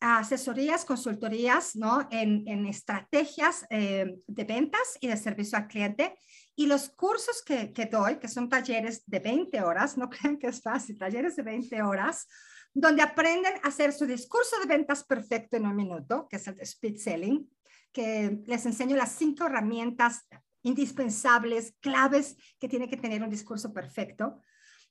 asesorías, 0.00 0.84
consultorías, 0.84 1.74
¿no? 1.76 2.06
En, 2.10 2.46
en 2.46 2.66
estrategias 2.66 3.64
eh, 3.70 4.14
de 4.26 4.44
ventas 4.44 4.98
y 5.00 5.08
de 5.08 5.16
servicio 5.16 5.56
al 5.56 5.66
cliente 5.66 6.14
y 6.56 6.66
los 6.66 6.90
cursos 6.90 7.42
que, 7.42 7.72
que, 7.72 7.86
doy, 7.86 8.16
que 8.16 8.28
son 8.28 8.48
talleres 8.48 9.02
de 9.06 9.18
20 9.18 9.62
horas, 9.62 9.96
no 9.96 10.08
crean 10.10 10.38
que 10.38 10.48
es 10.48 10.62
fácil, 10.62 10.98
talleres 10.98 11.36
de 11.36 11.42
20 11.42 11.82
horas, 11.82 12.26
donde 12.72 13.02
aprenden 13.02 13.54
a 13.62 13.68
hacer 13.68 13.92
su 13.92 14.06
discurso 14.06 14.58
de 14.60 14.66
ventas 14.66 15.04
perfecto 15.04 15.56
en 15.56 15.66
un 15.66 15.76
minuto, 15.76 16.26
que 16.28 16.36
es 16.36 16.46
el 16.48 16.60
speed 16.60 16.96
selling, 16.96 17.48
que 17.92 18.42
les 18.46 18.66
enseño 18.66 18.96
las 18.96 19.12
cinco 19.12 19.46
herramientas 19.46 20.26
indispensables, 20.62 21.74
claves 21.80 22.36
que 22.58 22.68
tiene 22.68 22.88
que 22.88 22.96
tener 22.96 23.22
un 23.22 23.30
discurso 23.30 23.72
perfecto. 23.72 24.40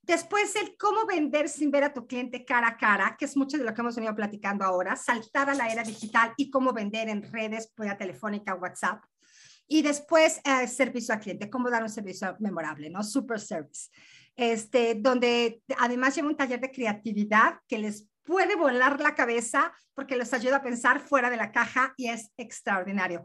Después, 0.02 0.56
el 0.56 0.78
cómo 0.78 1.06
vender 1.06 1.50
sin 1.50 1.72
ver 1.72 1.86
a 1.86 1.94
tu 1.94 2.06
cliente 2.06 2.46
cara 2.46 2.68
a 2.68 2.78
cara, 2.78 3.16
que 3.18 3.26
es 3.26 3.36
mucho 3.36 3.58
de 3.58 3.64
lo 3.64 3.74
que 3.74 3.82
hemos 3.82 3.96
venido 3.96 4.16
platicando 4.16 4.64
ahora, 4.66 4.96
saltar 4.96 5.50
a 5.50 5.56
la 5.56 5.70
era 5.70 5.84
digital 5.84 6.34
y 6.38 6.50
cómo 6.50 6.74
vender 6.74 7.10
en 7.10 7.24
redes, 7.24 7.74
vía 7.78 7.98
telefónica, 7.98 8.56
WhatsApp. 8.56 9.04
Y 9.68 9.82
después, 9.82 10.40
eh, 10.44 10.68
servicio 10.68 11.14
al 11.14 11.22
cliente, 11.22 11.50
cómo 11.50 11.70
dar 11.70 11.84
un 11.84 11.90
servicio 11.90 12.36
memorable, 12.40 12.90
¿no? 12.90 13.04
Super 13.04 13.40
service. 13.40 13.90
Este, 14.36 14.96
donde 14.96 15.62
además 15.78 16.16
lleva 16.16 16.28
un 16.28 16.36
taller 16.36 16.60
de 16.60 16.72
creatividad 16.72 17.60
que 17.68 17.78
les 17.78 18.08
puede 18.24 18.56
volar 18.56 19.00
la 19.00 19.14
cabeza 19.16 19.72
porque 19.94 20.16
les 20.16 20.34
ayuda 20.34 20.58
a 20.58 20.64
pensar 20.64 21.00
fuera 21.00 21.30
de 21.30 21.38
la 21.38 21.52
caja 21.52 21.94
y 21.98 22.10
es 22.10 22.32
extraordinario. 22.38 23.24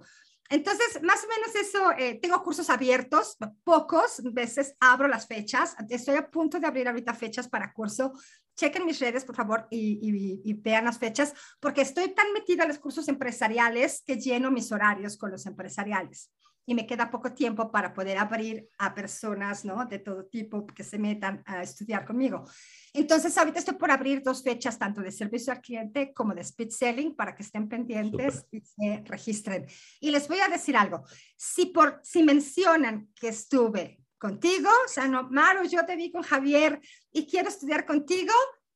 Entonces, 0.50 1.02
más 1.02 1.22
o 1.24 1.28
menos 1.28 1.54
eso, 1.54 1.92
eh, 1.98 2.18
tengo 2.22 2.42
cursos 2.42 2.70
abiertos, 2.70 3.36
pocos 3.64 4.22
veces 4.32 4.74
abro 4.80 5.06
las 5.06 5.26
fechas, 5.26 5.76
estoy 5.90 6.16
a 6.16 6.30
punto 6.30 6.58
de 6.58 6.66
abrir 6.66 6.88
ahorita 6.88 7.12
fechas 7.12 7.48
para 7.48 7.72
curso. 7.72 8.12
Chequen 8.58 8.84
mis 8.84 8.98
redes, 8.98 9.24
por 9.24 9.36
favor, 9.36 9.68
y, 9.70 10.40
y, 10.44 10.52
vean 10.54 10.86
las 10.86 10.98
fechas, 10.98 11.32
porque 11.60 11.82
estoy 11.82 12.12
tan 12.12 12.32
metida 12.32 12.64
en 12.64 12.70
los 12.70 12.80
cursos 12.80 13.06
empresariales 13.06 14.02
que 14.04 14.16
lleno 14.16 14.50
mis 14.50 14.72
horarios 14.72 15.16
con 15.16 15.30
los 15.30 15.46
empresariales 15.46 16.32
y 16.66 16.74
me 16.74 16.86
queda 16.86 17.10
poco 17.10 17.32
tiempo 17.32 17.70
para 17.70 17.94
poder 17.94 18.18
abrir 18.18 18.68
a 18.76 18.94
personas 18.94 19.64
¿no? 19.64 19.86
de 19.86 20.00
todo 20.00 20.26
tipo 20.26 20.66
que 20.66 20.84
se 20.84 20.98
metan 20.98 21.42
a 21.46 21.62
estudiar 21.62 22.04
conmigo. 22.04 22.44
Entonces, 22.92 23.38
ahorita 23.38 23.60
estoy 23.60 23.76
por 23.76 23.90
abrir 23.90 24.22
dos 24.22 24.42
fechas, 24.42 24.78
tanto 24.78 25.00
de 25.00 25.10
servicio 25.10 25.50
al 25.50 25.62
cliente 25.62 26.12
como 26.12 26.34
de 26.34 26.42
speed 26.42 26.68
selling, 26.68 27.16
para 27.16 27.34
que 27.34 27.42
estén 27.42 27.70
pendientes 27.70 28.44
y 28.50 28.60
se 28.60 29.02
registren. 29.06 29.66
Y 29.98 30.10
les 30.10 30.28
voy 30.28 30.40
a 30.40 30.48
decir 30.48 30.76
algo, 30.76 31.04
si, 31.36 31.66
por, 31.66 32.00
si 32.02 32.22
mencionan 32.22 33.08
que 33.14 33.28
estuve 33.28 33.98
contigo, 34.18 34.68
o 34.84 34.88
sea, 34.88 35.06
no, 35.08 35.28
Maru, 35.30 35.68
yo 35.68 35.84
te 35.86 35.96
vi 35.96 36.10
con 36.10 36.22
Javier 36.22 36.80
y 37.12 37.26
quiero 37.26 37.48
estudiar 37.48 37.86
contigo, 37.86 38.32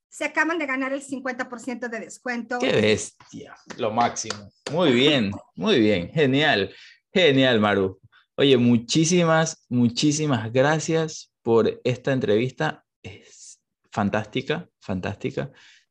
se 0.09 0.25
acaban 0.25 0.59
de 0.59 0.67
ganar 0.67 0.93
el 0.93 1.03
50% 1.03 1.89
de 1.89 2.01
descuento. 2.01 2.59
¡Qué 2.59 2.73
bestia! 2.73 3.55
Lo 3.79 3.91
máximo. 3.91 4.51
Muy 4.71 4.93
bien, 4.93 5.33
muy 5.55 5.81
bien, 5.81 6.11
genial. 6.11 6.73
Genial, 7.13 7.61
Maru. 7.61 8.01
Oye, 8.37 8.57
muchísimas, 8.57 9.65
muchísimas 9.69 10.53
gracias 10.53 11.33
por 11.43 11.81
esta 11.85 12.13
entrevista. 12.13 12.85
Es 13.03 13.61
fantástica, 13.91 14.69
fantástica. 14.81 15.51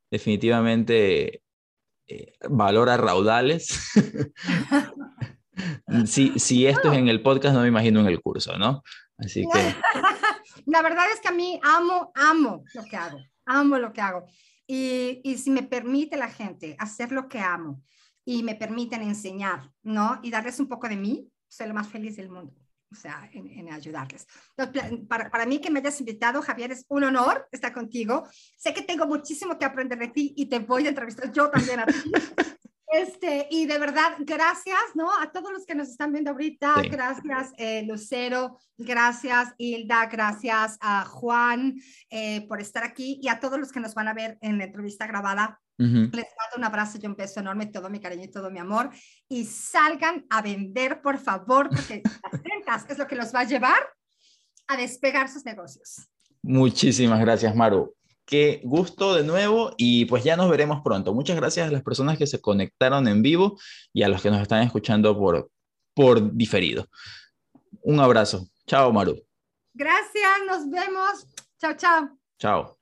Definitivamente 0.09 1.43
eh, 2.07 2.33
valora 2.49 2.97
raudales. 2.97 3.91
si, 6.05 6.37
si 6.39 6.67
esto 6.67 6.91
es 6.91 6.97
en 6.97 7.07
el 7.07 7.21
podcast, 7.21 7.55
no 7.55 7.61
me 7.61 7.67
imagino 7.67 7.99
en 7.99 8.07
el 8.07 8.21
curso, 8.21 8.57
¿no? 8.57 8.83
Así 9.23 9.47
que... 9.51 9.75
La 10.65 10.81
verdad 10.81 11.05
es 11.13 11.19
que 11.19 11.29
a 11.29 11.31
mí 11.31 11.59
amo, 11.63 12.11
amo 12.13 12.63
lo 12.73 12.83
que 12.83 12.97
hago, 12.97 13.19
amo 13.45 13.77
lo 13.77 13.93
que 13.93 14.01
hago. 14.01 14.25
Y, 14.67 15.21
y 15.23 15.37
si 15.37 15.49
me 15.49 15.63
permite 15.63 16.17
la 16.17 16.29
gente 16.29 16.75
hacer 16.79 17.11
lo 17.11 17.27
que 17.27 17.39
amo, 17.39 17.81
y 18.25 18.43
me 18.43 18.55
permiten 18.55 19.01
enseñar, 19.01 19.71
¿no? 19.83 20.19
Y 20.23 20.31
darles 20.31 20.59
un 20.59 20.67
poco 20.67 20.87
de 20.87 20.95
mí, 20.95 21.29
soy 21.47 21.67
lo 21.67 21.73
más 21.73 21.87
feliz 21.87 22.15
del 22.15 22.29
mundo, 22.29 22.53
o 22.91 22.95
sea, 22.95 23.29
en, 23.33 23.71
ayudarles. 23.71 24.27
para, 25.07 25.29
para, 25.29 25.45
mí 25.45 25.59
que 25.59 25.71
me 25.71 25.79
hayas 25.79 25.99
invitado, 25.99 26.41
Javier, 26.41 26.71
es 26.71 26.85
un 26.87 27.03
honor 27.03 27.47
estar 27.51 27.73
contigo. 27.73 28.27
Sé 28.57 28.73
que 28.73 28.83
tengo 28.83 29.07
muchísimo 29.07 29.57
que 29.57 29.65
aprender 29.65 29.97
de 29.97 30.09
ti 30.09 30.33
y 30.37 30.45
te 30.47 30.59
voy 30.59 30.85
a 30.85 30.89
entrevistar 30.89 31.31
yo 31.31 31.49
también 31.49 31.79
a 31.79 31.85
ti. 31.85 31.93
Este, 32.91 33.47
y 33.49 33.67
de 33.67 33.77
verdad, 33.77 34.17
gracias, 34.19 34.77
¿no? 34.95 35.09
A 35.17 35.31
todos 35.31 35.53
los 35.53 35.65
que 35.65 35.75
nos 35.75 35.87
están 35.87 36.11
viendo 36.11 36.31
ahorita, 36.31 36.75
gracias 36.91 37.53
eh, 37.57 37.85
Lucero, 37.87 38.57
gracias 38.77 39.53
Hilda, 39.57 40.07
gracias 40.07 40.77
a 40.81 41.05
Juan 41.05 41.75
eh, 42.09 42.45
por 42.49 42.59
estar 42.59 42.83
aquí 42.83 43.17
y 43.21 43.29
a 43.29 43.39
todos 43.39 43.57
los 43.57 43.71
que 43.71 43.79
nos 43.79 43.93
van 43.93 44.09
a 44.09 44.13
ver 44.13 44.37
en 44.41 44.57
la 44.57 44.65
entrevista 44.65 45.07
grabada. 45.07 45.59
Les 45.77 46.11
mando 46.11 46.57
un 46.57 46.63
abrazo 46.63 46.99
y 47.01 47.07
un 47.07 47.15
beso 47.15 47.39
enorme, 47.39 47.65
todo 47.65 47.89
mi 47.89 47.99
cariño 47.99 48.25
y 48.25 48.31
todo 48.31 48.51
mi 48.51 48.59
amor. 48.59 48.91
Y 49.27 49.45
salgan 49.45 50.27
a 50.29 50.43
vender, 50.43 51.01
por 51.01 51.17
favor, 51.17 51.69
porque 51.69 52.03
las 52.03 52.43
ventas 52.43 52.85
es 52.87 52.99
lo 52.99 53.07
que 53.07 53.15
los 53.15 53.33
va 53.33 53.39
a 53.39 53.45
llevar 53.45 53.81
a 54.67 54.77
despegar 54.77 55.27
sus 55.27 55.43
negocios. 55.43 56.07
Muchísimas 56.43 57.19
gracias, 57.19 57.55
Maru. 57.55 57.95
Qué 58.31 58.61
gusto 58.63 59.13
de 59.13 59.25
nuevo 59.25 59.73
y 59.75 60.05
pues 60.05 60.23
ya 60.23 60.37
nos 60.37 60.49
veremos 60.49 60.81
pronto. 60.81 61.13
Muchas 61.13 61.35
gracias 61.35 61.67
a 61.67 61.71
las 61.71 61.83
personas 61.83 62.17
que 62.17 62.25
se 62.25 62.39
conectaron 62.39 63.09
en 63.09 63.21
vivo 63.21 63.59
y 63.91 64.03
a 64.03 64.07
los 64.07 64.21
que 64.21 64.31
nos 64.31 64.41
están 64.41 64.63
escuchando 64.63 65.17
por, 65.19 65.51
por 65.93 66.33
diferido. 66.33 66.87
Un 67.81 67.99
abrazo. 67.99 68.47
Chao, 68.65 68.93
Maru. 68.93 69.21
Gracias, 69.73 70.31
nos 70.47 70.69
vemos. 70.69 71.27
Chao, 71.59 71.73
chao. 71.75 72.17
Chao. 72.39 72.80